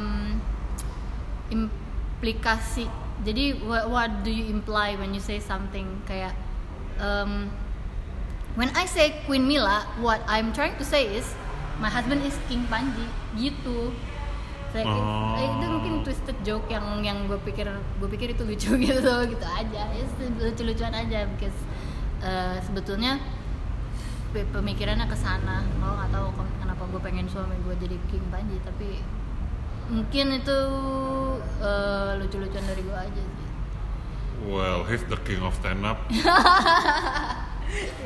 implikasi. 1.52 2.88
Jadi 3.22 3.60
what, 3.68 3.86
what 3.92 4.10
do 4.24 4.32
you 4.32 4.48
imply 4.48 4.96
when 4.96 5.12
you 5.12 5.20
say 5.20 5.44
something? 5.44 6.00
Kayak 6.08 6.32
em, 6.96 7.52
when 8.56 8.72
I 8.72 8.88
say 8.88 9.20
Queen 9.28 9.44
Mila 9.44 9.84
what 10.00 10.24
I'm 10.32 10.56
trying 10.56 10.80
to 10.80 10.88
say 10.88 11.12
is 11.12 11.28
my 11.84 11.92
husband 11.92 12.24
is 12.24 12.40
King 12.48 12.64
Panji. 12.72 13.04
Gitu 13.36 13.92
Like, 14.72 14.88
Oh. 14.88 15.36
eh, 15.36 15.46
itu 15.52 15.66
mungkin 15.68 15.94
twisted 16.02 16.38
joke 16.42 16.66
yang 16.68 16.84
yang 17.02 17.28
gue 17.28 17.38
pikir 17.44 17.68
gue 17.68 18.08
pikir 18.10 18.32
itu 18.32 18.42
lucu 18.42 18.72
gitu 18.88 19.12
gitu 19.28 19.46
aja. 19.46 19.82
Ya 19.92 20.04
lucu-lucuan 20.40 20.92
aja 20.92 21.28
because 21.28 21.56
eh, 22.20 22.56
sebetulnya 22.64 23.20
pe- 24.32 24.48
pemikirannya 24.48 25.06
ke 25.06 25.14
sana. 25.14 25.62
Lo 25.78 25.92
nggak 25.92 26.10
tahu 26.10 26.28
ken- 26.34 26.56
kenapa 26.60 26.82
gue 26.88 27.00
pengen 27.02 27.26
suami 27.28 27.54
gue 27.62 27.76
jadi 27.80 27.96
king 28.08 28.24
panji 28.32 28.58
tapi 28.64 29.04
mungkin 29.92 30.40
itu 30.40 30.58
eh, 31.60 32.12
lucu-lucuan 32.18 32.64
dari 32.64 32.82
gue 32.82 32.96
aja 32.96 33.22
sih. 33.22 33.48
Well, 34.42 34.82
he's 34.86 35.04
the 35.06 35.20
king 35.22 35.44
of 35.44 35.54
stand 35.54 35.84
up. 35.84 36.00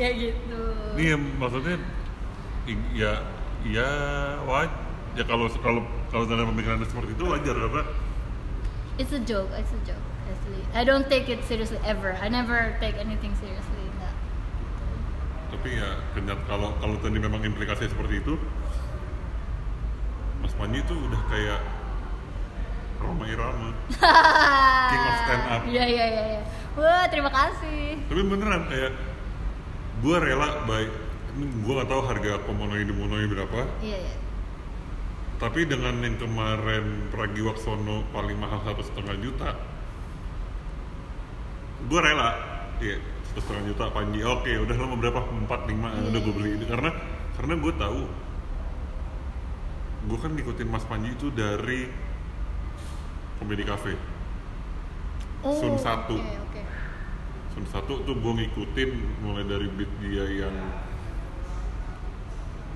ya 0.01 0.09
gitu. 0.11 0.61
Iya, 0.95 1.15
maksudnya 1.15 1.77
ya 2.91 3.23
ya 3.63 3.89
waj 4.43 4.67
ya 5.15 5.23
kalau 5.23 5.47
kalau 5.63 5.81
kalau 6.11 6.25
dalam 6.27 6.51
pemikiran 6.51 6.83
seperti 6.83 7.15
itu 7.15 7.23
wajar 7.23 7.55
karena 7.55 7.83
it's 8.99 9.11
a 9.15 9.21
joke 9.23 9.47
it's 9.55 9.71
a 9.71 9.81
joke 9.87 10.05
actually 10.27 10.63
I 10.75 10.83
don't 10.83 11.07
take 11.07 11.31
it 11.31 11.39
seriously 11.47 11.79
ever 11.87 12.19
I 12.19 12.27
never 12.27 12.75
take 12.83 12.99
anything 12.99 13.31
seriously 13.39 13.79
enggak 13.95 14.15
tapi 15.55 15.79
ya 15.79 16.03
kenyataan 16.11 16.43
kalau 16.47 16.69
kalau 16.83 16.95
tadi 16.99 17.17
memang 17.17 17.41
implikasinya 17.43 17.87
seperti 17.87 18.19
itu 18.19 18.35
Mas 20.43 20.53
Panji 20.59 20.83
itu 20.83 20.93
udah 20.93 21.21
kayak 21.31 21.59
Roma 22.99 23.25
Irama 23.27 23.69
King 24.91 25.03
of 25.03 25.15
stand 25.25 25.43
up. 25.51 25.61
Iya 25.67 25.83
iya 25.89 26.05
iya. 26.05 26.23
iya. 26.37 26.41
Wah 26.75 27.05
terima 27.07 27.31
kasih. 27.31 27.97
tapi 28.07 28.21
beneran 28.23 28.67
kayak 28.67 28.91
gue 30.03 30.15
rela 30.19 30.63
baik 30.67 30.91
gue 31.35 31.73
gak 31.75 31.89
tahu 31.91 32.01
harga 32.07 32.31
Komono 32.47 32.75
di 32.75 32.93
Monoy 32.95 33.27
berapa 33.27 33.67
Iya 33.83 33.97
iya. 33.99 34.15
Tapi 35.35 35.67
dengan 35.67 35.99
yang 35.99 36.15
kemarin 36.15 37.11
Pragiwaksono 37.11 38.07
paling 38.15 38.37
mahal 38.39 38.63
satu 38.63 38.81
setengah 38.83 39.15
juta 39.19 39.51
gue 41.85 41.99
rela 41.99 42.31
iya 42.79 42.97
satu 43.31 43.39
setengah 43.43 43.63
juta 43.75 43.83
Panji 43.91 44.23
oke 44.23 44.51
udah 44.63 44.75
lo 44.79 44.85
mau 44.95 44.99
berapa 44.99 45.21
empat 45.21 45.61
lima 45.67 45.91
Iya, 45.91 46.11
udah 46.11 46.19
gue 46.23 46.31
iya, 46.31 46.37
beli 46.39 46.49
iya. 46.49 46.57
ini 46.59 46.65
karena 46.65 46.89
karena 47.35 47.53
gue 47.59 47.73
tahu 47.75 48.01
gue 50.05 50.17
kan 50.21 50.31
ngikutin 50.33 50.67
Mas 50.69 50.85
Panji 50.87 51.11
itu 51.11 51.27
dari 51.33 51.89
komedi 53.41 53.63
cafe 53.67 54.15
Sun 55.45 55.77
satu. 55.77 56.17
Oke 56.17 56.37
oke. 56.41 56.61
Sun 57.53 57.65
satu 57.69 57.93
tuh 58.01 58.17
gue 58.17 58.33
ngikutin 58.33 58.89
mulai 59.21 59.45
dari 59.45 59.69
beat 59.69 59.91
dia 60.01 60.25
yang 60.25 60.55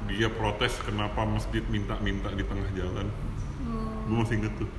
dia 0.10 0.28
protes 0.34 0.74
kenapa 0.82 1.22
masjid 1.24 1.62
minta-minta 1.70 2.34
di 2.34 2.42
tengah 2.42 2.70
jalan. 2.74 3.08
Hmm. 3.62 4.10
gue 4.10 4.16
masih 4.18 4.36
inget 4.42 4.54
tuh. 4.58 4.70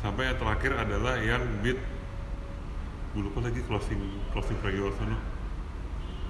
Sampai 0.00 0.32
yang 0.32 0.38
terakhir 0.40 0.72
adalah 0.78 1.20
yang 1.20 1.42
beat 1.60 1.76
gue 3.12 3.22
lupa 3.24 3.44
lagi 3.44 3.60
closing 3.66 3.98
closing 4.32 4.56
Pragiwaksono 4.64 5.16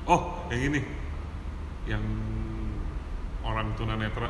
oh 0.09 0.43
yang 0.51 0.63
ini. 0.73 0.81
Yang 1.87 2.05
orang 3.45 3.73
tunanetra. 3.79 4.29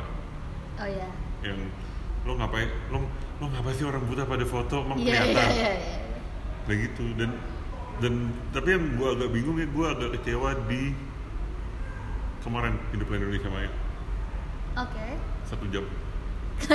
Oh 0.79 0.87
iya. 0.87 1.09
yang 1.43 1.59
lo 2.27 2.35
ngapain? 2.35 2.69
Lo 2.91 3.03
lo 3.39 3.45
ngapain 3.51 3.75
sih 3.75 3.87
orang 3.87 4.03
buta 4.07 4.23
pada 4.27 4.45
foto? 4.47 4.83
Emang 4.83 4.99
Iya 4.99 5.07
iya 5.07 5.19
kelihatan? 5.23 5.49
iya. 5.55 5.71
iya. 5.75 5.95
kayak 6.67 6.79
gitu. 6.91 7.03
Dan 7.15 7.29
dan 7.99 8.13
tapi 8.55 8.69
yang 8.75 8.85
gue 8.95 9.07
agak 9.11 9.29
bingung 9.35 9.57
ya 9.59 9.67
gue 9.67 9.85
agak 9.87 10.09
kecewa 10.19 10.55
di 10.71 10.95
kemarin 12.39 12.79
hiduplah 12.95 13.19
Indonesia 13.19 13.51
Maya 13.51 13.71
Oke. 14.75 15.07
satu 15.43 15.65
jam 15.67 15.85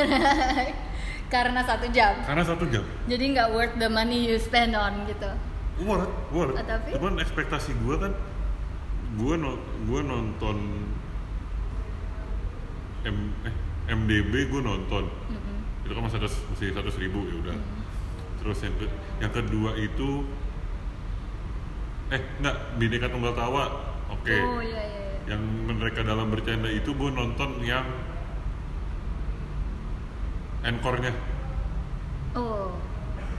Karena 1.24 1.60
satu 1.60 1.86
jam. 1.88 2.14
karena 2.22 2.42
satu 2.42 2.64
jam 2.68 2.84
Jadi 3.04 3.24
nggak 3.32 3.48
worth 3.50 3.74
the 3.74 3.88
money 3.88 4.24
you 4.24 4.36
spend 4.36 4.72
on 4.72 5.02
gitu. 5.04 5.26
worth 5.82 6.06
worth 6.30 6.54
Ah, 6.54 6.62
tapi? 6.64 6.94
cuman 6.94 7.18
ekspektasi 7.18 7.74
gue 7.76 7.96
kan 7.96 8.12
gue 9.14 9.34
no, 9.34 9.58
gue 9.84 10.00
nonton 10.00 10.56
M, 13.04 13.16
eh, 13.42 13.54
MDB 13.88 14.48
gue 14.48 14.60
nonton 14.60 15.04
Mm-mm. 15.28 15.58
itu 15.82 15.92
kan 15.92 16.02
masih 16.02 16.16
seratus 16.16 16.36
masih 16.48 16.66
seratus 16.70 16.96
ribu 16.96 17.20
ya 17.24 17.36
udah 17.36 17.56
terus 18.38 18.58
yang 18.60 18.74
ke, 18.74 18.86
yang 19.18 19.32
kedua 19.32 19.70
itu 19.74 20.24
eh 22.08 22.20
enggak 22.38 22.56
bineka 22.76 23.06
tunggal 23.08 23.34
tawa 23.34 23.64
oke 24.08 24.36
Oh 24.48 24.60
iya 24.60 24.82
iya. 24.84 25.03
Yang 25.24 25.40
mereka 25.68 26.04
dalam 26.04 26.28
bercanda 26.28 26.68
itu 26.68 26.92
gue 26.92 27.10
nonton 27.12 27.60
yang 27.64 27.86
encore-nya 30.64 31.12
Oh. 32.34 32.74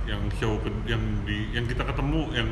yang 0.07 0.23
show 0.39 0.55
yang 0.87 1.03
di 1.27 1.51
yang 1.51 1.67
kita 1.67 1.83
ketemu 1.83 2.31
yang 2.31 2.49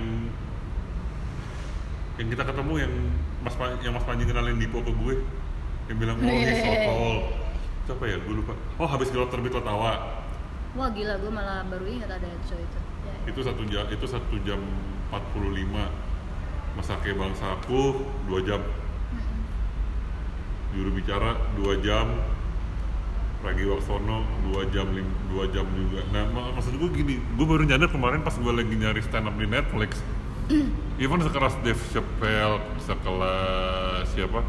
yang 2.20 2.28
kita 2.28 2.44
ketemu 2.44 2.74
yang 2.84 2.94
Mas 3.40 3.56
yang 3.80 3.94
Mas 3.96 4.04
Panji 4.04 4.28
kenalin 4.28 4.60
Dipo 4.60 4.84
ke 4.84 4.92
gue 4.92 5.24
yang 5.88 5.98
bilang 5.98 6.18
oh 6.20 6.28
he's 6.28 6.60
so 6.60 6.74
tall 6.84 7.16
itu 7.84 7.92
apa 7.96 8.06
ya 8.12 8.18
gue 8.20 8.34
lupa 8.44 8.54
oh 8.76 8.88
habis 8.88 9.08
gelap 9.08 9.32
terbit 9.32 9.56
tawa 9.56 10.24
Wah 10.74 10.90
gila 10.90 11.22
gue 11.22 11.30
malah 11.30 11.62
baru 11.70 11.86
ingat 11.86 12.10
ada 12.10 12.26
show 12.50 12.58
itu. 12.58 12.80
Ya, 13.06 13.14
ya. 13.14 13.30
itu 13.30 13.40
satu 13.46 13.62
jam 13.70 13.86
itu 13.94 14.06
satu 14.10 14.36
jam 14.42 14.58
45 15.14 15.70
Masake 16.74 17.14
Bangsaku 17.14 18.02
dua 18.26 18.42
jam. 18.42 18.58
Juru 20.74 20.90
bicara 20.92 21.34
dua 21.54 21.78
jam. 21.80 22.08
Pragiwaksono 23.40 24.24
dua 24.48 24.64
jam 24.72 24.88
dua 25.28 25.46
jam 25.52 25.68
juga. 25.70 26.00
Nah 26.10 26.24
mak- 26.32 26.56
maksud 26.56 26.80
gue 26.80 26.90
gini 26.90 27.16
gue 27.20 27.44
baru 27.44 27.68
nyadar 27.68 27.92
kemarin 27.92 28.24
pas 28.24 28.32
gue 28.32 28.48
lagi 28.50 28.72
nyari 28.72 29.04
stand 29.04 29.28
up 29.28 29.36
di 29.36 29.44
Netflix. 29.44 30.00
Even 31.04 31.20
sekeras 31.20 31.60
Dave 31.60 31.80
Chappelle 31.92 32.64
sekelas 32.80 34.08
siapa? 34.12 34.40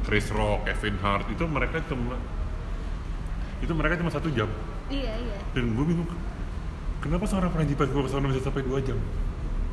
Chris 0.00 0.30
Rock 0.30 0.64
Kevin 0.64 0.96
Hart 0.98 1.26
itu 1.28 1.44
mereka 1.44 1.82
cuma 1.84 2.14
itu 3.58 3.72
mereka 3.74 3.98
cuma 3.98 4.08
satu 4.08 4.30
jam. 4.30 4.48
Iya 4.86 5.14
iya. 5.22 5.38
dan 5.50 5.70
gue 5.70 5.84
bingung 5.86 6.06
kenapa 6.98 7.22
seorang 7.24 7.50
Panji 7.50 7.74
Pragiwaksono 7.74 8.26
bisa 8.26 8.42
sampai 8.42 8.62
dua 8.62 8.78
jam 8.82 8.98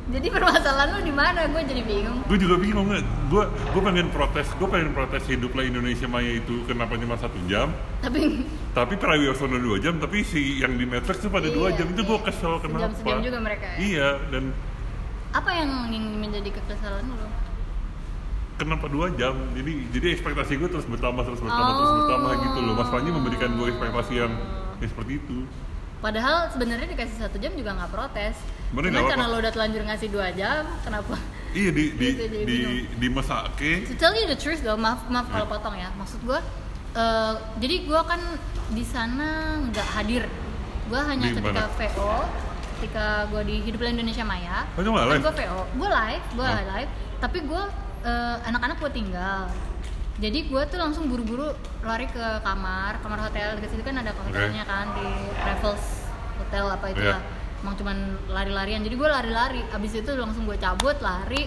Jadi 0.08 0.26
permasalahan 0.26 0.88
lu 0.90 1.00
di 1.02 1.12
mana? 1.12 1.44
Gue 1.46 1.60
jadi 1.62 1.82
bingung. 1.82 2.24
gue 2.24 2.38
juga 2.38 2.56
bingung 2.56 2.86
nggak 2.86 3.02
gue 3.28 3.44
gue 3.44 3.82
pengen 3.82 4.08
protes 4.08 4.48
gue 4.50 4.64
pengen 4.66 4.90
protes 4.90 5.20
hiduplah 5.26 5.60
Indonesia 5.62 6.04
Maya 6.04 6.32
itu 6.34 6.64
kenapa 6.64 6.96
cuma 6.96 7.14
satu 7.14 7.36
jam 7.44 7.68
Tapi 7.98 8.40
tapi 8.78 8.94
Prawiyosono 8.94 9.56
dua 9.58 9.76
jam 9.76 9.96
tapi 9.96 10.22
si 10.22 10.58
yang 10.58 10.74
di 10.74 10.84
Netflix 10.84 11.18
tuh 11.18 11.28
pada 11.28 11.44
dua 11.46 11.68
Iya, 11.68 11.76
jam 11.78 11.86
itu 11.90 12.02
gue 12.02 12.14
iya. 12.14 12.24
kesel 12.24 12.52
kenapa 12.58 12.88
Sejam-sejam 12.90 13.18
juga 13.22 13.38
mereka 13.38 13.66
ya? 13.66 13.76
iya 13.78 14.08
dan 14.28 14.44
apa 15.28 15.50
yang 15.52 15.70
ingin 15.86 16.16
menjadi 16.18 16.50
kekesalan 16.52 17.04
lu? 17.06 17.28
kenapa 18.56 18.86
dua 18.86 19.06
jam 19.12 19.34
jadi 19.52 19.72
jadi 19.90 20.06
ekspektasi 20.14 20.56
gue 20.56 20.68
terus 20.68 20.84
bertambah 20.84 21.22
terus 21.22 21.38
bertambah 21.38 21.74
terus 21.74 21.90
Oh. 21.90 21.98
bertambah 22.00 22.32
gitu 22.42 22.58
loh 22.60 22.74
Mas 22.74 22.88
Panji 22.88 23.10
memberikan 23.10 23.50
gue 23.52 23.66
ekspektasi 23.68 24.12
yang, 24.16 24.32
yang 24.78 24.88
seperti 24.88 25.12
itu 25.16 25.38
Padahal 25.98 26.46
sebenarnya 26.48 26.86
dikasih 26.86 27.18
satu 27.18 27.36
jam 27.36 27.50
juga 27.52 27.74
nggak 27.74 27.90
protes. 27.90 28.38
Bener, 28.70 28.94
Cuman 28.94 29.10
karena 29.10 29.26
lo 29.26 29.36
udah 29.38 29.50
telanjur 29.50 29.82
ngasih 29.82 30.08
dua 30.08 30.30
jam, 30.30 30.62
kenapa? 30.84 31.18
iya 31.50 31.72
di 31.72 31.96
di 31.96 32.06
Gitu, 32.12 32.24
di, 32.28 32.38
bingung. 32.44 32.76
di 33.00 33.06
Mesake 33.08 33.72
To 33.88 33.94
tell 33.96 34.12
you 34.12 34.28
the 34.28 34.36
truth 34.36 34.60
though, 34.60 34.76
maaf 34.76 35.08
maaf 35.08 35.26
kalau 35.26 35.48
potong 35.48 35.74
ya. 35.74 35.88
Maksud 35.96 36.20
gue, 36.22 36.38
eh, 36.94 37.34
jadi 37.58 37.76
gue 37.82 38.00
kan 38.04 38.20
di 38.70 38.84
sana 38.84 39.28
nggak 39.64 39.88
hadir. 39.96 40.24
Gue 40.86 41.00
hanya 41.00 41.28
Di 41.28 41.36
ketika 41.36 41.64
mana? 41.66 41.74
VO, 41.74 42.12
ketika 42.78 43.04
gue 43.32 43.42
di 43.44 43.56
Hiduplah 43.64 43.90
Indonesia 43.90 44.22
Maya. 44.22 44.68
Oh, 44.72 44.84
live? 44.84 45.20
Gue 45.20 45.34
VO, 45.34 45.60
gue 45.74 45.88
live, 45.90 46.24
gue 46.32 46.46
Oh. 46.46 46.64
live. 46.70 46.90
Tapi 47.18 47.38
gue 47.42 47.62
eh, 47.98 48.36
anak-anak 48.46 48.76
gue 48.78 48.90
tinggal. 48.94 49.50
Jadi 50.18 50.50
gue 50.50 50.62
tuh 50.66 50.78
langsung 50.78 51.06
buru-buru 51.06 51.46
lari 51.80 52.10
ke 52.10 52.26
kamar, 52.42 52.98
kamar 52.98 53.18
hotel 53.22 53.54
dekat 53.54 53.70
situ 53.70 53.82
kan 53.82 53.96
ada 53.96 54.10
hotelnya 54.12 54.66
kan 54.66 54.90
di 54.92 55.06
Raffles 55.38 56.10
Hotel 56.36 56.64
apa 56.66 56.86
itu 56.90 56.98
Iya. 57.00 57.14
lah. 57.14 57.22
Emang 57.58 57.74
cuman 57.74 57.96
lari-larian. 58.26 58.82
Jadi 58.82 58.94
gue 58.94 59.08
lari-lari. 59.08 59.62
Abis 59.70 59.94
itu 59.96 60.10
langsung 60.14 60.42
gue 60.42 60.58
cabut 60.58 60.98
lari. 60.98 61.46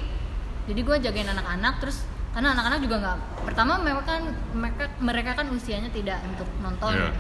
Jadi 0.68 0.80
gue 0.80 0.96
jagain 1.00 1.28
anak-anak 1.28 1.80
terus 1.80 2.08
karena 2.32 2.56
anak-anak 2.56 2.80
juga 2.80 2.96
nggak 2.98 3.18
pertama 3.44 3.74
mereka 3.76 4.02
kan 4.08 4.24
mereka 4.56 4.84
mereka 5.04 5.32
kan 5.36 5.52
usianya 5.52 5.92
tidak 5.92 6.24
untuk 6.24 6.48
nonton 6.64 6.96
Iya. 6.96 7.12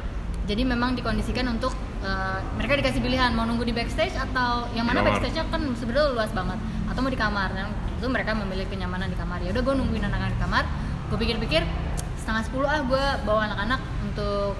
jadi 0.47 0.63
memang 0.63 0.95
dikondisikan 0.95 1.51
untuk 1.51 1.75
eh, 1.99 2.39
mereka 2.55 2.79
dikasih 2.79 3.03
pilihan 3.03 3.35
mau 3.35 3.43
nunggu 3.43 3.67
di 3.67 3.75
backstage 3.75 4.15
atau 4.15 4.71
yang 4.71 4.87
mana 4.87 5.03
Di 5.03 5.11
backstage-nya 5.11 5.51
kan 5.51 5.67
sebenarnya 5.75 6.15
luas 6.15 6.31
banget 6.31 6.55
atau 6.87 6.99
mau 7.03 7.11
di 7.11 7.19
kamar 7.19 7.51
dan 7.51 7.67
itu 7.91 8.07
mereka 8.07 8.31
memilih 8.31 8.63
kenyamanan 8.71 9.11
di 9.11 9.19
kamar 9.19 9.43
ya 9.43 9.51
udah 9.51 9.59
gue 9.61 9.75
nungguin 9.83 10.03
anak-anak 10.07 10.31
di 10.31 10.39
kamar 10.39 10.63
gue 11.11 11.17
pikir-pikir 11.19 11.67
setengah 12.15 12.43
sepuluh 12.47 12.71
ah 12.71 12.79
gue 12.79 13.05
bawa 13.27 13.51
anak-anak 13.51 13.81
untuk 14.07 14.55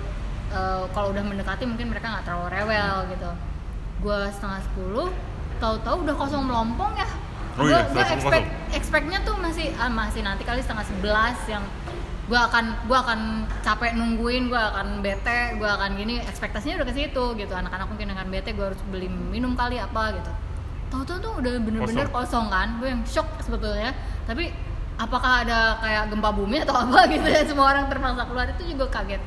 eh, 0.52 0.84
kalau 0.92 1.16
udah 1.16 1.24
mendekati 1.24 1.64
mungkin 1.64 1.88
mereka 1.96 2.12
nggak 2.12 2.28
terlalu 2.28 2.48
rewel 2.52 2.98
gitu. 3.08 3.32
Gue 4.04 4.20
setengah 4.36 4.60
sepuluh 4.60 5.08
tahu-tahu 5.64 6.04
udah 6.04 6.16
kosong 6.20 6.44
melompong 6.44 6.92
ya. 7.00 7.08
Oh 7.56 7.64
gue 7.64 7.72
iya, 7.72 7.88
gue 7.88 8.04
expect 8.04 8.48
kosong. 8.52 8.76
expectnya 8.76 9.20
tuh 9.24 9.36
masih 9.40 9.72
ah, 9.80 9.88
masih 9.88 10.28
nanti 10.28 10.44
kali 10.44 10.60
setengah 10.60 10.84
sebelas 10.84 11.40
yang 11.48 11.64
gue 12.28 12.40
akan 12.40 12.88
gue 12.88 12.98
akan 13.00 13.20
capek 13.64 13.92
nungguin 13.96 14.52
gue 14.52 14.60
akan 14.60 15.00
bete 15.00 15.56
gue 15.56 15.70
akan 15.72 15.96
gini. 15.96 16.20
Ekspektasinya 16.20 16.84
udah 16.84 16.88
ke 16.92 16.96
situ 17.00 17.24
gitu. 17.40 17.54
Anak-anak 17.56 17.88
mungkin 17.88 18.12
akan 18.12 18.28
bete 18.28 18.52
gue 18.52 18.66
harus 18.68 18.82
beli 18.92 19.08
minum 19.08 19.56
kali 19.56 19.80
apa 19.80 20.20
gitu. 20.20 20.32
Tahu-tahu 20.92 21.18
tuh 21.24 21.34
udah 21.40 21.54
bener-bener 21.64 22.12
kosong, 22.12 22.52
kan. 22.52 22.76
Gue 22.84 22.92
yang 22.92 23.00
shock 23.08 23.40
sebetulnya. 23.40 23.96
Tapi 24.28 24.52
apakah 25.02 25.42
ada 25.42 25.82
kayak 25.82 26.14
gempa 26.14 26.30
bumi 26.30 26.62
atau 26.62 26.78
apa 26.78 27.06
gitu 27.14 27.26
ya 27.26 27.42
semua 27.42 27.74
orang 27.74 27.90
terpaksa 27.90 28.24
keluar 28.30 28.46
itu 28.54 28.64
juga 28.70 28.86
kaget. 28.94 29.22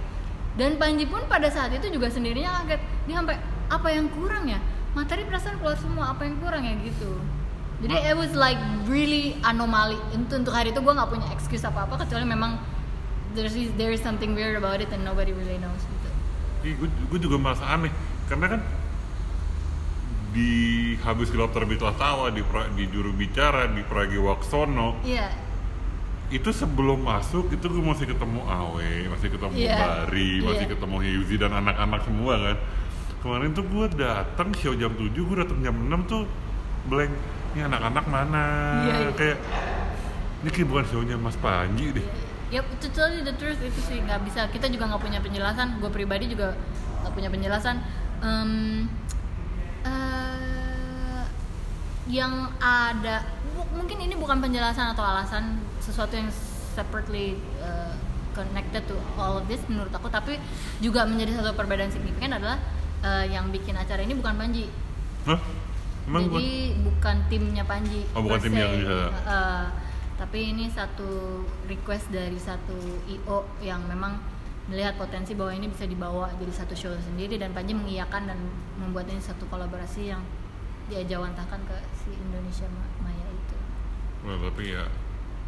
Dan 0.54 0.78
Panji 0.78 1.02
pun 1.10 1.18
pada 1.26 1.50
saat 1.50 1.74
itu 1.74 1.90
juga 1.90 2.06
sendirinya 2.06 2.62
kaget. 2.62 2.80
Dia 3.10 3.14
sampai 3.18 3.36
apa 3.66 3.88
yang 3.90 4.06
kurang 4.14 4.46
ya? 4.46 4.62
Materi 4.94 5.26
perasaan 5.26 5.58
keluar 5.58 5.74
semua 5.74 6.14
apa 6.14 6.22
yang 6.22 6.38
kurang 6.38 6.62
ya? 6.62 6.78
gitu. 6.78 7.18
Jadi 7.82 8.00
it 8.06 8.14
was 8.14 8.30
like 8.38 8.56
really 8.86 9.34
anomali 9.42 9.98
untuk 10.14 10.46
untuk 10.46 10.54
hari 10.54 10.70
itu 10.70 10.78
gue 10.78 10.94
nggak 10.94 11.10
punya 11.10 11.26
excuse 11.34 11.66
apa 11.66 11.84
apa 11.84 12.06
kecuali 12.06 12.22
memang 12.22 12.56
there 13.34 13.50
is 13.50 13.74
there 13.74 13.90
is 13.90 13.98
something 13.98 14.32
weird 14.32 14.54
about 14.54 14.78
it 14.78 14.88
and 14.94 15.02
nobody 15.02 15.34
really 15.34 15.58
knows 15.58 15.82
gitu. 15.82 16.08
Gue, 16.78 16.88
gue 16.88 17.18
juga 17.18 17.36
merasa 17.36 17.66
aneh. 17.66 17.90
Karena 18.30 18.56
kan 18.56 18.60
di 20.34 20.50
habis 21.06 21.30
gelap 21.30 21.54
terbitlah 21.54 21.94
tawa 21.94 22.30
di 22.30 22.42
pra- 22.42 22.66
di 22.74 22.90
juru 22.90 23.14
bicara 23.14 23.70
di 23.70 23.86
Pragi 23.86 24.18
Waksono 24.18 24.98
iya 25.06 25.30
itu 26.32 26.50
sebelum 26.50 27.04
masuk 27.04 27.52
itu 27.52 27.66
gue 27.68 27.84
masih 27.84 28.06
ketemu 28.08 28.40
Awe 28.48 29.12
masih 29.12 29.28
ketemu 29.28 29.54
Iya, 29.54 29.76
Bari 29.76 30.32
masih 30.40 30.66
iya. 30.66 30.72
ketemu 30.72 30.96
Hyuzi 31.04 31.36
dan 31.36 31.52
anak-anak 31.52 32.00
semua 32.04 32.34
kan 32.40 32.56
kemarin 33.20 33.50
tuh 33.52 33.64
gue 33.64 33.86
datang 33.96 34.48
show 34.56 34.72
jam 34.72 34.92
7 34.96 35.12
gue 35.12 35.36
datang 35.36 35.58
jam 35.60 35.76
6 35.76 36.10
tuh 36.10 36.24
blank 36.88 37.12
ini 37.54 37.60
anak-anak 37.64 38.04
mana 38.08 38.44
Iya, 38.88 38.94
iya. 38.98 39.10
kayak 39.14 39.38
ini 40.44 40.50
kayak 40.52 40.68
bukan 40.68 40.84
show-nya 40.88 41.16
Mas 41.16 41.36
Panji 41.40 41.92
deh 41.92 42.06
Yap, 42.52 42.68
to 42.78 42.86
tell 42.94 43.10
you 43.10 43.24
the 43.26 43.34
truth 43.34 43.58
itu 43.58 43.80
sih 43.82 43.98
nggak 43.98 44.20
bisa. 44.30 44.46
Kita 44.46 44.70
juga 44.70 44.86
nggak 44.86 45.02
punya 45.02 45.18
penjelasan. 45.18 45.82
Gue 45.82 45.90
pribadi 45.90 46.30
juga 46.30 46.54
nggak 47.02 47.10
punya 47.16 47.26
penjelasan. 47.26 47.82
Em, 48.22 48.86
eh, 49.82 51.24
yang 52.06 52.54
ada 52.62 53.26
mungkin 53.72 53.98
ini 54.00 54.14
bukan 54.14 54.38
penjelasan 54.38 54.92
atau 54.92 55.04
alasan 55.04 55.58
sesuatu 55.78 56.14
yang 56.14 56.28
separately 56.74 57.38
eh, 57.60 57.94
connected 58.34 58.82
to 58.84 58.96
all 59.14 59.38
of 59.38 59.46
this 59.46 59.62
menurut 59.70 59.94
aku, 59.94 60.10
tapi 60.10 60.36
juga 60.78 61.06
menjadi 61.06 61.38
satu 61.38 61.54
perbedaan 61.54 61.88
signifikan 61.88 62.34
adalah 62.34 62.58
eh, 63.00 63.30
yang 63.30 63.48
bikin 63.48 63.74
acara 63.74 64.02
ini 64.02 64.14
bukan 64.14 64.34
Panji. 64.34 64.66
Hah? 65.24 65.38
Emang 66.04 66.28
Jadi 66.28 66.74
bukan? 66.76 66.84
bukan 66.84 67.16
timnya 67.32 67.64
Panji. 67.64 68.04
Oh, 68.12 68.20
bukan 68.20 68.36
per 68.36 68.44
tim 68.44 68.52
se. 68.52 68.60
yang 68.60 68.72
bisa. 68.76 68.96
Eh, 69.24 69.66
tapi 70.14 70.38
ini 70.50 70.70
satu 70.70 71.42
request 71.66 72.06
dari 72.10 72.38
satu 72.38 72.76
IO 73.06 73.38
yang 73.58 73.82
memang 73.86 74.18
melihat 74.64 74.96
potensi 74.96 75.36
bahwa 75.36 75.52
ini 75.52 75.68
bisa 75.68 75.84
dibawa 75.84 76.30
jadi 76.40 76.52
satu 76.54 76.72
show 76.72 76.92
sendiri 76.96 77.36
dan 77.36 77.52
Panji 77.52 77.72
mengiyakan 77.72 78.28
dan 78.28 78.38
membuat 78.80 79.06
ini 79.08 79.20
satu 79.20 79.44
kolaborasi 79.46 80.08
yang 80.08 80.22
diajawantahkan 80.84 81.60
ke 81.64 81.76
si 81.96 82.12
Indonesia 82.12 82.68
Ma- 82.68 83.08
Maya 83.08 83.23
Well, 84.24 84.40
tapi 84.40 84.72
ya 84.72 84.84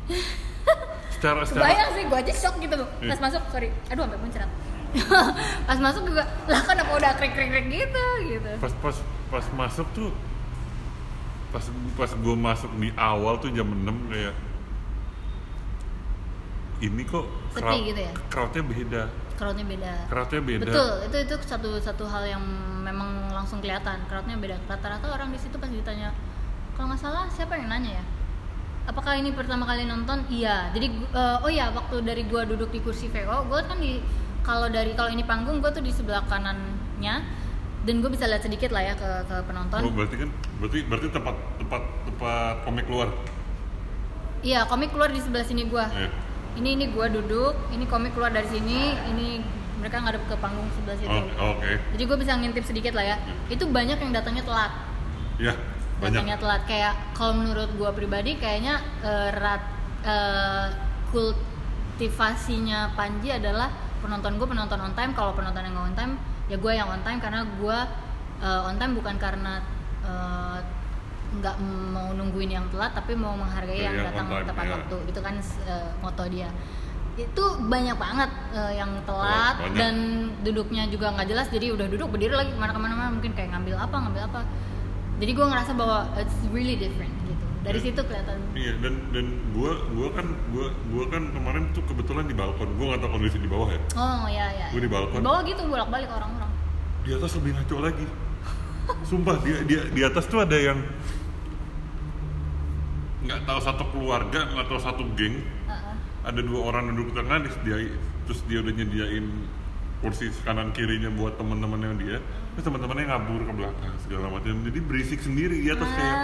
secara 1.16 1.43
secara 1.49 1.64
Kebayang 1.64 1.91
sih, 1.97 2.03
gue 2.07 2.18
aja 2.20 2.35
shock 2.37 2.57
gitu 2.61 2.74
loh. 2.77 2.89
Iya. 3.01 3.11
Pas 3.16 3.20
masuk, 3.24 3.43
sorry, 3.49 3.68
aduh 3.89 4.05
sampai 4.05 4.20
muncrat. 4.20 4.51
Pas 5.68 5.79
masuk 5.81 6.03
juga, 6.09 6.24
lah 6.47 6.61
kan 6.62 6.77
apa 6.79 6.93
udah 6.95 7.12
krik 7.18 7.33
krik 7.35 7.51
krik 7.53 7.66
gitu 7.68 8.05
gitu. 8.33 8.51
pas 8.62 8.72
pas 8.81 8.97
pas 9.29 9.45
masuk 9.53 9.85
tuh 9.93 10.09
pas 11.53 11.64
pas 11.99 12.11
gue 12.16 12.37
masuk 12.37 12.70
di 12.81 12.89
awal 12.97 13.37
tuh 13.37 13.51
jam 13.53 13.66
6 13.68 13.85
kayak 14.12 14.35
ini 16.81 17.03
kok 17.05 17.24
crowd, 17.57 17.81
gitu 17.81 18.01
ya? 18.01 18.12
crowdnya 18.29 18.62
beda 18.64 19.03
Crowdnya 19.37 19.64
beda. 19.68 19.93
crowdnya 20.09 20.41
beda 20.41 20.64
Betul, 20.64 20.93
itu 21.12 21.16
itu 21.29 21.35
satu 21.45 21.70
satu 21.77 22.05
hal 22.09 22.24
yang 22.24 22.41
memang 22.81 23.29
langsung 23.37 23.61
kelihatan. 23.61 24.01
Crowdnya 24.09 24.41
beda. 24.41 24.57
Rata-rata 24.64 25.12
orang 25.12 25.29
di 25.29 25.37
situ 25.37 25.61
pas 25.61 25.68
ditanya, 25.68 26.09
kalau 26.72 26.89
nggak 26.89 27.01
salah 27.05 27.29
siapa 27.29 27.53
yang 27.61 27.68
nanya 27.68 28.01
ya? 28.01 28.05
Apakah 28.87 29.18
ini 29.18 29.34
pertama 29.34 29.66
kali 29.66 29.82
nonton? 29.82 30.22
Iya. 30.30 30.70
Jadi 30.70 30.87
eh, 30.95 31.37
oh 31.43 31.51
ya 31.51 31.74
waktu 31.74 32.07
dari 32.07 32.22
gua 32.30 32.47
duduk 32.47 32.70
di 32.70 32.78
kursi 32.78 33.11
VO, 33.11 33.51
gua 33.51 33.66
kan 33.66 33.82
di 33.82 33.99
kalau 34.47 34.70
dari 34.70 34.95
kalau 34.95 35.11
ini 35.11 35.26
panggung 35.26 35.59
gua 35.59 35.74
tuh 35.74 35.82
di 35.82 35.91
sebelah 35.91 36.22
kanannya 36.30 37.26
dan 37.87 38.03
gue 38.03 38.11
bisa 38.11 38.26
lihat 38.26 38.43
sedikit 38.43 38.74
lah 38.74 38.82
ya 38.82 38.95
ke 38.99 39.07
ke 39.30 39.37
penonton. 39.47 39.78
oh 39.78 39.95
berarti 39.95 40.18
kan 40.18 40.28
berarti 40.59 40.78
berarti 40.91 41.07
tempat 41.14 41.34
tempat 41.62 41.82
tempat 42.03 42.55
komik 42.66 42.84
keluar 42.91 43.14
Iya, 44.43 44.66
komik 44.66 44.91
keluar 44.95 45.11
di 45.11 45.18
sebelah 45.18 45.43
sini 45.43 45.66
gua. 45.66 45.91
Eh. 45.91 46.11
Ini 46.59 46.78
ini 46.78 46.84
gua 46.95 47.11
duduk, 47.11 47.55
ini 47.74 47.82
komik 47.87 48.14
keluar 48.14 48.30
dari 48.30 48.47
sini, 48.47 48.95
ini 49.11 49.43
mereka 49.78 50.03
ngadep 50.03 50.22
ke 50.26 50.34
panggung 50.39 50.66
sebelah 50.74 50.99
situ. 50.99 51.11
oh, 51.11 51.59
oke 51.59 51.70
Jadi 51.95 52.03
gue 52.07 52.16
bisa 52.18 52.32
ngintip 52.39 52.64
sedikit 52.64 52.93
lah 52.95 53.05
ya. 53.07 53.16
Itu 53.51 53.68
banyak 53.70 53.99
yang 53.99 54.12
datangnya 54.14 54.45
telat. 54.47 54.72
ya 55.37 55.53
banyak 55.53 55.76
Datangnya 56.01 56.36
telat. 56.36 56.62
Kayak 56.68 56.94
kalau 57.16 57.32
menurut 57.40 57.70
gue 57.72 57.90
pribadi 57.97 58.36
kayaknya 58.36 58.80
rat 59.32 59.62
eh, 60.05 60.68
kultivasinya 61.11 62.92
Panji 62.92 63.32
adalah 63.32 63.72
penonton 64.05 64.36
gue 64.36 64.47
penonton 64.47 64.78
on 64.80 64.92
time. 64.92 65.12
Kalau 65.16 65.32
penonton 65.32 65.64
yang 65.64 65.76
on 65.76 65.97
time, 65.97 66.20
ya 66.53 66.57
gue 66.61 66.72
yang 66.72 66.88
on 66.88 67.01
time. 67.01 67.18
Karena 67.18 67.42
gue 67.44 67.78
eh, 68.44 68.68
on 68.68 68.76
time 68.76 68.92
bukan 68.92 69.16
karena 69.16 69.62
nggak 71.26 71.57
mau 71.90 72.14
nungguin 72.14 72.49
yang 72.55 72.64
telat 72.70 72.94
tapi 72.94 73.18
mau 73.18 73.34
menghargai 73.34 73.82
Iya, 73.82 73.90
yang 73.90 73.97
datang 74.09 74.26
time, 74.30 74.47
tepat 74.47 74.64
iya. 74.64 74.74
waktu. 74.78 74.97
Itu 75.11 75.20
kan 75.20 75.34
eh, 75.42 75.90
moto 76.01 76.24
dia. 76.30 76.49
Itu 77.16 77.44
banyak 77.64 77.97
banget 77.97 78.30
eh, 78.53 78.72
yang 78.76 78.92
telat 79.09 79.57
Banyak. 79.59 79.76
dan 79.76 79.94
duduknya 80.44 80.84
juga 80.88 81.12
nggak 81.16 81.28
jelas. 81.28 81.47
Jadi 81.51 81.72
udah 81.72 81.86
duduk 81.88 82.09
berdiri 82.12 82.34
lagi. 82.36 82.53
Ke 82.55 82.61
mana 82.61 82.72
ke 82.72 82.80
mana 82.80 83.11
mungkin 83.11 83.32
kayak 83.34 83.53
ngambil 83.57 83.74
apa 83.80 83.97
ngambil 83.97 84.22
apa 84.28 84.40
jadi 85.16 85.30
gue 85.32 85.46
ngerasa 85.46 85.72
bahwa 85.72 85.98
it's 86.16 86.36
really 86.52 86.76
different 86.76 87.12
gitu 87.24 87.44
dari 87.64 87.78
Iya. 87.78 87.86
situ 87.90 88.00
kelihatan 88.06 88.36
Iya 88.54 88.72
dan 88.78 88.94
dan 89.10 89.26
gua 89.50 89.74
gua 89.90 90.08
kan 90.14 90.26
gua 90.54 90.66
gua 90.88 91.04
kan 91.10 91.22
kemarin 91.34 91.62
tuh 91.74 91.82
kebetulan 91.84 92.24
di 92.24 92.32
balkon. 92.32 92.70
Gua 92.78 92.94
nggak 92.94 93.00
tahu 93.02 93.10
kondisi 93.18 93.36
di 93.42 93.50
bawah 93.50 93.68
ya. 93.68 93.80
oh 93.98 94.24
ya 94.30 94.46
ya 94.54 94.66
Gua 94.70 94.80
di 94.80 94.90
balkon. 94.90 95.20
bawah 95.20 95.40
gitu 95.42 95.60
bolak 95.66 95.88
balik 95.90 96.08
orang-orang 96.08 96.50
Di 97.02 97.10
atas 97.12 97.34
lebih 97.36 97.50
ngaco 97.58 97.76
lagi. 97.82 98.06
Sumpah 99.10 99.36
dia 99.42 99.58
dia 99.66 99.82
di 99.90 100.00
atas 100.06 100.24
tuh 100.30 100.40
ada 100.40 100.54
yang 100.54 100.78
nggak 103.26 103.42
tahu 103.42 103.58
satu 103.58 103.84
keluarga, 103.90 104.40
nggak 104.54 104.66
tahu 104.70 104.80
satu 104.80 105.02
geng. 105.18 105.42
Heeh. 105.66 105.94
Ada 106.22 106.40
dua 106.46 106.60
orang 106.70 106.94
duduk 106.94 107.18
tengah 107.18 107.42
dia 107.66 107.76
terus 108.26 108.40
dia 108.46 108.58
udah 108.62 108.72
nyediain 108.74 109.26
kursi 110.07 110.30
kanan 110.42 110.70
kirinya 110.70 111.11
buat 111.11 111.34
teman-temannya 111.34 111.90
dia. 111.98 112.18
Terus 112.54 112.64
teman-temannya 112.64 113.04
ngabur 113.11 113.42
ke 113.42 113.52
belakang 113.52 113.94
segala 114.00 114.30
macam. 114.30 114.54
Jadi 114.62 114.78
berisik 114.80 115.20
sendiri 115.20 115.59
di 115.59 115.68
atas 115.68 115.90
kayak 115.90 116.18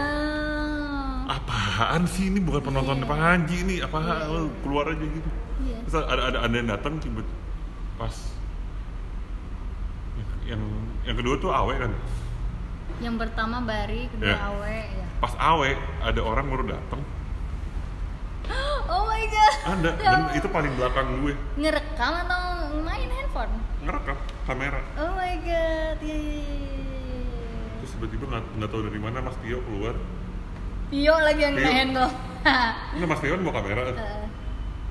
apaan 1.23 2.03
sih 2.05 2.29
ini 2.29 2.39
bukan 2.39 2.63
penonton 2.63 2.99
Iya. 2.99 3.09
Panji 3.09 3.57
ini 3.61 3.75
apa 3.81 3.99
Iya, 3.99 4.15
iya. 4.29 4.43
keluar 4.61 4.85
aja 4.87 5.01
gitu 5.01 5.31
Iya. 5.63 5.79
terus 5.87 5.95
ada 6.05 6.23
ada 6.29 6.39
ada 6.45 6.55
yang 6.55 6.69
datang 6.69 6.99
tiba 6.99 7.23
pas 7.97 8.13
yang 10.45 10.61
yang 11.07 11.17
kedua 11.17 11.39
tuh 11.39 11.49
awe 11.49 11.73
kan 11.73 11.93
yang 13.01 13.17
pertama 13.17 13.63
Bari 13.63 14.11
kedua 14.13 14.29
Iya. 14.29 14.37
Awe 14.45 14.77
ya 14.93 15.07
pas 15.23 15.33
awe 15.39 15.71
ada 16.03 16.21
orang 16.21 16.47
baru 16.51 16.65
datang 16.69 17.01
oh 18.89 19.03
my 19.09 19.25
god. 19.29 19.55
Ada 19.63 19.91
Ya 19.99 20.11
dan 20.13 20.21
itu 20.37 20.49
paling 20.49 20.73
belakang 20.77 21.07
gue. 21.23 21.35
Ngerekam 21.59 22.13
atau 22.27 22.43
main 22.83 23.09
handphone? 23.09 23.53
Ngerekam 23.85 24.17
kamera. 24.49 24.81
Oh 24.99 25.13
my 25.17 25.35
god 25.45 25.97
iya 26.03 26.17
iya. 26.17 26.45
terus 27.83 27.99
tiba-tiba 27.99 28.25
nggak 28.31 28.43
nggak 28.63 28.71
tahu 28.71 28.83
dari 28.87 29.01
mana 29.03 29.19
mas 29.23 29.37
Tio 29.43 29.59
keluar. 29.67 29.95
Tio 30.93 31.15
lagi 31.19 31.41
yang 31.43 31.55
Tio. 31.59 31.65
main 31.67 31.77
handle 31.83 32.11
ini 32.97 33.05
mas 33.07 33.21
Tio 33.21 33.33
kan 33.35 33.43
bawa 33.43 33.55
kamera. 33.63 33.83
Eh, 33.97 34.27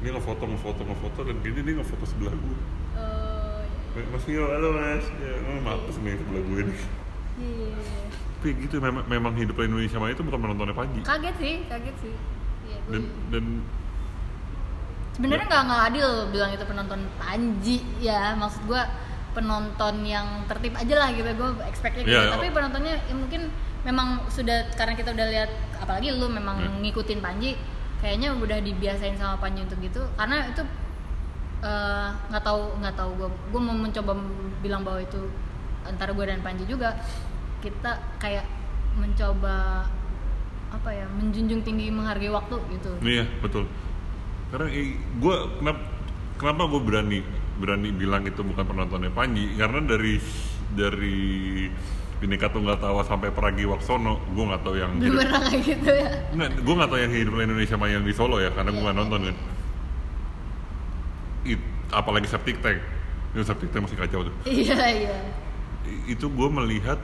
dia 0.01 0.09
ngefoto 0.12 0.43
ngefoto 0.49 0.82
ngefoto 0.84 1.20
dan 1.24 1.36
kayaknya 1.39 1.62
dia 1.68 1.76
ngefoto 1.80 2.05
sebelah 2.09 2.34
gue. 2.36 2.57
Oh. 2.99 3.62
Mas 4.12 4.24
Tio 4.28 4.43
halo 4.49 4.70
mas. 4.76 5.05
Ya 5.20 5.34
oh, 5.45 5.59
maaf 5.64 5.88
nih 5.88 6.16
sebelah 6.20 6.43
gue 6.43 6.62
nih. 6.68 6.80
Iya. 7.39 7.80
tapi 8.41 8.57
gitu 8.57 8.82
memang 8.82 9.05
memang 9.05 9.34
hidup 9.38 9.53
Indonesia 9.62 10.01
itu 10.09 10.22
bukan 10.26 10.39
penontonnya 10.41 10.74
Panji 10.74 11.05
kaget 11.05 11.36
sih 11.38 11.55
kaget 11.70 11.95
sih 12.01 12.14
dan 12.91 13.03
dan 13.31 13.45
sebenarnya 15.15 15.45
nggak 15.47 15.63
nggak 15.67 15.81
adil 15.91 16.07
bilang 16.31 16.51
itu 16.51 16.65
penonton 16.65 17.01
Panji 17.19 17.77
ya. 17.99 18.33
Maksud 18.35 18.63
gue 18.67 18.81
penonton 19.31 19.95
yang 20.03 20.43
tertib 20.47 20.75
aja 20.75 20.95
lah 20.99 21.09
gitu 21.15 21.27
gue 21.31 21.49
expectnya 21.67 22.03
gitu. 22.03 22.15
Iya, 22.19 22.35
tapi 22.35 22.51
penontonnya 22.51 22.99
ya 23.07 23.15
mungkin 23.15 23.47
memang 23.81 24.27
sudah 24.27 24.67
karena 24.75 24.93
kita 24.93 25.15
udah 25.15 25.27
lihat 25.31 25.49
apalagi 25.79 26.11
lu 26.13 26.27
memang 26.27 26.59
Hmm. 26.59 26.83
ngikutin 26.83 27.19
Panji 27.23 27.55
kayaknya 28.03 28.33
udah 28.35 28.59
dibiasain 28.59 29.15
sama 29.15 29.39
Panji 29.39 29.63
untuk 29.63 29.79
gitu. 29.79 30.01
Karena 30.19 30.47
itu 30.51 30.63
eh, 31.61 32.07
nggak 32.27 32.43
tahu 32.43 32.61
nggak 32.81 32.95
tahu 32.97 33.09
gue 33.15 33.29
gue 33.55 33.61
mau 33.61 33.75
mencoba 33.77 34.11
bilang 34.59 34.81
bahwa 34.83 34.99
itu 34.99 35.21
antara 35.87 36.11
gue 36.11 36.25
dan 36.27 36.41
Panji 36.43 36.67
juga. 36.67 36.97
Kita 37.61 38.17
kayak 38.19 38.43
mencoba 38.97 39.85
ya 39.87 40.00
menjunjung 41.22 41.61
tinggi 41.61 41.93
menghargai 41.93 42.34
waktu 42.34 42.55
gitu 42.74 42.89
Iya 43.05 43.26
betul. 43.39 43.69
Karena 44.51 44.67
gue 45.22 45.36
kenapa 45.61 45.82
kenapa 46.41 46.61
gue 46.74 46.82
berani 46.82 47.19
berani 47.61 47.89
bilang 47.93 48.26
itu 48.26 48.41
bukan 48.41 48.65
penontonnya 48.65 49.13
Panji 49.13 49.53
karena 49.53 49.80
dari 49.86 50.17
dari 50.74 51.19
Bhinneka 52.22 52.53
Tunggal 52.53 52.78
Tawa 52.78 53.01
sampai 53.05 53.34
Peragi 53.34 53.65
Waksono 53.65 54.22
gue 54.34 54.43
nggak 54.45 54.61
tahu 54.61 54.76
yang 54.78 54.97
belum 54.97 55.05
hidup 55.09 55.19
pernah 55.26 55.41
kayak 55.45 55.61
gitu 55.65 55.91
ya 55.93 56.09
nggak 56.38 56.49
gue 56.61 56.74
nggak 56.78 56.89
tahu 56.89 56.99
yang 57.01 57.13
hidup 57.13 57.34
di 57.34 57.43
Indonesia 57.45 57.76
sama 57.78 57.86
yang 57.89 58.03
di 58.05 58.13
Solo 58.13 58.38
ya 58.38 58.49
karena 58.53 58.69
gue 58.74 58.82
nggak 58.82 58.97
iya, 58.97 59.03
nonton 59.05 59.22
kan. 59.26 59.36
It, 61.41 61.61
apalagi 61.89 62.28
septic 62.30 62.57
tank 62.61 62.78
itu 63.34 63.41
septic 63.41 63.69
tank 63.74 63.89
masih 63.89 63.97
kacau 63.97 64.19
tuh. 64.30 64.36
iya 64.45 64.78
iya 64.93 65.15
Itu 66.05 66.30
gue 66.30 66.49
melihat 66.49 67.01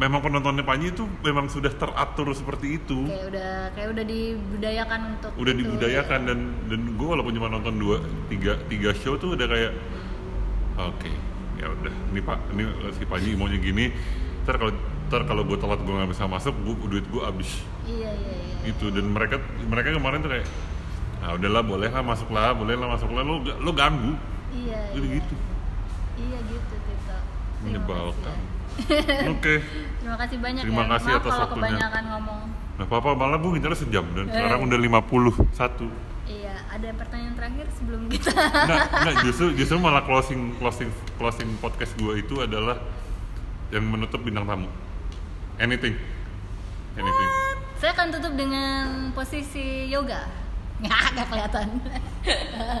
memang 0.00 0.24
penontonnya 0.24 0.64
Panji 0.64 0.96
itu 0.96 1.04
memang 1.20 1.52
sudah 1.52 1.68
teratur 1.76 2.32
seperti 2.32 2.80
itu. 2.80 3.04
kayak 3.04 3.28
udah 3.28 3.52
kayak 3.76 3.88
udah 3.92 4.04
dibudayakan 4.08 5.00
untuk 5.12 5.30
udah 5.36 5.52
itu. 5.52 5.60
dibudayakan 5.60 6.20
dan 6.24 6.38
dan 6.72 6.80
gue 6.96 7.08
walaupun 7.12 7.32
cuma 7.36 7.52
nonton 7.52 7.76
dua 7.76 8.00
tiga 8.32 8.56
tiga 8.72 8.96
show 8.96 9.20
tuh 9.20 9.36
udah 9.36 9.44
kayak 9.44 9.76
oke 10.80 11.10
ya 11.60 11.68
udah 11.68 11.92
ini 12.16 12.20
pak 12.24 12.38
ini 12.56 12.62
si 12.96 13.04
Panji 13.04 13.36
maunya 13.36 13.60
gini. 13.60 13.92
Ntar 14.48 14.56
kalau 14.56 14.72
ntar 15.12 15.22
kalau 15.28 15.42
gue 15.44 15.58
telat 15.60 15.80
gue 15.84 15.92
nggak 15.92 16.10
bisa 16.16 16.24
masuk 16.24 16.56
gue 16.64 16.74
duit 16.88 17.04
gue 17.04 17.20
habis. 17.20 17.60
Iya 17.84 18.08
iya 18.16 18.34
iya. 18.40 18.72
Itu 18.72 18.88
dan 18.88 19.04
mereka 19.12 19.36
mereka 19.68 19.92
kemarin 20.00 20.24
tuh 20.24 20.32
kayak 20.32 20.48
ah 21.20 21.36
udahlah 21.36 21.60
boleh 21.60 21.92
lah 21.92 22.00
masuk 22.00 22.32
lah 22.32 22.56
boleh 22.56 22.72
lah 22.72 22.88
masuk 22.96 23.12
lah 23.12 23.20
lo 23.20 23.44
lo 23.44 23.70
ganggu. 23.76 24.16
Iya 24.56 24.96
gitu 24.96 25.04
iya. 25.04 25.16
gitu. 25.20 25.34
Iya 26.16 26.38
gitu 26.48 26.74
Tito. 26.88 27.16
Menyebalkan. 27.68 28.40
kasih 28.40 28.59
oke 29.28 29.52
ya. 29.52 29.60
terima 29.98 30.16
kasih 30.18 30.36
banyak 30.38 30.62
Terima 30.62 30.82
ya 30.82 30.88
kasih 30.90 31.08
maaf 31.08 31.18
atas 31.18 31.30
kalau 31.30 31.40
waktunya. 31.42 31.62
kebanyakan 31.66 32.04
ngomong 32.08 32.40
nah 32.74 32.86
papa 32.86 33.08
malah 33.12 33.36
gue 33.36 33.50
ngincar 33.52 33.72
sejam 33.74 34.04
dan 34.10 34.24
Eh. 34.24 34.32
sekarang 34.32 34.60
udah 34.62 34.78
51 34.78 35.92
iya 36.26 36.54
ada 36.66 36.88
pertanyaan 36.94 37.34
terakhir 37.34 37.66
sebelum 37.72 38.00
kita 38.06 38.30
Enggak, 38.30 38.80
enggak 38.94 39.14
justru 39.26 39.46
justru 39.52 39.76
malah 39.76 40.00
closing 40.00 40.56
closing 40.56 40.88
closing 41.14 41.48
podcast 41.58 41.92
gue 41.94 42.12
itu 42.18 42.38
adalah 42.38 42.80
yang 43.68 43.84
menutup 43.84 44.18
bintang 44.20 44.44
tamu. 44.44 44.66
Anything. 45.56 45.94
Anything. 46.92 47.30
saya 47.76 47.92
akan 47.92 48.10
tutup 48.10 48.34
dengan 48.34 48.82
posisi 49.10 49.86
yoga 49.86 50.26
nggak 50.82 51.00
nggak 51.12 51.26
kelihatan 51.28 51.68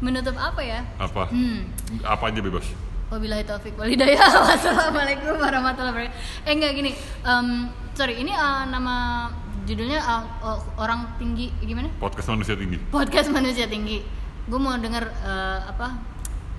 menutup 0.00 0.32
apa 0.34 0.60
ya 0.60 0.80
Apa? 0.96 1.28
hmm 1.28 1.60
Apa 2.00 2.28
aja 2.28 2.40
bebas. 2.40 2.66
Wabillahi 3.10 3.42
taufik 3.42 3.74
wal 3.74 3.90
hidayah. 3.90 4.22
Wassalamualaikum 4.46 5.34
warahmatullahi 5.34 5.92
wabarakatuh. 6.06 6.46
Eh 6.46 6.52
enggak 6.54 6.72
gini. 6.72 6.90
em, 7.26 7.66
sorry, 7.92 8.22
ini 8.22 8.30
eh, 8.30 8.62
nama 8.70 9.26
judulnya 9.66 9.98
o- 10.40 10.62
orang 10.78 11.18
tinggi 11.18 11.50
gimana? 11.60 11.90
Podcast 11.98 12.30
manusia 12.30 12.54
tinggi. 12.54 12.78
Podcast 12.88 13.28
manusia 13.28 13.66
tinggi. 13.66 13.98
Gue 14.46 14.60
mau 14.62 14.78
denger 14.78 15.10
eh, 15.10 15.58
apa 15.66 15.98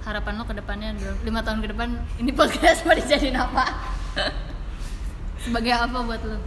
harapan 0.03 0.33
lo 0.35 0.43
ke 0.43 0.53
depannya 0.53 0.91
lima 1.21 1.39
tahun 1.39 1.61
ke 1.61 1.67
depan 1.71 1.87
ini 2.17 2.33
podcast 2.33 2.83
mau 2.83 2.97
dijadiin 2.97 3.37
apa? 3.37 3.63
Sebagai 5.47 5.71
apa 5.71 5.97
buat 6.03 6.21
lo? 6.21 6.37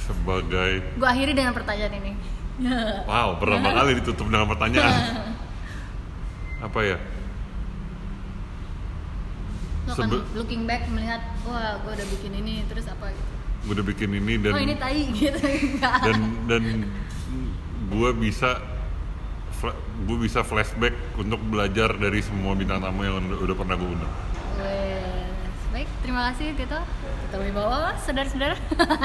Sebagai 0.00 0.96
Gue 0.96 1.08
akhiri 1.08 1.36
dengan 1.36 1.52
pertanyaan 1.52 1.92
ini. 1.92 2.12
wow, 3.04 3.36
pertama 3.36 3.68
kali 3.76 4.00
ditutup 4.00 4.32
dengan 4.32 4.48
pertanyaan. 4.48 5.28
Apa 6.64 6.80
ya? 6.80 6.96
Lo 9.86 9.92
Sebe- 9.92 10.26
looking 10.34 10.62
back 10.64 10.82
melihat, 10.88 11.22
wah 11.42 11.78
gue 11.78 11.92
udah 11.92 12.06
bikin 12.10 12.32
ini, 12.36 12.66
terus 12.66 12.86
apa 12.86 13.06
gitu. 13.08 13.32
Gue 13.62 13.72
udah 13.72 13.86
bikin 13.86 14.10
ini 14.12 14.34
dan 14.36 14.52
oh 14.52 14.60
ini 14.60 14.74
tai 14.74 15.00
gitu. 15.16 15.38
Dan 15.78 16.18
dan 16.44 16.62
gue 17.86 18.10
bisa 18.16 18.58
gue 20.02 20.18
bisa 20.20 20.42
flashback 20.42 20.92
untuk 21.16 21.40
belajar 21.42 21.94
dari 21.94 22.20
semua 22.20 22.52
bintang 22.52 22.78
tamu 22.78 23.02
yang 23.02 23.18
udah, 23.20 23.38
udah 23.40 23.56
pernah 23.56 23.74
gue 23.74 23.90
undang. 23.90 24.12
Baik 25.68 25.88
terima 26.00 26.30
kasih 26.30 26.56
Tito 26.56 26.80
Tito 27.22 27.36
Wibowo 27.38 27.92
saudara-saudara 28.00 28.56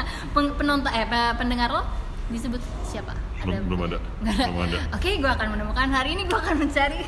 penonton 0.56 0.88
eh 0.90 1.04
pe- 1.04 1.36
pendengar 1.36 1.68
lo 1.70 1.84
disebut 2.28 2.58
siapa 2.82 3.12
Belum- 3.44 3.68
belum 3.68 3.82
ada. 3.86 3.98
Ada. 4.24 4.46
Belum 4.46 4.60
ada. 4.64 4.78
oke 4.92 5.10
gue 5.20 5.32
akan 5.32 5.48
menemukan 5.52 5.88
hari 5.90 6.16
ini 6.16 6.24
gue 6.24 6.38
akan 6.38 6.56
mencari 6.58 7.04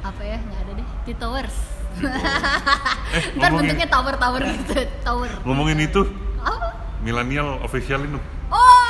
apa 0.00 0.22
ya 0.22 0.38
nggak 0.40 0.60
ada 0.62 0.72
deh 0.74 0.88
Titowers 1.04 1.56
Eh, 1.96 3.22
ntar 3.32 3.48
ngomongin- 3.48 3.70
bentuknya 3.70 3.88
tower 3.88 4.14
tower 4.16 4.42
gitu 4.42 4.74
tower 5.00 5.30
Ngomongin 5.42 5.78
itu, 5.80 6.02
apa 6.38 6.68
milenial 7.00 7.60
official 7.60 8.02
itu. 8.02 8.18
oh 8.46 8.80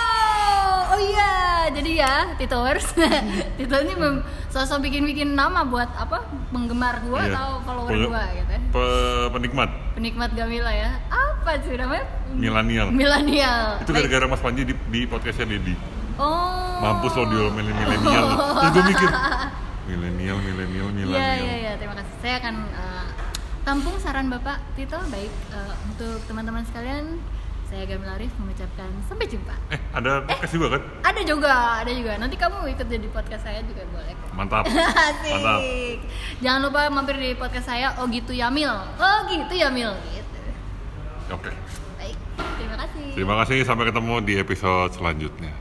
oh 0.86 0.98
iya 0.98 1.32
jadi 1.70 1.90
ya 1.96 2.12
Titowers 2.34 2.86
Tito 3.56 3.76
ini 3.78 3.94
mem- 3.94 4.22
sosok 4.48 4.80
bikin-bikin 4.82 5.32
nama 5.32 5.62
buat 5.62 5.88
apa 5.92 6.22
penggemar 6.48 7.00
gue 7.00 7.18
Iya. 7.18 7.34
atau 7.34 7.48
follower 7.60 7.90
gue 7.90 8.22
gitu 8.34 8.50
ya 8.50 8.60
pe- 8.70 9.28
penikmat 9.30 9.68
penikmat 9.92 10.30
Gamila 10.32 10.70
ya 10.70 10.90
apa 11.08 11.58
sih 11.60 11.74
namanya 11.74 12.04
milenial. 12.30 12.86
milenial 12.88 13.78
Itu 13.80 13.90
gara-gara 13.90 14.24
Mas 14.26 14.40
Panji 14.40 14.62
di, 14.62 14.74
di 14.88 15.00
podcastnya 15.04 15.46
Dedi. 15.48 15.74
oh 16.16 16.62
Mampus 16.76 17.12
lo 17.14 17.24
diomelin 17.26 17.72
milenial. 17.72 18.26
Terus 18.34 18.70
gue 18.70 18.84
mikir, 18.86 19.10
milenial, 19.88 20.36
milenial, 20.38 20.86
iya 20.86 20.96
milenial. 20.96 21.40
iya 21.40 21.54
iya 21.56 21.72
terima 21.74 21.94
kasih 21.94 22.14
saya 22.18 22.34
akan 22.38 22.54
eh, 22.66 22.93
tampung 23.64 23.96
saran 23.96 24.28
bapak 24.28 24.60
Tito 24.74 25.00
baik 25.08 25.32
eh, 25.50 25.74
untuk 25.86 26.20
teman-teman 26.24 26.62
sekalian 26.64 27.16
saya 27.64 27.88
Gamila 27.88 28.14
Arif 28.14 28.30
mengucapkan 28.36 28.86
sampai 29.02 29.24
jumpa 29.24 29.56
Eh, 29.68 29.80
ada 29.90 30.20
podcast 30.22 30.52
juga 30.52 30.66
kan? 30.70 30.82
ada 31.02 31.20
juga 31.20 31.52
ada 31.80 31.90
juga 31.90 32.12
nanti 32.14 32.36
kamu 32.36 32.70
ikut 32.70 32.86
jadi 32.86 33.06
podcast 33.08 33.42
saya 33.42 33.64
juga 33.64 33.82
boleh 33.88 34.12
kok 34.12 34.30
Mantap. 34.30 34.64
Asik. 35.08 35.32
Mantap. 35.32 35.60
Jangan 36.38 36.60
lupa 36.60 36.80
mampir 36.88 37.16
di 37.16 37.30
podcast 37.32 37.66
saya. 37.66 37.94
Oh 37.96 38.06
gitu 38.06 38.30
Yamil. 38.30 38.68
Oh 38.94 39.18
gitu 39.26 39.54
Yamil. 39.54 39.94
Gitu. 40.10 40.38
Oke. 41.30 41.54
Baik. 41.96 42.18
Terima 42.58 42.76
kasih. 42.76 43.06
Terima 43.14 43.34
kasih 43.38 43.58
sampai 43.62 43.84
ketemu 43.88 44.14
di 44.20 44.34
episode 44.36 44.90
selanjutnya. 44.90 45.54